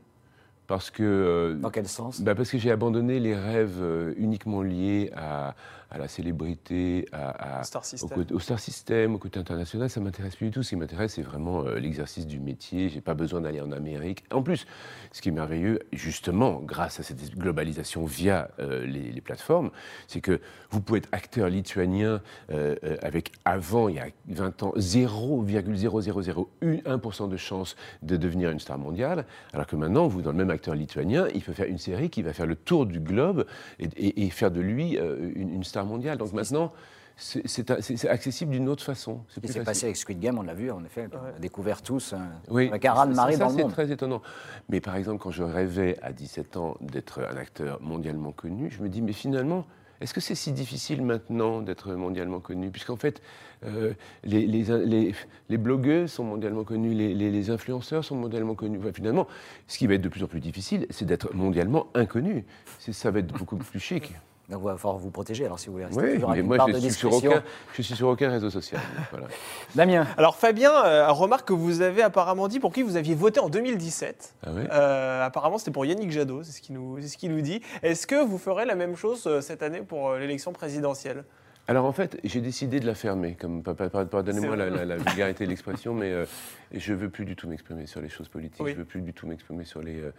parce 0.67 0.91
que, 0.91 1.03
euh, 1.03 1.55
Dans 1.57 1.71
quel 1.71 1.87
sens? 1.89 2.23
bah, 2.23 2.35
parce 2.35 2.51
que 2.51 2.57
j'ai 2.59 2.71
abandonné 2.71 3.21
les 3.21 3.35
rêves 3.37 3.77
euh, 3.81 4.15
uniquement 4.17 4.63
liés 4.63 5.11
à, 5.15 5.55
à 5.95 5.99
la 5.99 6.09
célébrité, 6.09 7.07
à, 7.13 7.61
à- 7.61 7.63
Star 7.63 7.83
au, 7.83 7.85
System. 7.85 8.09
côté- 8.11 8.35
au 8.35 8.41
star 8.41 8.59
system, 8.59 9.15
au 9.15 9.19
côté 9.19 9.39
international, 9.39 9.89
ça 9.89 10.01
m'intéresse 10.01 10.35
plus 10.37 10.47
du 10.47 10.51
tout. 10.53 10.63
Ce 10.65 10.71
qui 10.71 10.77
m'intéresse, 10.77 11.15
c'est 11.15 11.23
vraiment 11.23 11.65
euh, 11.65 11.79
l'exercice 11.79 12.27
du 12.27 12.41
métier. 12.41 12.89
J'ai 12.89 13.01
pas 13.01 13.15
besoin 13.15 13.41
d'aller 13.41 13.61
en 13.61 13.71
Amérique. 13.71 14.25
En 14.33 14.43
plus, 14.43 14.67
ce 15.13 15.23
qui 15.23 15.29
est 15.29 15.33
merveilleux, 15.33 15.79
justement, 15.93 16.61
grâce 16.61 16.99
à 16.99 17.05
cette 17.05 17.39
globalisation 17.39 18.05
via 18.05 18.51
euh, 18.59 18.85
les, 18.85 19.13
les 19.13 19.21
plateformes, 19.21 19.71
c'est 20.09 20.21
que 20.21 20.41
vous 20.71 20.81
pouvez 20.81 20.99
être 20.99 21.09
acteur 21.13 21.49
lituanien 21.49 22.21
euh, 22.51 22.75
avec 23.03 23.31
avant, 23.45 23.89
il 23.89 23.95
y 23.97 24.01
a 24.01 24.07
20 24.29 24.63
ans, 24.65 24.73
0,0001% 24.77 27.29
de 27.29 27.37
chance 27.37 27.77
de 28.03 28.17
devenir 28.17 28.51
une 28.51 28.59
star 28.61 28.79
mondiale, 28.79 29.25
alors 29.53 29.67
que 29.67 29.77
maintenant, 29.77 30.07
vous, 30.09 30.23
dans 30.23 30.31
le 30.33 30.37
même 30.37 30.51
acteur 30.51 30.75
lituanien, 30.75 31.27
il 31.35 31.43
peut 31.43 31.53
faire 31.53 31.69
une 31.69 31.79
série 31.79 32.11
qui 32.11 32.23
va 32.23 32.33
faire 32.33 32.47
le 32.47 32.57
tour 32.57 32.87
du 32.87 33.01
globe 33.01 33.47
et, 33.79 33.85
et- 33.97 34.25
et 34.27 34.31
faire 34.31 34.51
de 34.51 34.61
lui 34.61 34.97
une, 34.97 35.51
une 35.55 35.65
star 35.65 35.84
mondiale. 35.85 36.19
Donc 36.19 36.33
maintenant, 36.33 36.73
c'est 37.17 37.47
c'est- 37.47 37.81
c'est- 37.81 37.97
c'est 37.97 38.09
accessible 38.09 38.51
d'une 38.53 38.69
autre 38.69 38.83
façon. 38.83 39.21
C'est 39.29 39.35
Ce 39.37 39.41
qui 39.41 39.47
plus 39.47 39.53
s'est 39.53 39.65
passé 39.65 39.87
avec 39.87 39.97
Squid 39.97 40.19
Game, 40.19 40.37
on 40.39 40.43
l'a 40.43 40.55
vu, 40.55 40.71
en 40.71 40.85
effet. 40.85 41.07
On 41.13 41.37
a 41.37 41.39
découvert 41.39 41.81
tous, 41.83 42.13
hein, 42.13 42.29
Oui, 42.51 42.71
un 42.73 42.93
raz-de-marée 42.93 43.33
ça, 43.35 43.39
dans 43.39 43.51
le 43.51 43.57
c'est 43.57 43.63
monde. 43.63 43.73
très 43.73 43.91
étonnant. 43.93 44.21
Mais 44.69 44.81
par 44.81 44.97
exemple, 44.97 45.19
quand 45.23 45.31
je 45.31 45.45
rêvais 45.45 45.97
à 46.03 46.13
17 46.13 46.57
ans 46.57 46.77
d'être 46.81 47.21
un 47.21 47.37
acteur 47.37 47.81
mondialement 47.81 48.33
connu, 48.33 48.69
je 48.71 48.83
me 48.83 48.89
dis, 48.89 49.01
mais 49.01 49.13
finalement, 49.13 49.65
est-ce 50.01 50.13
que 50.13 50.21
c'est 50.21 50.35
si 50.35 50.51
difficile 50.51 51.03
maintenant 51.03 51.61
d'être 51.63 51.93
mondialement 51.95 52.41
connu? 52.41 52.71
Puisqu'en 52.71 52.97
fait, 52.97 53.23
euh, 53.65 53.95
les, 54.25 54.45
les, 54.49 54.65
les- 54.85 55.15
les 55.49 55.57
blogueuses 55.57 56.11
sont 56.11 56.25
mondialement 56.25 56.65
connues, 56.65 56.93
les, 56.95 57.51
influenceurs 57.51 58.05
sont 58.05 58.17
mondialement 58.17 58.57
connus. 58.57 58.79
Enfin, 58.81 58.93
finalement, 58.93 59.29
ce 59.69 59.79
qui 59.79 59.87
va 59.87 59.95
être 59.95 60.03
de 60.03 60.09
plus 60.09 60.25
en 60.25 60.27
plus 60.27 60.41
difficile, 60.41 60.87
c'est 60.91 61.05
d'être 61.05 61.33
mondialement 61.33 61.87
inconnu. 61.95 62.45
C'est- 62.81 62.93
Ça 62.93 63.13
va 63.13 63.21
être 63.21 63.33
beaucoup 63.39 63.57
plus 63.57 63.79
chic. 63.79 64.13
Donc 64.51 64.61
il 64.63 64.67
va 64.67 64.77
falloir 64.77 64.99
vous 64.99 65.11
protéger, 65.11 65.47
alors 65.47 65.59
si 65.59 65.69
vous 65.69 65.73
voulez 65.73 65.87
rester 65.87 66.03
Oui, 66.03 66.15
toujours 66.15 66.31
avec 66.31 66.37
mais 66.37 66.41
une 66.43 66.47
moi, 66.49 66.57
part 66.59 66.69
je 66.69 66.73
de 66.75 66.79
suis, 66.81 66.91
sur 66.93 67.13
aucun, 67.15 67.43
je 67.75 67.83
suis 67.83 67.95
sur 67.97 68.09
aucun 68.09 68.31
réseau 68.31 68.51
social. 68.51 68.79
Voilà. 69.11 69.27
Damien, 69.75 70.07
Alors 70.19 70.37
Fabien 70.37 70.71
euh, 70.85 71.11
remarque 71.11 71.49
que 71.49 71.55
vous 71.55 71.81
avez 71.81 72.03
apparemment 72.03 72.47
dit 72.47 72.61
pour 72.61 72.71
qui 72.73 72.83
vous 72.83 72.97
aviez 72.97 73.15
voté 73.15 73.41
en 73.41 73.49
2017. 73.49 74.35
Ah 74.47 74.51
Euh, 74.71 75.25
apparemment 75.25 75.57
c'était 75.57 75.71
pour 75.71 75.87
Yannick 75.87 76.11
Jadot, 76.11 76.43
c'est 76.43 76.53
ce 76.53 76.61
qu'il 76.61 76.75
nous, 76.75 76.99
c'est 77.01 77.09
ce 77.09 77.27
nous 77.27 77.41
dit. 77.41 77.63
Est-ce 77.83 78.07
que 78.07 78.23
vous 78.23 78.37
ferez 78.37 78.67
la 78.67 78.75
même 78.75 78.97
chose 78.97 79.25
euh, 79.27 79.41
cette 79.41 79.63
année 79.63 79.81
pour 79.81 80.11
euh, 80.11 80.19
l'élection 80.19 80.53
présidentielle? 80.53 81.25
Alors 81.67 81.87
en 81.87 81.93
fait, 81.93 82.21
j'ai 82.25 82.43
décidé 82.43 82.79
de 82.81 82.87
la 82.87 82.95
fermer. 82.95 83.37
Comme, 83.41 83.63
pa- 83.63 83.73
pa- 83.73 83.89
pa- 83.89 84.05
Pardonnez-moi 84.05 84.57
la, 84.57 84.69
la- 84.69 84.85
la 84.85 84.97
vulgarité 84.99 85.45
de 85.47 85.49
l'expression, 85.49 85.95
mais 85.95 86.13
euh, 86.13 86.27
je 86.75 86.93
veux 86.93 87.09
plus 87.09 87.25
du 87.25 87.35
tout 87.35 87.49
m'exprimer 87.49 87.87
sur 87.87 88.03
les 88.03 88.11
choses 88.11 88.29
politiques. 88.29 88.61
Oui. 88.63 88.73
Je 88.73 88.77
veux 88.77 88.85
plus 88.85 89.01
du 89.01 89.15
tout 89.15 89.27
m'exprimer 89.27 89.65
sur 89.65 89.81
les. 89.81 89.99
euh, 90.01 90.13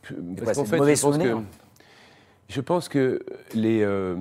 p- 0.00 0.14
quoi, 0.42 0.54
c'est 0.54 0.62
de 0.62 0.66
je 0.66 0.76
mauvais 0.76 0.92
pense 0.92 1.00
que? 1.02 1.22
souvenirs 1.22 1.42
je 2.48 2.60
pense 2.60 2.88
que 2.88 3.24
les 3.54 3.82
euh, 3.82 4.16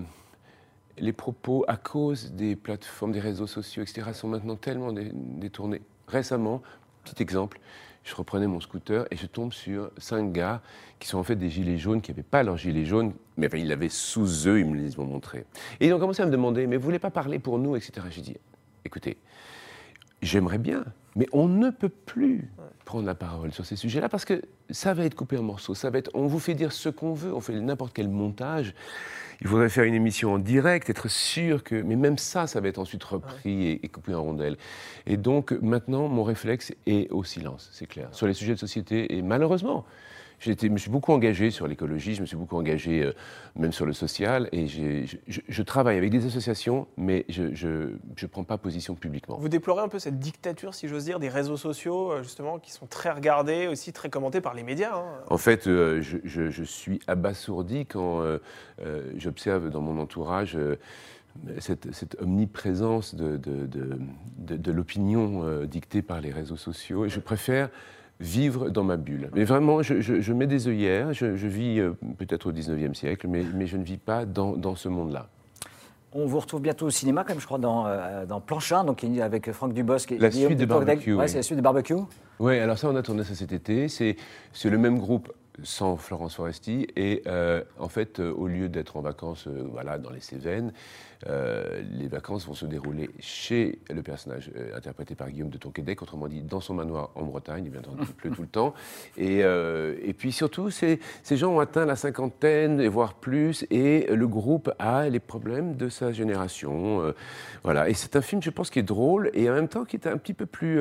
les 0.97 1.13
propos 1.13 1.65
à 1.67 1.75
cause 1.77 2.31
des 2.31 2.55
plateformes, 2.55 3.11
des 3.11 3.19
réseaux 3.19 3.47
sociaux, 3.47 3.83
etc., 3.83 4.11
sont 4.13 4.29
maintenant 4.29 4.55
tellement 4.55 4.93
dé- 4.93 5.11
détournés. 5.13 5.81
Récemment, 6.07 6.61
petit 7.03 7.21
exemple, 7.21 7.59
je 8.03 8.15
reprenais 8.15 8.47
mon 8.47 8.59
scooter 8.61 9.05
et 9.11 9.17
je 9.17 9.25
tombe 9.25 9.51
sur 9.51 9.91
cinq 9.97 10.31
gars 10.31 10.61
qui 10.99 11.07
sont 11.09 11.17
en 11.17 11.23
fait 11.23 11.35
des 11.35 11.49
gilets 11.49 11.77
jaunes, 11.77 12.01
qui 12.01 12.11
n'avaient 12.11 12.23
pas 12.23 12.43
leurs 12.43 12.57
gilets 12.57 12.85
jaunes, 12.85 13.13
mais 13.35 13.47
enfin, 13.47 13.57
ils 13.57 13.67
l'avaient 13.67 13.89
sous 13.89 14.47
eux, 14.47 14.59
ils 14.59 14.65
me 14.65 14.77
les 14.77 14.97
ont 14.99 15.05
montrés. 15.05 15.45
Et 15.79 15.87
ils 15.87 15.93
ont 15.93 15.99
commencé 15.99 16.21
à 16.21 16.25
me 16.25 16.31
demander, 16.31 16.65
mais 16.67 16.77
vous 16.77 16.83
voulez 16.83 16.99
pas 16.99 17.11
parler 17.11 17.39
pour 17.39 17.59
nous, 17.59 17.75
etc. 17.75 18.07
J'ai 18.09 18.21
dit, 18.21 18.37
écoutez, 18.85 19.17
j'aimerais 20.21 20.59
bien, 20.59 20.85
mais 21.15 21.27
on 21.31 21.47
ne 21.47 21.69
peut 21.69 21.89
plus 21.89 22.51
prendre 22.83 23.05
la 23.05 23.15
parole 23.15 23.51
sur 23.51 23.65
ces 23.65 23.75
sujets-là 23.75 24.09
parce 24.09 24.25
que 24.25 24.41
ça 24.69 24.93
va 24.93 25.05
être 25.05 25.15
coupé 25.15 25.37
en 25.37 25.43
morceaux. 25.43 25.73
Ça 25.73 25.89
va 25.89 25.97
être, 25.97 26.11
on 26.13 26.27
vous 26.27 26.39
fait 26.39 26.53
dire 26.53 26.71
ce 26.71 26.89
qu'on 26.89 27.13
veut, 27.13 27.33
on 27.33 27.41
fait 27.41 27.59
n'importe 27.59 27.93
quel 27.93 28.09
montage. 28.09 28.73
Il 29.41 29.47
faudrait 29.47 29.69
faire 29.69 29.83
une 29.83 29.93
émission 29.93 30.33
en 30.33 30.39
direct, 30.39 30.89
être 30.89 31.09
sûr 31.09 31.63
que. 31.63 31.81
Mais 31.81 31.95
même 31.95 32.17
ça, 32.17 32.47
ça 32.47 32.61
va 32.61 32.67
être 32.67 32.79
ensuite 32.79 33.03
repris 33.03 33.65
et, 33.65 33.85
et 33.85 33.89
coupé 33.89 34.13
en 34.13 34.23
rondelles. 34.23 34.57
Et 35.05 35.17
donc 35.17 35.51
maintenant, 35.51 36.07
mon 36.07 36.23
réflexe 36.23 36.73
est 36.85 37.11
au 37.11 37.23
silence, 37.23 37.69
c'est 37.73 37.87
clair, 37.87 38.09
sur 38.11 38.27
les 38.27 38.33
sujets 38.33 38.53
de 38.53 38.59
société. 38.59 39.17
Et 39.17 39.21
malheureusement, 39.21 39.85
je 40.39 40.67
me 40.67 40.77
suis 40.77 40.89
beaucoup 40.89 41.11
engagé 41.13 41.51
sur 41.51 41.67
l'écologie, 41.67 42.15
je 42.15 42.21
me 42.21 42.25
suis 42.25 42.35
beaucoup 42.37 42.57
engagé 42.57 43.03
euh, 43.03 43.13
même 43.55 43.71
sur 43.71 43.85
le 43.85 43.93
social, 43.93 44.49
et 44.51 44.67
je, 44.67 45.05
je- 45.27 45.39
je 45.47 45.61
travaille 45.63 45.97
avec 45.97 46.09
des 46.11 46.25
associations, 46.25 46.87
mais 46.97 47.25
je 47.29 47.43
ne 47.43 48.27
prends 48.27 48.43
pas 48.43 48.57
position 48.57 48.95
publiquement. 48.95 49.37
Vous 49.37 49.49
déplorez 49.49 49.81
un 49.83 49.87
peu 49.87 49.99
cette 49.99 50.19
dictature, 50.19 50.73
si 50.75 50.87
j'ose 50.87 51.05
dire, 51.05 51.19
des 51.19 51.29
réseaux 51.29 51.57
sociaux, 51.57 52.11
euh, 52.11 52.23
justement, 52.23 52.59
qui 52.59 52.71
sont 52.71 52.85
très 52.85 53.11
regardés, 53.11 53.67
aussi 53.67 53.93
très 53.93 54.09
commentés 54.09 54.41
par 54.41 54.53
les 54.53 54.63
médias. 54.63 54.95
hein. 54.95 55.05
En 55.29 55.37
fait, 55.37 55.67
euh, 55.67 56.01
je, 56.01 56.63
suis 56.63 56.99
abasourdi 57.07 57.85
quand 57.85 58.21
euh, 58.21 58.39
j'observe 59.17 59.69
dans 59.69 59.81
mon 59.81 59.99
entourage 59.99 60.57
cette, 61.59 61.93
cette 61.93 62.15
omniprésence 62.21 63.13
de, 63.15 63.37
de- 63.37 63.65
de- 63.65 63.97
de- 64.37 64.57
de 64.57 64.71
l'opinion 64.71 65.63
dictée 65.65 66.01
par 66.01 66.21
les 66.21 66.31
réseaux 66.31 66.55
sociaux. 66.55 67.05
Et 67.05 67.09
je 67.09 67.19
préfère 67.19 67.69
vivre 68.19 68.69
dans 68.69 68.83
ma 68.83 68.97
bulle. 68.97 69.29
Mais 69.33 69.43
vraiment, 69.43 69.81
je, 69.81 69.99
je- 70.01 70.21
je 70.21 70.33
mets 70.33 70.47
des 70.47 70.67
œillères, 70.67 71.13
je, 71.13 71.35
je 71.35 71.47
vis 71.47 71.79
euh, 71.79 71.91
peut-être 72.17 72.47
au 72.47 72.51
19e 72.51 72.93
siècle, 72.93 73.27
mais, 73.29 73.43
mais 73.53 73.67
je 73.67 73.77
ne 73.77 73.83
vis 73.83 73.97
pas 73.97 74.25
dans, 74.25 74.53
dans 74.55 74.75
ce 74.75 74.87
monde-là. 74.89 75.27
On 76.13 76.25
vous 76.25 76.39
retrouve 76.39 76.61
bientôt 76.61 76.85
au 76.85 76.89
cinéma, 76.91 77.25
comme 77.25 77.41
je 77.41 77.45
crois, 77.45 77.57
dans, 77.57 77.85
euh, 77.87 78.25
dans 78.25 78.39
Planchin, 78.39 78.85
donc 78.85 79.03
avec 79.21 79.51
Franck 79.51 79.73
Dubosc. 79.73 80.13
et 80.13 80.17
La 80.17 80.29
Guillaume 80.29 80.51
suite 80.51 80.59
de. 80.61 80.65
Barbecue, 80.65 81.13
Ouais, 81.13 81.23
oui. 81.23 81.29
c'est 81.29 81.37
la 81.37 81.43
suite 81.43 81.57
de 81.57 81.61
Barbecue. 81.63 81.93
Oui, 82.39 82.57
alors 82.57 82.77
ça, 82.77 82.89
on 82.89 82.95
a 82.95 83.01
tourné 83.01 83.25
ça 83.25 83.35
cet 83.35 83.51
été. 83.51 83.89
C'est 83.89 84.15
le 84.63 84.77
même 84.77 84.97
groupe 84.97 85.31
sans 85.63 85.97
Florence 85.97 86.35
Foresti. 86.35 86.87
Et 86.95 87.23
euh, 87.27 87.63
en 87.79 87.87
fait, 87.87 88.19
euh, 88.19 88.31
au 88.31 88.47
lieu 88.47 88.69
d'être 88.69 88.97
en 88.97 89.01
vacances 89.01 89.47
euh, 89.47 89.67
voilà, 89.71 89.97
dans 89.97 90.11
les 90.11 90.19
Cévennes, 90.19 90.71
les 91.27 92.07
vacances 92.07 92.45
vont 92.45 92.53
se 92.53 92.67
dérouler 92.67 93.09
chez 93.19 93.79
le 93.89 94.03
personnage 94.03 94.51
interprété 94.75 95.15
par 95.15 95.31
Guillaume 95.31 95.49
de 95.49 95.57
Tonquédec, 95.57 95.99
autrement 96.03 96.27
dit 96.27 96.41
dans 96.41 96.59
son 96.59 96.75
manoir 96.75 97.09
en 97.15 97.23
Bretagne, 97.23 97.67
bien 97.67 97.79
entendu, 97.79 98.03
il 98.07 98.13
pleut 98.13 98.29
tout 98.29 98.43
le 98.43 98.47
temps. 98.47 98.75
Et, 99.17 99.39
et 99.39 100.13
puis 100.13 100.31
surtout, 100.31 100.69
ces 100.69 100.99
gens 101.31 101.51
ont 101.51 101.59
atteint 101.59 101.85
la 101.85 101.95
cinquantaine, 101.95 102.79
et 102.79 102.87
voire 102.87 103.15
plus, 103.15 103.65
et 103.71 104.05
le 104.13 104.27
groupe 104.27 104.71
a 104.77 105.09
les 105.09 105.19
problèmes 105.19 105.75
de 105.77 105.89
sa 105.89 106.11
génération. 106.11 107.11
voilà. 107.63 107.89
Et 107.89 107.95
c'est 107.95 108.15
un 108.17 108.21
film, 108.21 108.43
je 108.43 108.51
pense, 108.51 108.69
qui 108.69 108.77
est 108.77 108.83
drôle 108.83 109.31
et 109.33 109.49
en 109.49 109.53
même 109.53 109.69
temps 109.69 109.85
qui 109.85 109.95
est 109.95 110.05
un 110.05 110.17
petit 110.17 110.35
peu 110.35 110.45
plus 110.45 110.79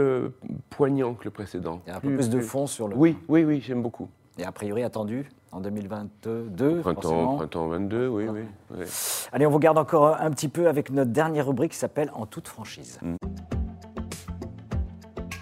poignant 0.68 1.14
que 1.14 1.24
le 1.24 1.30
précédent. 1.30 1.80
Il 1.86 1.90
y 1.90 1.92
a 1.92 1.96
un 1.96 2.00
peu 2.00 2.14
plus 2.14 2.28
de 2.28 2.40
fond 2.40 2.66
sur 2.66 2.88
le. 2.88 2.96
Oui, 2.96 3.16
oui, 3.28 3.44
oui, 3.44 3.62
j'aime 3.64 3.80
beaucoup. 3.80 4.10
Et 4.36 4.44
a 4.44 4.50
priori 4.50 4.82
attendu 4.82 5.28
en 5.52 5.60
2022. 5.60 6.80
Printemps, 6.80 7.36
printemps 7.36 7.68
22, 7.68 8.08
oui, 8.08 8.24
oui. 8.28 8.40
oui. 8.70 8.84
Allez, 9.32 9.46
on 9.46 9.50
vous 9.50 9.60
garde 9.60 9.78
encore 9.78 10.20
un 10.20 10.30
petit 10.32 10.48
peu 10.48 10.68
avec 10.68 10.90
notre 10.90 11.12
dernière 11.12 11.46
rubrique 11.46 11.70
qui 11.72 11.78
s'appelle 11.78 12.10
En 12.14 12.26
toute 12.26 12.48
franchise. 12.48 12.98
Mm. 13.00 13.14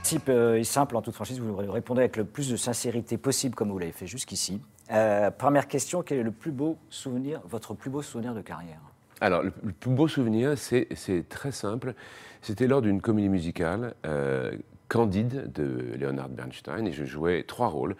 Type 0.02 0.28
euh, 0.28 0.59
est 0.59 0.64
simple, 0.64 0.94
en 0.96 1.00
toute 1.00 1.14
franchise, 1.14 1.40
vous 1.40 1.57
répondez 1.57 2.00
avec 2.00 2.18
le 2.18 2.24
plus 2.24 2.50
de 2.50 2.57
sincérité 2.57 3.16
possible, 3.16 3.55
comme 3.55 3.70
vous 3.70 3.78
l'avez 3.78 3.92
fait 3.92 4.07
jusqu'ici. 4.07 4.61
Euh, 4.90 5.31
première 5.31 5.68
question 5.68 6.02
quel 6.02 6.18
est 6.18 6.22
le 6.22 6.33
plus 6.33 6.52
beau 6.52 6.76
souvenir, 6.90 7.40
votre 7.48 7.72
plus 7.72 7.88
beau 7.88 8.02
souvenir 8.02 8.35
de 8.35 8.42
carrière? 8.42 8.81
Alors, 9.22 9.42
le, 9.42 9.52
le 9.62 9.72
plus 9.72 9.90
beau 9.90 10.07
souvenir, 10.07 10.59
c'est 10.59 10.88
c'est 10.94 11.26
très 11.31 11.52
simple. 11.52 11.94
C'était 12.42 12.66
lors 12.66 12.83
d'une 12.83 13.00
comédie 13.00 13.31
musicale, 13.31 13.94
euh, 14.05 14.52
Candide, 14.88 15.50
de 15.55 15.94
Leonard 15.98 16.28
Bernstein, 16.28 16.87
et 16.87 16.92
je 16.92 17.05
jouais 17.05 17.44
trois 17.44 17.68
rôles. 17.68 17.96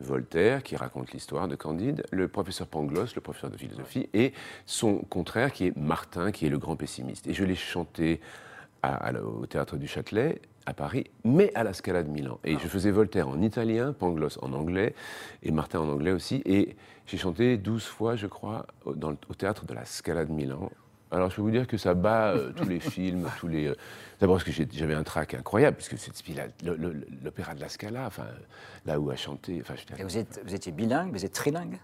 Voltaire, 0.00 0.62
qui 0.62 0.76
raconte 0.76 1.12
l'histoire 1.12 1.48
de 1.48 1.56
Candide, 1.56 2.04
le 2.10 2.28
professeur 2.28 2.66
Pangloss, 2.66 3.14
le 3.14 3.20
professeur 3.20 3.50
de 3.50 3.56
philosophie, 3.56 4.08
et 4.12 4.32
son 4.66 4.98
contraire, 4.98 5.52
qui 5.52 5.66
est 5.66 5.76
Martin, 5.76 6.32
qui 6.32 6.46
est 6.46 6.50
le 6.50 6.58
grand 6.58 6.76
pessimiste. 6.76 7.26
Et 7.26 7.34
je 7.34 7.44
l'ai 7.44 7.54
chanté 7.54 8.20
au 8.84 9.46
théâtre 9.46 9.76
du 9.76 9.88
Châtelet, 9.88 10.40
à 10.66 10.74
Paris, 10.74 11.06
mais 11.24 11.50
à 11.54 11.64
la 11.64 11.72
Scala 11.72 12.02
de 12.02 12.10
Milan. 12.10 12.38
Et 12.44 12.58
je 12.58 12.66
faisais 12.66 12.90
Voltaire 12.90 13.28
en 13.28 13.40
italien, 13.40 13.92
Pangloss 13.92 14.38
en 14.42 14.52
anglais, 14.52 14.94
et 15.42 15.50
Martin 15.50 15.80
en 15.80 15.88
anglais 15.88 16.12
aussi. 16.12 16.42
Et 16.44 16.76
j'ai 17.06 17.16
chanté 17.16 17.56
12 17.56 17.84
fois, 17.84 18.16
je 18.16 18.26
crois, 18.26 18.66
au, 18.84 18.92
au 18.92 19.34
théâtre 19.34 19.64
de 19.64 19.74
la 19.74 19.84
Scala 19.84 20.24
de 20.24 20.32
Milan. 20.32 20.70
Alors, 21.16 21.30
je 21.30 21.36
peux 21.36 21.42
vous 21.42 21.50
dire 21.50 21.66
que 21.66 21.78
ça 21.78 21.94
bat 21.94 22.32
euh, 22.32 22.52
tous 22.54 22.68
les 22.68 22.78
films, 22.78 23.26
tous 23.40 23.48
les. 23.48 23.68
euh, 23.68 23.74
D'abord 24.20 24.36
parce 24.36 24.44
que 24.44 24.64
j'avais 24.72 24.94
un 24.94 25.02
trac 25.02 25.34
incroyable, 25.34 25.76
puisque 25.76 25.98
c'est 25.98 26.10
l'opéra 27.24 27.54
de 27.54 27.60
la 27.60 27.68
Scala, 27.68 28.04
enfin, 28.06 28.24
là 28.84 28.98
où 29.00 29.10
a 29.10 29.16
chanté. 29.16 29.58
Enfin, 29.62 29.74
je 29.76 29.80
veux 29.80 29.86
dire, 29.96 30.00
Et 30.00 30.04
vous, 30.08 30.16
êtes, 30.18 30.40
vous 30.44 30.54
étiez 30.54 30.72
bilingue, 30.72 31.12
vous 31.12 31.24
êtes 31.24 31.32
trilingue? 31.32 31.78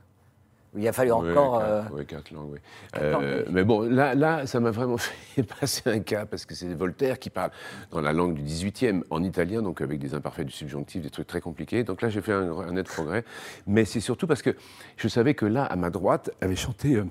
Il 0.74 0.88
a 0.88 0.92
fallu 0.94 1.12
encore. 1.12 1.58
quatre- 1.58 1.68
euh, 1.68 1.88
ouais, 1.96 2.04
quatre 2.06 2.30
langues, 2.30 2.52
oui. 2.52 2.58
quatre 2.92 3.02
Euh, 3.02 3.12
langues, 3.12 3.44
oui. 3.46 3.52
Mais 3.52 3.64
bon, 3.64 3.80
là, 3.82 4.14
là 4.14 4.46
ça 4.46 4.58
m'a 4.60 4.70
vraiment 4.70 4.96
fait 4.98 5.42
passer 5.42 5.82
un 5.90 6.00
cas, 6.00 6.24
parce 6.24 6.46
que 6.46 6.54
c'est 6.54 6.72
Voltaire 6.72 7.18
qui 7.18 7.28
parle 7.28 7.50
dans 7.90 8.00
la 8.00 8.14
langue 8.14 8.32
du 8.34 8.42
18e, 8.42 9.02
en 9.10 9.22
italien, 9.22 9.60
donc 9.60 9.82
avec 9.82 9.98
des 9.98 10.14
imparfaits 10.14 10.46
du 10.46 10.52
subjonctif, 10.52 11.02
des 11.02 11.10
trucs 11.10 11.26
très 11.26 11.42
compliqués. 11.42 11.84
Donc 11.84 12.00
là, 12.00 12.08
j'ai 12.08 12.22
fait 12.22 12.32
un, 12.32 12.50
un 12.50 12.72
net 12.72 12.86
progrès. 12.86 13.24
Mais 13.66 13.84
c'est 13.84 14.00
surtout 14.00 14.26
parce 14.26 14.40
que 14.40 14.56
je 14.96 15.08
savais 15.08 15.34
que 15.34 15.44
là, 15.44 15.64
à 15.66 15.76
ma 15.76 15.90
droite, 15.90 16.30
avait 16.40 16.56
chanté 16.56 16.94
euh, 16.94 17.04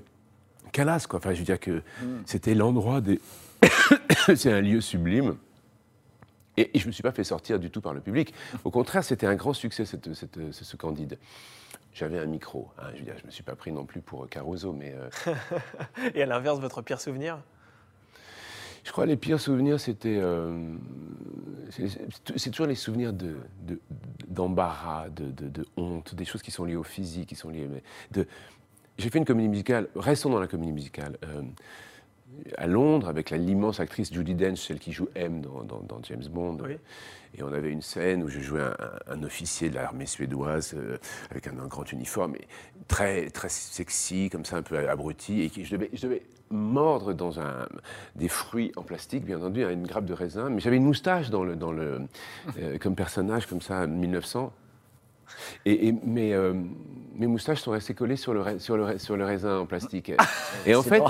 Calas, 0.72 1.06
quoi. 1.08 1.18
Enfin, 1.18 1.32
je 1.34 1.38
veux 1.38 1.44
dire 1.44 1.60
que 1.60 1.82
Hmm. 2.02 2.22
c'était 2.26 2.54
l'endroit 2.54 3.00
des. 3.00 3.20
c'est 4.36 4.52
un 4.52 4.60
lieu 4.60 4.80
sublime. 4.80 5.36
Et, 6.56 6.70
je 6.74 6.82
ne 6.82 6.86
me 6.88 6.92
suis 6.92 7.02
pas 7.02 7.12
fait 7.12 7.24
sortir 7.24 7.58
du 7.58 7.70
tout 7.70 7.80
par 7.80 7.94
le 7.94 8.00
public. 8.00 8.34
Au 8.64 8.70
contraire, 8.70 9.04
c'était 9.04 9.26
un 9.26 9.34
grand 9.36 9.52
succès, 9.54 9.84
cette, 9.86 10.12
cette- 10.12 10.52
ce, 10.52 10.76
Candide. 10.76 11.18
J'avais 11.94 12.18
un 12.18 12.26
micro. 12.26 12.68
hein, 12.78 12.88
je 12.94 12.98
veux 12.98 13.04
dire, 13.04 13.14
je 13.16 13.22
ne 13.22 13.26
me 13.26 13.30
suis 13.30 13.42
pas 13.42 13.54
pris 13.54 13.72
non 13.72 13.84
plus 13.86 14.00
pour 14.00 14.28
Caruso, 14.28 14.72
mais 14.72 14.94
euh, 14.94 15.34
Et 16.14 16.22
à 16.22 16.26
l'inverse, 16.26 16.58
votre 16.58 16.82
pire 16.82 17.00
souvenir? 17.00 17.38
Je 18.84 18.90
crois 18.92 19.04
que 19.04 19.10
les 19.10 19.16
pires 19.16 19.40
souvenirs, 19.40 19.78
c'était. 19.78 20.18
euh, 20.20 20.74
c'est 22.36 22.50
toujours 22.50 22.66
les 22.66 22.74
souvenirs 22.74 23.12
de- 23.12 23.36
de- 23.66 23.80
d'embarras, 24.28 25.08
de, 25.08 25.30
de- 25.30 25.48
de 25.48 25.66
honte, 25.76 26.14
des 26.14 26.24
choses 26.24 26.42
qui 26.42 26.50
sont 26.50 26.64
liées 26.64 26.76
au 26.76 26.82
physique, 26.82 27.28
qui 27.28 27.36
sont 27.36 27.48
liées. 27.50 27.68
mais 27.70 27.82
de- 28.10 28.26
J'ai 29.02 29.10
fait 29.10 29.18
une 29.18 29.24
comédie 29.24 29.48
musicale, 29.48 29.88
restons 29.96 30.30
dans 30.30 30.38
la 30.38 30.46
comédie 30.46 30.70
musicale, 30.70 31.18
euh, 31.24 31.42
à 32.56 32.68
Londres, 32.68 33.08
avec 33.08 33.30
l'immense 33.30 33.80
actrice 33.80 34.12
Judy 34.12 34.36
Dench, 34.36 34.60
celle 34.60 34.78
qui 34.78 34.92
joue 34.92 35.08
M 35.16 35.40
dans, 35.40 35.64
dans- 35.64 35.80
dans 35.80 36.00
James 36.04 36.22
Bond. 36.30 36.56
Oui. 36.64 36.76
Et 37.36 37.42
on 37.42 37.52
avait 37.52 37.70
une 37.72 37.82
scène 37.82 38.22
où 38.22 38.28
je 38.28 38.38
jouais 38.38 38.62
un, 39.08 39.22
officier 39.24 39.70
de 39.70 39.74
l'armée 39.74 40.06
suédoise 40.06 40.74
euh, 40.76 40.98
avec 41.32 41.48
un, 41.48 41.58
un 41.58 41.66
grand 41.66 41.90
uniforme, 41.90 42.36
et 42.36 42.46
très, 42.86 43.28
très 43.30 43.48
sexy, 43.48 44.30
comme 44.30 44.44
ça, 44.44 44.56
un 44.58 44.62
peu 44.62 44.78
abruti, 44.88 45.42
et 45.42 45.50
qui, 45.50 45.64
je, 45.64 45.74
devais, 45.74 45.90
je 45.92 46.06
devais 46.06 46.22
mordre 46.50 47.12
dans 47.12 47.40
un, 47.40 47.66
des 48.14 48.28
fruits 48.28 48.70
en 48.76 48.82
plastique, 48.82 49.24
bien 49.24 49.38
entendu, 49.38 49.64
une 49.64 49.84
grappe 49.86 50.04
de 50.04 50.14
raisin, 50.14 50.48
mais 50.48 50.60
j'avais 50.60 50.76
une 50.76 50.84
moustache 50.84 51.28
dans 51.30 51.42
le, 51.42 51.56
dans 51.56 51.72
le, 51.72 52.02
euh, 52.60 52.78
comme 52.78 52.94
personnage, 52.94 53.46
comme 53.46 53.62
ça, 53.62 53.84
1900. 53.88 54.52
Et, 55.64 55.88
et 55.88 55.92
mes, 55.92 56.34
euh, 56.34 56.52
mes 57.16 57.26
moustaches 57.26 57.60
sont 57.60 57.70
restées 57.72 57.94
collées 57.94 58.16
sur 58.16 58.32
le, 58.34 58.40
rai- 58.40 58.58
sur 58.58 58.76
le, 58.76 58.84
rai- 58.84 58.98
sur 58.98 59.16
le 59.16 59.24
raisin 59.24 59.58
en 59.58 59.66
plastique. 59.66 60.12
Et 60.66 60.74
en 60.74 60.82
fait, 60.82 61.02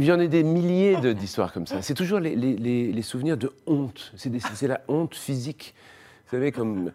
j'en 0.00 0.20
ai 0.20 0.28
des 0.28 0.42
milliers 0.42 0.96
de- 0.96 1.12
d'histoires 1.12 1.52
comme 1.52 1.66
ça. 1.66 1.82
C'est 1.82 1.94
toujours 1.94 2.20
les, 2.20 2.36
les- 2.36 2.56
les- 2.56 2.92
les 2.92 3.02
souvenirs 3.02 3.36
de 3.36 3.52
honte. 3.66 4.12
C'est 4.16 4.68
la 4.68 4.80
honte 4.88 5.14
physique. 5.14 5.74
Vous 6.26 6.30
savez, 6.38 6.52
comme 6.52 6.90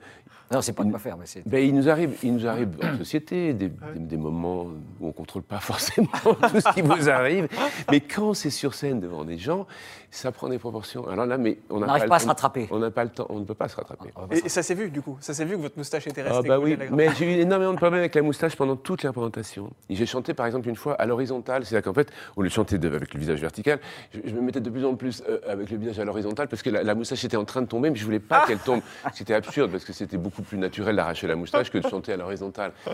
Non, 0.51 0.62
c'est 0.62 0.73
pas 0.73 0.83
de 0.83 0.89
quoi 0.89 0.99
faire, 0.99 1.15
mais 1.17 1.25
c'est. 1.25 1.47
Ben, 1.47 1.63
il 1.63 1.75
nous 1.75 1.89
arrive, 1.89 2.15
il 2.23 2.33
nous 2.33 2.47
arrive 2.47 2.69
en 2.83 2.97
société 2.97 3.53
des, 3.53 3.69
des- 3.69 3.99
des 3.99 4.17
moments 4.17 4.63
où 4.63 4.71
on 5.01 5.07
ne 5.07 5.12
contrôle 5.12 5.43
pas 5.43 5.59
forcément 5.59 6.07
tout 6.23 6.59
ce 6.59 6.73
qui 6.73 6.81
vous 6.81 7.09
arrive. 7.09 7.47
Mais 7.91 7.99
quand 8.01 8.33
c'est 8.33 8.49
sur 8.49 8.73
scène 8.73 8.99
devant 8.99 9.23
des 9.25 9.38
gens, 9.38 9.67
ça 10.12 10.31
prend 10.31 10.49
des 10.49 10.57
proportions. 10.57 11.07
Alors 11.07 11.27
là, 11.27 11.38
mais 11.38 11.59
on 11.69 11.79
n'a 11.79 11.85
n'arrive 11.88 12.03
le 12.03 12.09
pas 12.09 12.15
à 12.15 12.19
se 12.19 12.27
rattraper. 12.27 12.67
On 12.71 12.79
n'a 12.79 12.89
pas 12.89 13.03
le 13.03 13.12
temps, 13.12 13.27
on 13.29 13.39
ne 13.39 13.45
peut 13.45 13.53
pas 13.53 13.67
se 13.67 13.75
rattraper. 13.75 14.09
On 14.15 14.27
pas 14.27 14.35
Et, 14.35 14.45
et 14.45 14.49
ça 14.49 14.63
s'est 14.63 14.73
vu 14.73 14.89
du 14.89 15.01
coup. 15.03 15.17
Ça 15.19 15.33
s'est 15.35 15.45
vu 15.45 15.55
que 15.55 15.62
votre 15.62 15.77
moustache 15.77 16.07
était 16.07 16.23
restée. 16.23 16.39
Ah 16.43 16.47
bah 16.47 16.59
oui, 16.59 16.77
mais 16.91 17.09
j'ai 17.15 17.25
eu 17.25 17.39
énormément 17.41 17.73
de 17.73 17.77
problèmes 17.77 17.99
avec 17.99 18.15
la 18.15 18.23
moustache 18.23 18.55
pendant 18.55 18.75
toute 18.75 19.03
la 19.03 19.12
représentation. 19.12 19.69
Et 19.89 19.95
J'ai 19.95 20.07
chanté 20.07 20.33
par 20.33 20.47
exemple 20.47 20.67
une 20.67 20.75
fois 20.75 20.93
à 20.95 21.05
l'horizontale, 21.05 21.63
c'est-à-dire 21.63 21.83
qu'en 21.85 21.93
fait, 21.93 22.12
au 22.35 22.41
lieu 22.41 22.49
de 22.49 22.53
chanter 22.53 22.79
de- 22.79 22.88
avec 22.95 23.13
le 23.13 23.19
visage 23.19 23.39
vertical, 23.39 23.79
je, 24.13 24.19
je 24.25 24.33
me 24.33 24.41
mettais 24.41 24.62
de 24.62 24.69
plus 24.71 24.83
en 24.85 24.95
plus 24.95 25.21
euh, 25.29 25.39
avec 25.47 25.69
le 25.69 25.77
visage 25.77 25.99
à 25.99 26.05
l'horizontale 26.05 26.47
parce 26.47 26.63
que 26.63 26.71
la, 26.71 26.81
la 26.81 26.95
moustache 26.95 27.23
était 27.23 27.38
en 27.38 27.45
train 27.45 27.62
de 27.62 27.67
tomber, 27.67 27.91
mais 27.91 27.95
je 27.95 28.05
voulais 28.05 28.19
pas 28.19 28.47
qu'elle 28.47 28.57
tombe. 28.59 28.81
C'était 29.13 29.35
absurde 29.35 29.69
parce 29.71 29.85
que 29.85 29.93
c'était 29.93 30.17
beaucoup 30.17 30.38
plus 30.41 30.58
naturel 30.58 30.95
d'arracher 30.95 31.28
la 31.28 31.36
moustache 31.36 31.69
que 31.71 31.78
de 31.78 31.88
chanter 31.88 32.13
à 32.13 32.17
l'horizontale. 32.17 32.71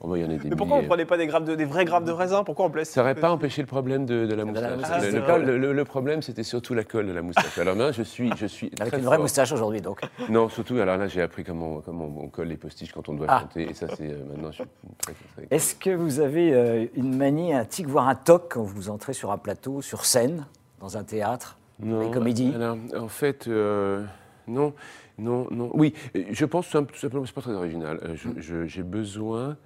Oh, 0.00 0.06
bah, 0.06 0.16
y 0.16 0.22
en 0.22 0.26
a 0.30 0.34
des 0.34 0.48
Mais 0.48 0.54
pourquoi 0.54 0.76
on 0.76 0.78
milliers. 0.78 0.86
prenait 0.88 1.04
pas 1.06 1.16
des, 1.16 1.26
grappes 1.26 1.42
de, 1.44 1.56
des 1.56 1.64
vraies 1.64 1.84
grappes 1.84 2.04
de 2.04 2.12
raisin? 2.12 2.44
Pourquoi 2.44 2.66
on 2.66 2.70
place 2.70 2.88
Ça 2.90 3.00
n'aurait 3.00 3.16
pas 3.16 3.32
empêché 3.32 3.62
le 3.62 3.66
problème 3.66 4.06
de, 4.06 4.26
de 4.26 4.34
la 4.36 4.44
moustache. 4.44 4.78
le, 5.10 5.82
problème, 5.82 6.22
c'était 6.22 6.44
surtout 6.44 6.72
la 6.74 6.84
colle 6.84 7.08
de 7.08 7.12
la 7.12 7.20
moustache. 7.20 7.58
Alors 7.58 7.74
là, 7.74 7.90
je 7.90 8.02
suis, 8.04 8.30
je 8.36 8.46
suis 8.46 8.70
Avec 8.78 8.92
très 8.92 8.98
une 9.00 9.04
vraie 9.06 9.16
fort. 9.16 9.24
moustache 9.24 9.50
aujourd'hui, 9.50 9.80
donc. 9.80 10.02
Non, 10.28 10.48
surtout, 10.48 10.76
alors 10.78 10.98
là, 10.98 11.08
j'ai 11.08 11.20
appris 11.20 11.42
comment, 11.42 11.80
comment 11.80 12.04
on 12.16 12.28
colle 12.28 12.46
les 12.46 12.56
postiches 12.56 12.92
quand 12.92 13.08
on 13.08 13.14
doit 13.14 13.26
Ah. 13.28 13.40
chanter. 13.40 13.70
Et 13.70 13.74
ça, 13.74 13.88
c'est 13.96 14.06
euh, 14.08 14.22
maintenant, 14.30 14.52
je 14.52 14.62
suis 14.62 14.64
très, 14.98 15.14
très, 15.14 15.46
très- 15.46 15.56
Est-ce 15.56 15.74
que 15.74 15.90
vous 15.90 16.20
avez 16.20 16.54
euh, 16.54 16.86
une 16.94 17.16
manie, 17.16 17.52
un 17.52 17.64
tic, 17.64 17.88
voire 17.88 18.06
un 18.06 18.14
toc 18.14 18.52
quand 18.52 18.62
vous 18.62 18.90
entrez 18.90 19.14
sur 19.14 19.32
un 19.32 19.38
plateau, 19.38 19.82
sur 19.82 20.04
scène, 20.04 20.46
dans 20.78 20.96
un 20.96 21.02
théâtre, 21.02 21.58
dans 21.80 22.02
les 22.02 22.10
comédies? 22.12 22.52
alors, 22.54 22.76
en 22.96 23.08
fait, 23.08 23.48
euh, 23.48 24.04
non, 24.46 24.74
non, 25.18 25.48
non. 25.50 25.70
Oui, 25.74 25.94
euh, 26.16 26.24
je 26.30 26.44
pense 26.44 26.68
tout 26.68 26.84
simplement, 26.94 27.24
c'est 27.26 27.34
pas 27.34 27.40
très 27.42 27.52
original. 27.54 27.98
Euh, 28.04 28.64
J'ai 28.66 28.82
besoin 28.82 29.56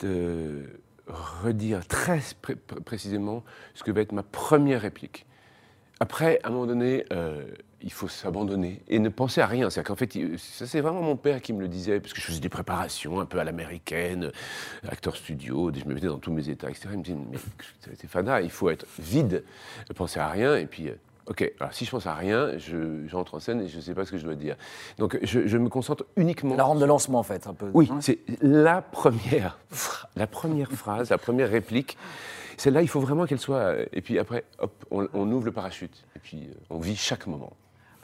de 0.00 0.64
redire 1.06 1.86
très 1.86 2.20
pré- 2.42 2.56
pré- 2.56 2.80
précisément 2.80 3.44
ce 3.74 3.84
que 3.84 3.90
va 3.92 4.00
être 4.00 4.12
ma 4.12 4.22
première 4.22 4.80
réplique. 4.80 5.26
Après, 6.00 6.40
à 6.42 6.48
un 6.48 6.50
moment 6.50 6.66
donné, 6.66 7.04
euh, 7.12 7.44
il 7.80 7.92
faut 7.92 8.08
s'abandonner 8.08 8.82
et 8.88 8.98
ne 8.98 9.08
penser 9.08 9.40
à 9.40 9.46
rien. 9.46 9.70
C'est-à-dire 9.70 9.88
qu'en 9.88 9.96
fait, 9.96 10.12
ça 10.38 10.66
c'est 10.66 10.80
vraiment 10.80 11.00
mon 11.02 11.16
père 11.16 11.40
qui 11.40 11.52
me 11.54 11.60
le 11.60 11.68
disait, 11.68 12.00
parce 12.00 12.12
que 12.12 12.20
je 12.20 12.26
faisais 12.26 12.40
des 12.40 12.48
préparations 12.50 13.20
un 13.20 13.24
peu 13.26 13.38
à 13.38 13.44
l'américaine, 13.44 14.30
acteur 14.88 15.16
studio, 15.16 15.70
je 15.74 15.84
me 15.86 15.94
mettais 15.94 16.08
dans 16.08 16.18
tous 16.18 16.32
mes 16.32 16.48
états, 16.50 16.68
etc. 16.68 16.88
Il 16.92 16.98
me 16.98 17.02
disait, 17.04 17.16
mais 17.30 17.38
c'est 17.96 18.08
fada, 18.08 18.42
il 18.42 18.50
faut 18.50 18.68
être 18.68 18.86
vide, 18.98 19.44
ne 19.88 19.94
penser 19.94 20.18
à 20.20 20.28
rien, 20.28 20.56
et 20.56 20.66
puis, 20.66 20.90
ok, 21.28 21.52
alors 21.60 21.72
si 21.74 21.84
je 21.84 21.90
pense 21.90 22.06
à 22.06 22.14
rien, 22.14 22.56
je- 22.58 23.06
j'entre 23.06 23.34
en 23.34 23.40
scène 23.40 23.60
et 23.62 23.68
je 23.68 23.76
ne 23.76 23.82
sais 23.82 23.94
pas 23.94 24.04
ce 24.04 24.12
que 24.12 24.18
je 24.18 24.24
dois 24.24 24.34
dire. 24.34 24.56
Donc 24.98 25.18
je, 25.22 25.46
je 25.46 25.58
me 25.58 25.68
concentre 25.68 26.04
uniquement 26.16 26.54
La 26.56 26.64
rampe 26.64 26.78
de 26.78 26.84
lancement, 26.84 27.18
en 27.18 27.22
fait, 27.24 27.46
un 27.46 27.54
peu. 27.54 27.70
oui, 27.74 27.88
hein 27.92 27.98
c'est 28.00 28.18
la 28.42 28.82
première, 28.82 29.58
la 30.16 30.26
première 30.26 30.70
phrase, 30.72 31.10
la 31.10 31.18
première 31.18 31.50
réplique. 31.50 31.96
Celle-là, 32.58 32.80
il 32.82 32.88
faut 32.88 33.00
vraiment 33.00 33.26
qu'elle 33.26 33.38
soit. 33.40 33.56
euh, 33.58 33.84
Et 33.92 34.00
puis 34.00 34.18
après, 34.18 34.44
hop, 34.60 34.72
on, 34.90 35.06
on 35.12 35.30
ouvre 35.30 35.44
le 35.44 35.52
parachute. 35.52 36.04
Et 36.16 36.18
puis, 36.18 36.48
euh, 36.48 36.54
on 36.70 36.78
vit 36.78 36.96
chaque 36.96 37.26
moment. 37.26 37.52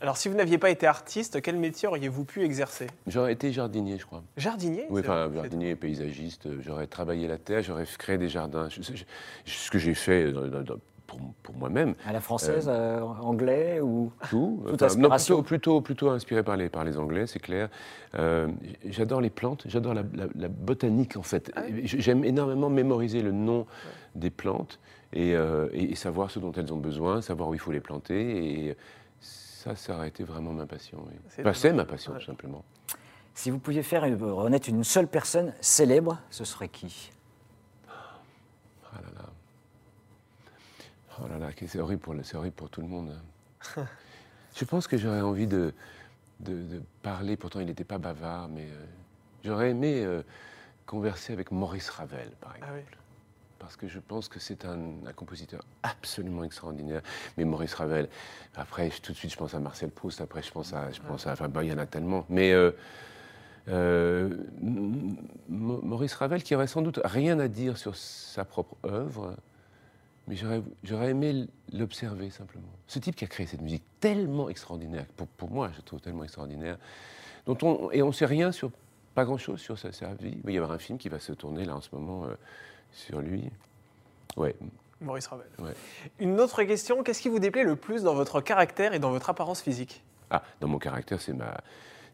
Alors 0.02 0.16
si 0.16 0.28
vous 0.28 0.34
n'aviez 0.34 0.58
pas 0.58 0.68
été 0.68 0.86
artiste, 0.86 1.40
quel 1.40 1.56
métier 1.56 1.86
auriez-vous 1.88 2.24
pu 2.24 2.42
exercer? 2.44 2.88
J'aurais 3.06 3.32
été 3.32 3.52
jardinier, 3.52 3.98
je 3.98 4.04
crois. 4.04 4.24
Jardinier? 4.36 4.84
Oui, 4.90 5.00
enfin, 5.00 5.30
jardinier, 5.32 5.76
paysagiste. 5.76 6.46
euh, 6.46 6.58
J'aurais 6.60 6.88
travaillé 6.88 7.28
la 7.28 7.38
terre, 7.38 7.62
j'aurais 7.62 7.86
créé 7.98 8.18
des 8.18 8.28
jardins. 8.28 8.68
Je- 8.68 8.82
je- 8.82 8.96
je- 8.96 9.04
ce 9.52 9.70
que 9.70 9.78
j'ai 9.78 9.94
fait 9.94 10.32
dans- 10.32 10.48
dans- 10.48 10.76
pour, 11.12 11.34
pour 11.42 11.54
moi-même. 11.56 11.94
À 12.06 12.12
la 12.12 12.20
française, 12.20 12.66
euh, 12.68 13.00
anglais 13.00 13.80
ou. 13.80 14.12
Tout. 14.30 14.62
Toute 14.66 14.82
Enfin, 14.82 14.94
non, 14.96 15.08
plutôt, 15.10 15.42
plutôt, 15.42 15.80
plutôt 15.80 16.10
inspiré 16.10 16.42
par 16.42 16.56
les, 16.56 16.68
par 16.68 16.84
les 16.84 16.96
Anglais, 16.98 17.26
c'est 17.26 17.38
clair. 17.38 17.68
Euh, 18.14 18.48
j'adore 18.86 19.20
les 19.20 19.30
plantes, 19.30 19.64
j'adore 19.66 19.94
la, 19.94 20.02
la- 20.14 20.26
la 20.34 20.48
botanique 20.48 21.16
en 21.16 21.22
fait. 21.22 21.52
J'aime 21.84 22.24
énormément 22.24 22.70
mémoriser 22.70 23.22
le 23.22 23.32
nom 23.32 23.66
des 24.14 24.30
plantes 24.30 24.78
et, 25.12 25.34
euh, 25.34 25.68
et- 25.72 25.94
savoir 25.94 26.30
ce 26.30 26.38
dont 26.38 26.52
elles 26.52 26.72
ont 26.72 26.78
besoin, 26.78 27.20
savoir 27.22 27.48
où 27.50 27.54
il 27.54 27.60
faut 27.60 27.72
les 27.72 27.80
planter. 27.80 28.68
Et 28.68 28.76
ça, 29.20 29.76
ça 29.76 29.94
aurait 29.96 30.08
été 30.08 30.24
vraiment 30.24 30.52
ma 30.52 30.66
passion. 30.66 30.98
oui. 31.06 31.14
C'est 31.28 31.46
Enfin, 31.46 31.72
ma 31.72 31.84
passion, 31.84 32.12
tout 32.14 32.20
simplement. 32.24 32.64
Si 33.34 33.50
vous 33.50 33.58
pouviez 33.58 33.82
faire 33.82 34.02
renaître 34.02 34.68
une 34.68 34.84
seule 34.84 35.06
personne 35.08 35.54
célèbre, 35.60 36.18
ce 36.30 36.44
serait 36.44 36.68
qui 36.68 37.10
Ah 37.88 39.00
là 39.02 39.08
là. 39.22 39.28
Oh 41.24 41.28
là 41.28 41.38
là, 41.38 41.52
que 41.52 41.66
c'est 41.66 41.78
horrible, 41.78 42.00
pour 42.00 42.14
le- 42.14 42.22
c'est 42.22 42.36
horrible 42.36 42.54
pour 42.56 42.68
tout 42.70 42.80
le 42.80 42.88
monde. 42.88 43.16
Je 44.56 44.64
pense 44.64 44.86
que 44.86 44.96
j'aurais 44.98 45.20
envie 45.22 45.46
de, 45.46 45.72
de, 46.40 46.52
de 46.52 46.82
parler, 47.02 47.36
pourtant 47.36 47.60
il 47.60 47.66
n'était 47.66 47.84
pas 47.84 47.98
bavard, 47.98 48.48
mais 48.48 48.64
euh, 48.66 48.84
j'aurais 49.44 49.70
aimé 49.70 50.04
euh, 50.04 50.22
converser 50.84 51.32
avec 51.32 51.50
Maurice 51.52 51.88
Ravel, 51.88 52.30
par 52.40 52.54
exemple. 52.56 52.72
Ah 52.72 52.76
oui. 52.76 52.96
Parce 53.58 53.76
que 53.76 53.86
je 53.88 54.00
pense 54.00 54.28
que 54.28 54.40
c'est 54.40 54.64
un, 54.66 54.76
un 55.06 55.12
compositeur 55.14 55.62
absolument 55.84 56.42
extraordinaire. 56.44 57.00
Mais 57.38 57.44
Maurice 57.44 57.74
Ravel, 57.74 58.08
après, 58.56 58.90
je- 58.90 59.00
tout 59.00 59.12
de 59.12 59.16
suite, 59.16 59.30
je 59.32 59.36
pense 59.38 59.54
à 59.54 59.60
Marcel 59.60 59.88
Proust, 59.90 60.20
après, 60.20 60.42
je 60.42 60.50
pense 60.50 60.72
à. 60.74 60.90
Je 60.90 61.00
pense 61.00 61.26
à 61.28 61.32
enfin, 61.32 61.48
il 61.62 61.68
y 61.68 61.72
en 61.72 61.78
a 61.78 61.86
tellement. 61.86 62.26
Mais. 62.28 62.52
euh, 62.52 62.72
euh, 63.68 64.36
Maurice 65.48 66.14
Ravel, 66.14 66.42
qui 66.42 66.54
aurait 66.56 66.66
sans 66.66 66.82
doute 66.82 66.98
rien 67.04 67.38
à 67.38 67.46
dire 67.46 67.78
sur 67.78 67.94
sa 67.96 68.44
propre 68.44 68.74
œuvre, 68.84 69.36
mais 70.28 70.36
j'aurais 70.36 71.10
aimé 71.10 71.46
l'observer 71.72 72.30
simplement. 72.30 72.68
Ce 72.86 72.98
type 72.98 73.16
qui 73.16 73.24
a 73.24 73.28
créé 73.28 73.46
cette 73.46 73.60
musique 73.60 73.82
tellement 74.00 74.48
extraordinaire, 74.48 75.06
pour, 75.16 75.26
pour 75.26 75.50
moi 75.50 75.70
je 75.76 75.80
trouve 75.82 76.00
tellement 76.00 76.24
extraordinaire, 76.24 76.78
dont 77.46 77.58
on, 77.62 77.90
et 77.90 78.02
on 78.02 78.08
ne 78.08 78.12
sait 78.12 78.26
rien 78.26 78.52
sur, 78.52 78.70
pas 79.14 79.24
grand-chose 79.24 79.60
sur 79.60 79.78
sa, 79.78 79.92
sa 79.92 80.14
vie. 80.14 80.34
Il 80.36 80.42
va 80.42 80.50
y 80.52 80.56
avoir 80.56 80.72
un 80.72 80.78
film 80.78 80.98
qui 80.98 81.08
va 81.08 81.18
se 81.18 81.32
tourner 81.32 81.64
là 81.64 81.76
en 81.76 81.80
ce 81.80 81.88
moment 81.92 82.24
euh, 82.24 82.34
sur 82.92 83.20
lui. 83.20 83.50
Ouais, 84.36 84.54
Maurice 85.00 85.26
Ravel. 85.26 85.46
ouais. 85.58 85.74
Une 86.20 86.40
autre 86.40 86.62
question, 86.62 87.02
qu'est-ce 87.02 87.20
qui 87.20 87.28
vous 87.28 87.40
déplaît 87.40 87.64
le 87.64 87.76
plus 87.76 88.02
dans 88.02 88.14
votre 88.14 88.40
caractère 88.40 88.94
et 88.94 88.98
dans 88.98 89.10
votre 89.10 89.28
apparence 89.28 89.60
physique? 89.60 90.02
Ah, 90.30 90.42
dans 90.60 90.68
mon 90.68 90.78
caractère, 90.78 91.20
c'est 91.20 91.34
ma, 91.34 91.60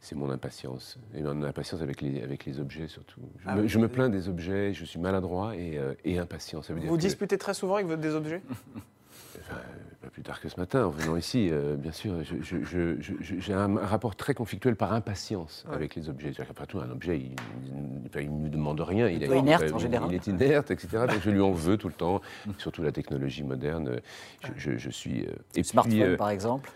c'est 0.00 0.14
mon 0.16 0.30
impatience. 0.30 0.98
Et 1.14 1.22
mon 1.22 1.42
impatience 1.42 1.82
avec 1.82 2.00
les, 2.00 2.22
avec 2.22 2.44
les 2.46 2.60
objets 2.60 2.88
surtout. 2.88 3.20
Je, 3.38 3.44
Ah 3.46 3.56
me, 3.56 3.62
oui, 3.62 3.68
je 3.68 3.78
me 3.78 3.88
plains 3.88 4.08
des 4.08 4.28
objets, 4.28 4.72
je 4.74 4.84
suis 4.84 4.98
maladroit 5.00 5.56
et, 5.56 5.76
euh, 5.78 5.94
et 6.04 6.18
impatient. 6.18 6.62
Ça 6.62 6.72
veut 6.72 6.80
dire 6.80 6.88
Vous 6.88 6.96
que- 6.96 7.00
disputez 7.02 7.36
très 7.38 7.54
souvent 7.54 7.74
avec 7.76 7.86
votre 7.86 8.02
des 8.02 8.14
objets? 8.14 8.42
Enfin, 9.40 9.60
pas 10.02 10.10
plus 10.10 10.22
tard 10.22 10.40
que 10.40 10.48
ce 10.48 10.58
matin, 10.58 10.86
en 10.86 10.90
venant 10.90 11.16
ici, 11.16 11.48
euh, 11.50 11.76
bien 11.76 11.92
sûr, 11.92 12.12
j'ai 12.22 13.52
un, 13.54 13.76
un 13.76 13.86
rapport 13.86 14.16
très 14.16 14.34
conflictuel 14.34 14.74
par 14.74 14.92
impatience 14.92 15.64
Ouais. 15.68 15.74
avec 15.76 15.94
les 15.94 16.08
objets. 16.08 16.28
C'est-à-dire 16.32 16.48
qu'après 16.48 16.66
tout, 16.66 16.80
un 16.80 16.90
objet, 16.90 17.18
il 17.18 18.30
ne 18.30 18.36
me 18.36 18.48
demande 18.48 18.80
rien. 18.80 19.08
Il, 19.08 19.20
plutôt 19.20 19.34
inerte, 19.34 19.72
en 19.72 19.78
général. 19.78 20.08
Il 20.10 20.14
est 20.16 20.26
inerte, 20.26 20.70
etc. 20.72 21.04
Donc 21.08 21.20
je 21.22 21.30
lui 21.30 21.40
en 21.40 21.52
veux 21.52 21.76
tout 21.76 21.88
le 21.88 21.94
temps. 21.94 22.20
Surtout 22.58 22.82
la 22.82 22.92
technologie 22.92 23.42
moderne. 23.44 24.00
Je, 24.44 24.72
je- 24.72 24.76
je 24.78 24.90
suis. 24.90 25.24
euh, 25.24 25.32
et 25.54 25.62
Smartphone, 25.62 25.92
puis, 25.98 26.02
euh, 26.02 26.16
par 26.16 26.30
exemple. 26.30 26.70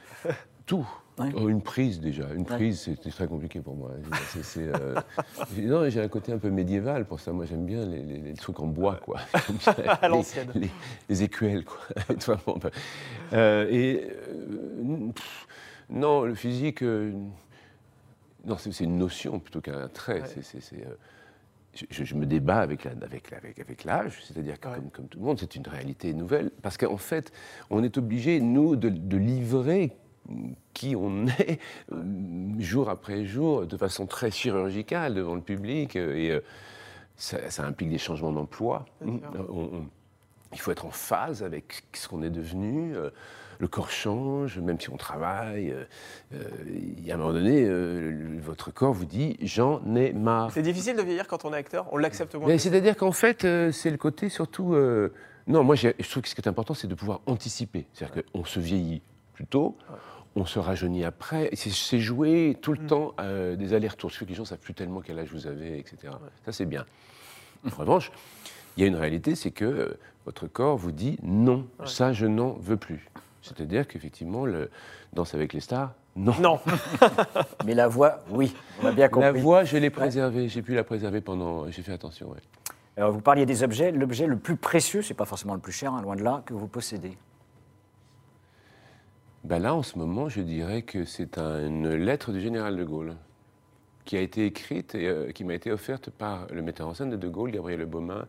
tout. 0.64 0.89
Ouais. 1.19 1.29
Oh, 1.37 1.49
une 1.49 1.61
prise 1.61 2.01
déjà, 2.01 2.25
une 2.33 2.41
Ouais. 2.41 2.45
prise 2.57 2.81
c'était 2.81 3.11
très 3.11 3.27
compliqué 3.27 3.61
pour 3.61 3.77
moi. 3.77 3.91
Euh, 3.91 4.95
j'ai- 5.55 5.63
non, 5.67 5.87
j'ai 5.91 6.01
un 6.01 6.09
côté 6.09 6.33
un 6.33 6.39
peu 6.39 6.49
médiéval 6.51 7.05
pour 7.05 7.21
ça. 7.21 7.33
Moi 7.33 7.45
j'aime 7.45 7.67
bien 7.67 7.85
les, 7.85 8.03
les- 8.03 8.19
les 8.19 8.33
trucs 8.35 8.59
en 8.61 8.67
bois, 8.67 8.97
quoi. 8.97 9.19
À 9.67 9.99
Les- 10.03 10.09
l'ancienne. 10.09 10.49
Les, 10.55 10.71
les 11.11 11.23
écuelles, 11.23 11.65
quoi. 11.67 11.79
Vraiment, 12.17 12.59
bah. 12.59 12.71
Euh, 13.35 13.67
et 13.71 14.09
euh, 14.11 15.11
pff, 15.15 15.47
non, 15.91 16.23
le 16.25 16.35
physique, 16.35 16.83
non, 16.83 18.57
c'est 18.57 18.81
une 18.85 18.97
notion 18.99 19.39
plutôt 19.39 19.61
qu'un 19.61 19.89
trait. 19.89 20.23
Ouais. 20.23 20.43
C'est- 20.43 20.85
je, 21.91 22.15
me 22.15 22.27
débat 22.27 22.59
avec 22.61 22.85
la- 22.85 22.91
avec, 23.03 23.33
avec, 23.33 23.59
avec 23.59 23.85
l'âge, 23.85 24.23
c'est-à-dire 24.27 24.59
que 24.61 24.69
Ouais. 24.69 24.75
comme, 24.77 24.91
comme 24.91 25.09
tout 25.09 25.19
le 25.19 25.25
monde, 25.25 25.39
c'est 25.39 25.57
une 25.57 25.67
réalité 25.67 26.13
nouvelle, 26.15 26.51
parce 26.63 26.77
qu'en 26.77 26.97
fait, 26.99 27.33
on 27.71 27.83
est 27.83 27.97
obligé, 27.99 28.41
nous, 28.41 28.77
de, 28.77 28.89
de 28.91 29.17
livrer 29.17 29.97
qui 30.75 30.95
on 30.97 31.27
est 31.39 31.59
euh, 31.93 32.03
jour 32.59 32.89
après 32.89 33.25
jour, 33.25 33.66
de 33.66 33.77
façon 33.77 34.07
très 34.07 34.31
chirurgicale 34.31 35.14
devant 35.14 35.35
le 35.35 35.41
public, 35.41 35.97
euh, 35.97 36.14
et 36.16 36.31
euh, 36.31 36.41
ça, 37.16 37.51
ça 37.51 37.64
implique 37.64 37.91
des 37.91 37.99
changements 37.99 38.33
d'emploi. 38.33 38.85
Il 40.55 40.61
faut 40.61 40.70
être 40.70 40.85
en 40.85 40.91
phase 40.91 41.43
avec 41.43 41.83
ce 41.95 42.09
qu'on 42.09 42.23
est 42.23 42.31
devenu. 42.31 42.95
le 43.59 43.68
corps 43.68 43.91
change, 43.91 44.59
même 44.59 44.79
si 44.79 44.91
on 44.91 44.99
travaille. 44.99 45.75
Il 46.33 47.07
y 47.07 47.11
a 47.11 47.14
un 47.14 47.18
moment 47.18 47.33
donné, 47.33 47.66
votre 48.39 48.70
corps 48.70 48.93
vous 48.93 49.07
dit 49.07 49.39
j'en 49.41 49.81
ai 49.95 50.12
marre. 50.12 50.51
C'est 50.51 50.62
difficile 50.62 50.97
de 50.97 51.03
vieillir 51.03 51.27
quand 51.27 51.47
on 51.47 51.55
est 51.55 51.57
acteur 51.57 51.87
On 51.93 51.97
l'accepte 51.97 52.35
moins 52.35 52.59
c'est-à-dire 52.59 52.97
qu'en 52.97 53.12
fait, 53.12 53.47
c'est 53.70 53.91
le 53.91 53.97
côté 53.97 54.29
surtout. 54.29 54.75
euh, 54.75 55.12
non, 55.47 55.64
moi, 55.64 55.75
je 55.75 55.89
trouve 56.09 56.23
que 56.23 56.29
ce 56.29 56.35
qui 56.35 56.41
est 56.41 56.49
important, 56.49 56.75
c'est 56.75 56.87
de 56.87 56.95
pouvoir 56.95 57.20
anticiper. 57.27 57.87
C'est-à-dire 57.93 58.23
qu'on 58.33 58.45
se 58.45 58.61
vieillit 58.61 59.03
plus 59.33 59.47
tôt, 59.47 59.77
on 60.37 60.45
se 60.47 60.59
rajeunit 60.59 61.05
après. 61.05 61.51
C'est 61.55 62.01
jouer 62.01 62.57
tout 62.61 62.72
le 62.72 62.80
Mm. 62.83 62.87
temps 62.87 63.14
euh, 63.20 63.57
des 63.57 63.74
allers-retours. 63.74 64.11
Que 64.12 64.24
les 64.24 64.35
gens 64.35 64.43
ne 64.43 64.49
savent 64.49 64.59
plus 64.59 64.74
tellement 64.74 65.01
quel 65.01 65.18
âge 65.18 65.28
vous 65.33 65.47
avez, 65.47 65.78
etc. 65.78 66.12
Ça, 66.45 66.53
c'est 66.53 66.66
bien. 66.66 66.85
En 67.66 67.74
revanche, 67.76 68.11
il 68.76 68.83
y 68.83 68.85
a 68.85 68.87
une 68.89 68.97
réalité, 68.97 69.35
c'est 69.35 69.51
que 69.51 69.64
euh, 69.64 69.99
votre 70.24 70.47
corps 70.47 70.76
vous 70.76 70.93
dit 70.93 71.18
non, 71.22 71.66
Ouais. 71.78 71.87
ça, 71.87 72.12
je 72.12 72.26
n'en 72.26 72.53
veux 72.55 72.76
plus. 72.76 73.09
C'est-à-dire 73.43 73.87
qu'effectivement, 73.89 74.47
le 74.47 74.70
Danse 75.12 75.35
avec 75.35 75.53
les 75.53 75.61
stars 75.61 75.93
Non. 76.16 76.35
Non. 76.41 76.61
Mais 77.66 77.74
la 77.74 77.89
voix, 77.89 78.20
oui, 78.30 78.55
on 78.83 78.87
a 78.87 78.93
bien 78.93 79.09
compris. 79.09 79.33
La 79.33 79.33
voix, 79.33 79.64
je 79.64 79.76
l'ai 79.76 79.91
préservée. 79.91 80.49
J'ai 80.49 80.62
pu 80.62 80.74
la 80.74 80.85
préserver 80.85 81.20
pendant. 81.20 81.70
J'ai 81.70 81.83
fait 81.83 81.93
attention. 81.93 82.35
Alors, 82.97 83.11
vous 83.12 83.20
parliez 83.20 83.45
des 83.47 83.62
objets. 83.62 83.91
L'objet 83.91 84.26
le 84.26 84.37
plus 84.39 84.57
précieux, 84.57 85.03
c'est 85.03 85.14
pas 85.14 85.24
forcément 85.24 85.55
le 85.55 85.61
plus 85.61 85.72
cher, 85.72 85.93
hein, 85.93 86.03
loin 86.03 86.14
de 86.16 86.22
là, 86.22 86.43
que 86.47 86.55
vous 86.55 86.66
possédez. 86.68 87.16
Ben 89.45 89.59
là, 89.59 89.74
en 89.74 89.82
ce 89.82 89.99
moment, 89.99 90.28
je 90.28 90.40
dirais 90.40 90.82
que 90.82 91.05
c'est 91.05 91.36
un- 91.36 91.66
une 91.66 91.95
lettre 91.95 92.32
du 92.32 92.40
général 92.40 92.76
de 92.76 92.84
Gaulle 92.84 93.16
qui 94.05 94.16
a 94.16 94.20
été 94.20 94.47
écrite 94.47 94.95
et 94.95 95.07
euh, 95.09 95.32
qui 95.32 95.45
m'a 95.45 95.55
été 95.55 95.72
offerte 95.72 96.11
par 96.11 96.47
le 96.53 96.62
metteur 96.62 96.86
en 96.88 96.95
scène 96.95 97.11
de 97.11 97.16
De 97.16 97.28
Gaulle, 97.28 97.51
Gabriel 97.51 97.84
Baumin, 97.86 98.26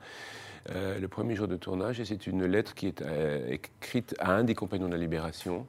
euh, 0.72 1.00
le 1.00 1.08
premier 1.08 1.36
jour 1.36 1.48
de 1.48 1.56
tournage. 1.56 2.00
Et 2.00 2.06
c'est 2.06 2.26
une 2.28 2.46
lettre 2.46 2.74
qui 2.74 2.88
est 2.88 3.02
euh, 3.04 3.48
écrite 3.48 4.16
à 4.20 4.34
un 4.34 4.44
des 4.44 4.56
compagnons 4.56 4.88
de 4.88 4.94
la 4.94 4.98
Libération. 4.98 5.68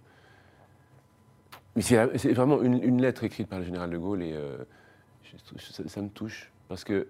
Mais 1.76 1.82
c'est 1.82 2.32
vraiment 2.32 2.62
une, 2.62 3.02
lettre 3.02 3.24
écrite 3.24 3.48
par 3.48 3.58
le 3.58 3.64
général 3.64 3.90
de 3.90 3.98
Gaulle 3.98 4.22
et 4.22 4.38
ça, 5.88 6.02
me 6.02 6.08
touche 6.08 6.52
parce 6.68 6.84
que 6.84 7.08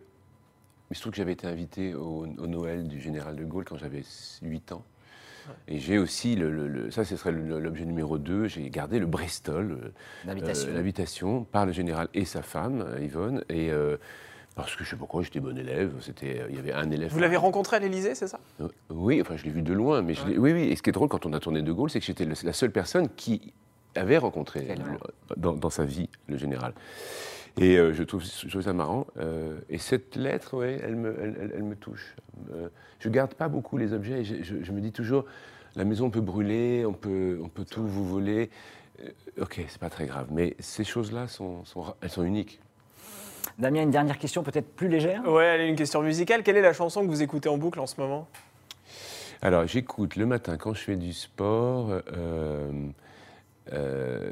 se 0.91 1.01
trouve 1.01 1.13
que 1.13 1.19
j'avais 1.19 1.33
été 1.33 1.47
invité 1.47 1.95
au, 1.95 2.27
au 2.27 2.47
Noël 2.47 2.89
du 2.89 2.99
général 2.99 3.37
de 3.37 3.45
Gaulle 3.45 3.67
quand 3.67 3.77
j'avais 3.77 4.03
8 4.43 4.73
ans. 4.73 4.83
Et 5.69 5.79
j'ai 5.79 5.99
aussi, 5.99 6.37
le, 6.37 6.51
le- 6.51 6.69
le- 6.69 6.91
ça 6.91 7.05
ce 7.05 7.17
serait 7.17 7.33
l'objet 7.33 7.85
numéro 7.85 8.19
2, 8.19 8.47
j'ai 8.49 8.69
gardé 8.71 8.99
le 8.99 9.07
Bristol, 9.07 9.73
euh, 9.73 9.89
L'invitation. 10.27 11.41
euh, 11.41 11.45
par 11.51 11.67
le 11.67 11.73
général 11.73 12.09
et 12.15 12.25
sa 12.25 12.43
femme, 12.43 12.83
euh, 12.87 13.01
Yvonne. 13.03 13.45
Et 13.49 13.71
euh, 13.71 13.97
parce 14.55 14.77
que 14.77 14.85
je 14.85 14.91
sais 14.91 14.97
pas 14.97 15.01
pourquoi, 15.01 15.23
j'étais 15.23 15.41
bon 15.41 15.57
élève, 15.59 15.93
c'était, 16.01 16.43
il 16.49 16.57
y 16.57 16.59
avait 16.59 16.73
un 16.73 16.91
élève. 16.91 17.11
Vous 17.13 17.19
l'avez 17.19 17.37
rencontré 17.37 17.77
à 17.77 17.81
l'Élysée, 17.81 18.15
c'est 18.15 18.29
ça? 18.29 18.39
Oui, 18.91 19.21
enfin 19.21 19.37
je 19.37 19.45
l'ai 19.45 19.51
vu 19.51 19.63
de 19.63 19.73
loin, 19.73 20.01
mais 20.03 20.15
je 20.15 20.23
oui, 20.25 20.53
oui. 20.53 20.63
Et 20.71 20.77
ce 20.77 20.83
qui 20.83 20.91
est 20.91 20.93
drôle 20.93 21.09
quand 21.09 21.27
on 21.27 21.33
a 21.33 21.41
tourné 21.41 21.63
De 21.63 21.73
Gaulle, 21.73 21.91
c'est 21.91 22.01
que 22.01 22.07
j'étais 22.07 22.25
la 22.25 22.53
seule 22.53 22.71
personne 22.71 23.09
qui 23.17 23.53
avait 23.97 24.19
rencontré 24.19 24.75
dans 25.37 25.71
sa 25.71 25.85
vie 25.85 26.09
le 26.29 26.37
général. 26.37 26.73
Et 27.61 27.77
euh, 27.79 27.93
je, 27.95 28.03
trouve, 28.03 28.23
je 28.25 28.49
trouve 28.49 28.63
ça 28.63 28.73
marrant. 28.73 29.07
Euh, 29.17 29.59
et 29.69 29.79
cette 29.79 30.17
lettre, 30.17 30.57
ouais, 30.57 30.81
elle, 30.83 30.97
me, 30.97 31.17
elle, 31.21 31.37
elle- 31.41 31.53
elle 31.57 31.63
me 31.63 31.77
touche. 31.77 32.15
Euh, 32.53 32.69
je 32.99 33.09
garde 33.09 33.35
pas 33.35 33.49
beaucoup 33.49 33.77
les 33.77 33.93
objets. 33.93 34.21
et 34.21 34.25
Je, 34.25 34.43
je- 34.43 34.63
je 34.63 34.73
me 34.73 34.81
dis 34.81 34.91
toujours, 34.93 35.25
la 35.77 35.85
maison 35.85 36.11
peut 36.11 36.21
brûler, 36.21 36.85
on 36.87 36.93
peut, 36.93 37.39
on 37.43 37.49
peut 37.49 37.65
tout 37.65 37.87
vous 37.87 38.05
voler. 38.07 38.51
Euh, 39.05 39.09
ok, 39.41 39.61
c'est 39.69 39.79
pas 39.79 39.91
très 39.91 40.07
grave. 40.07 40.27
Mais 40.31 40.57
ces 40.59 40.85
choses-là 40.85 41.29
sont, 41.29 41.65
sont 41.65 41.85
elles 42.01 42.11
sont 42.11 42.25
uniques. 42.25 42.61
Damien, 43.59 43.83
une 43.83 43.91
dernière 43.93 44.19
question 44.19 44.43
peut-être 44.43 44.75
plus 44.75 44.89
légère? 44.89 45.23
Ouais, 45.31 45.47
allez, 45.47 45.67
une 45.69 45.77
question 45.77 46.03
musicale. 46.03 46.43
Quelle 46.43 46.57
est 46.57 46.63
la 46.63 46.73
chanson 46.73 47.03
que 47.03 47.07
vous 47.09 47.23
écoutez 47.23 47.49
en 47.49 47.57
boucle 47.59 47.79
en 47.79 47.87
ce 47.87 48.01
moment? 48.01 48.27
Alors, 49.43 49.67
j'écoute 49.67 50.17
le 50.17 50.27
matin 50.27 50.57
quand 50.57 50.75
je 50.75 50.81
fais 50.81 50.97
du 50.97 51.13
sport. 51.13 51.91
Euh, 53.73 54.31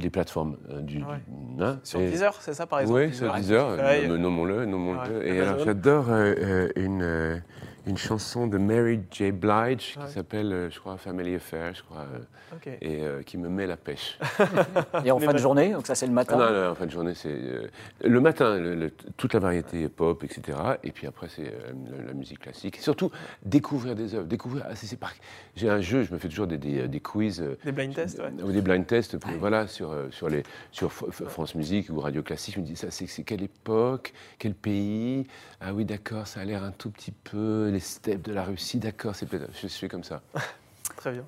les 0.00 0.10
plateformes 0.10 0.56
euh, 0.70 0.80
du, 0.80 0.98
Ouais. 0.98 1.04
du- 1.28 1.62
hein, 1.62 1.78
Sur 1.84 2.00
Deezer, 2.00 2.34
c'est 2.40 2.54
ça 2.54 2.66
par 2.66 2.80
exemple 2.80 2.98
Oui, 3.00 3.14
sur 3.14 3.32
Deezer, 3.34 3.76
nommons-le, 4.18 4.64
nommons-le. 4.66 5.18
Ouais, 5.18 5.28
Et 5.28 5.40
alors, 5.40 5.58
j'adore 5.60 6.10
euh, 6.10 6.34
euh, 6.38 6.68
une, 6.76 7.42
une 7.86 7.96
chanson 7.96 8.46
de 8.46 8.58
Mary 8.58 9.00
J. 9.10 9.32
Blige 9.32 9.96
Ouais. 9.98 10.06
qui 10.06 10.12
s'appelle, 10.12 10.52
euh, 10.52 10.70
je 10.70 10.78
crois, 10.78 10.96
Family 10.96 11.34
Affair, 11.34 11.74
je 11.74 11.82
crois, 11.82 12.04
euh, 12.14 12.76
et 12.82 13.02
euh, 13.02 13.22
qui 13.22 13.38
me 13.38 13.48
met 13.48 13.66
la 13.66 13.76
pêche. 13.76 14.18
Et 15.04 15.10
en 15.10 15.18
fin 15.18 15.32
de 15.32 15.38
journée, 15.38 15.72
donc 15.72 15.86
ça 15.86 15.94
c'est 15.94 16.06
le 16.06 16.12
Ah 16.12 16.14
matin. 16.14 16.36
non, 16.36 16.52
non, 16.52 16.70
en 16.70 16.74
fin 16.74 16.86
de 16.86 16.90
journée, 16.90 17.14
c'est 17.14 17.28
euh, 17.30 17.68
le 18.04 18.20
matin, 18.20 18.58
le- 18.58 18.74
le- 18.74 18.90
toute 19.16 19.32
la 19.34 19.40
variété 19.40 19.88
pop, 19.88 20.22
etc. 20.24 20.58
Et 20.82 20.90
puis 20.92 21.06
après, 21.06 21.28
c'est 21.28 21.46
euh, 21.48 21.72
la, 21.98 22.06
la 22.08 22.12
musique 22.12 22.40
classique. 22.40 22.78
Et 22.78 22.80
surtout, 22.82 23.10
découvrir 23.44 23.94
des 23.94 24.14
œuvres. 24.14 24.26
Découvrir. 24.26 24.64
ah, 24.68 24.74
c'est- 24.76 24.86
c'est 24.86 24.96
par- 24.96 25.12
J'ai 25.56 25.68
un 25.70 25.80
jeu, 25.80 26.02
je 26.02 26.12
me 26.12 26.18
fais 26.18 26.28
toujours 26.28 26.46
des, 26.46 26.58
des, 26.58 26.86
des 26.88 27.00
quiz. 27.00 27.42
Des 27.64 27.72
blind 27.72 27.94
tests, 27.94 28.18
ouais. 28.18 28.42
ou 28.42 28.52
des 28.52 28.60
blind 28.62 28.86
tests 28.86 29.16
pour- 29.18 29.32
voilà, 29.38 29.66
sur, 29.66 29.94
sur, 30.10 30.28
les, 30.28 30.42
sur 30.72 30.92
France 30.92 31.54
Musique 31.54 31.88
ou 31.90 32.00
Radio 32.00 32.22
Classique. 32.22 32.54
Je 32.56 32.60
me 32.60 32.66
dis, 32.66 32.76
ça, 32.76 32.90
c'est 32.90 33.06
c'est 33.06 33.22
quelle 33.24 33.42
époque, 33.42 34.12
quel 34.38 34.54
pays? 34.54 35.26
Ah 35.60 35.72
oui, 35.74 35.84
d'accord, 35.84 36.26
ça 36.26 36.40
a 36.40 36.44
l'air 36.44 36.62
un 36.62 36.70
tout 36.72 36.90
petit 36.90 37.12
peu 37.12 37.68
les 37.72 37.79
steppes 37.80 38.22
de 38.22 38.32
la 38.32 38.44
Russie, 38.44 38.78
d'accord, 38.78 39.14
c'est 39.14 39.26
peut-être. 39.26 39.52
Je 39.60 39.66
suis 39.66 39.88
comme 39.88 40.04
ça. 40.04 40.20
Très 40.96 41.12
bien. 41.12 41.24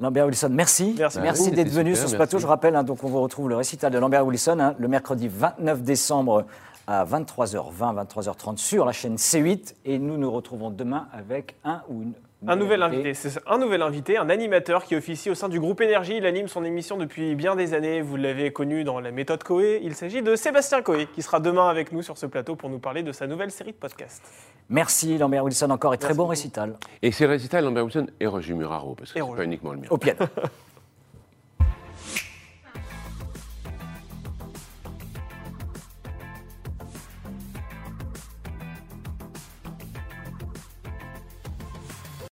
Lambert 0.00 0.26
Wilson, 0.26 0.48
merci. 0.50 0.94
Merci 0.98 1.20
Merci 1.20 1.42
beaucoup. 1.44 1.56
d'être 1.56 1.68
venu 1.68 1.94
sur 1.94 2.08
ce 2.08 2.14
merci. 2.14 2.16
plateau. 2.16 2.38
Je 2.38 2.46
rappelle, 2.46 2.74
hein, 2.74 2.82
donc 2.82 3.04
on 3.04 3.08
vous 3.08 3.20
retrouve 3.22 3.48
le 3.48 3.56
récital 3.56 3.92
de 3.92 3.98
Lambert 3.98 4.26
Wilson 4.26 4.58
hein, 4.60 4.74
le 4.78 4.88
mercredi 4.88 5.28
29 5.28 5.82
décembre 5.82 6.46
à 6.86 7.04
23h20, 7.04 8.04
23h30 8.04 8.56
sur 8.56 8.84
la 8.84 8.92
chaîne 8.92 9.16
C8. 9.16 9.74
Et 9.84 9.98
nous 9.98 10.16
nous 10.16 10.30
retrouvons 10.30 10.70
demain 10.70 11.06
avec 11.12 11.56
un 11.64 11.82
ou 11.88 12.02
une. 12.02 12.12
Un 12.46 12.56
nouvel 12.56 12.82
invité, 12.82 13.14
c'est 13.14 13.40
un 13.46 13.58
nouvel 13.58 13.80
invité, 13.82 14.18
un 14.18 14.28
animateur 14.28 14.84
qui 14.84 14.96
officie 14.96 15.30
au 15.30 15.34
sein 15.34 15.48
du 15.48 15.58
groupe 15.60 15.80
Énergie. 15.80 16.16
Il 16.18 16.26
anime 16.26 16.48
son 16.48 16.64
émission 16.64 16.96
depuis 16.98 17.34
bien 17.34 17.56
des 17.56 17.72
années. 17.72 18.02
Vous 18.02 18.16
l'avez 18.16 18.52
connu 18.52 18.84
dans 18.84 19.00
la 19.00 19.10
méthode 19.12 19.42
Coé. 19.42 19.80
Il 19.82 19.94
s'agit 19.94 20.22
de 20.22 20.36
Sébastien 20.36 20.82
Coé, 20.82 21.06
qui 21.14 21.22
sera 21.22 21.40
demain 21.40 21.68
avec 21.68 21.90
nous 21.92 22.02
sur 22.02 22.18
ce 22.18 22.26
plateau 22.26 22.54
pour 22.54 22.68
nous 22.68 22.78
parler 22.78 23.02
de 23.02 23.12
sa 23.12 23.26
nouvelle 23.26 23.50
série 23.50 23.72
de 23.72 23.76
podcasts. 23.76 24.22
Merci 24.68 25.16
Lambert 25.16 25.44
Wilson 25.44 25.70
encore 25.70 25.94
et 25.94 25.98
très 25.98 26.08
Merci 26.08 26.16
bon 26.18 26.22
beaucoup. 26.24 26.30
récital 26.30 26.74
Et 27.02 27.12
c'est 27.12 27.24
le 27.24 27.30
récital 27.30 27.64
Lambert 27.64 27.84
Wilson 27.84 28.06
et 28.20 28.26
Roger 28.26 28.54
Muraro, 28.54 28.94
parce 28.94 29.12
que 29.12 29.18
Et 29.18 29.22
c'est 29.22 29.36
pas 29.36 29.44
uniquement 29.44 29.72
le 29.72 29.78
mien. 29.78 29.86
au 29.90 29.98
piano. 29.98 30.20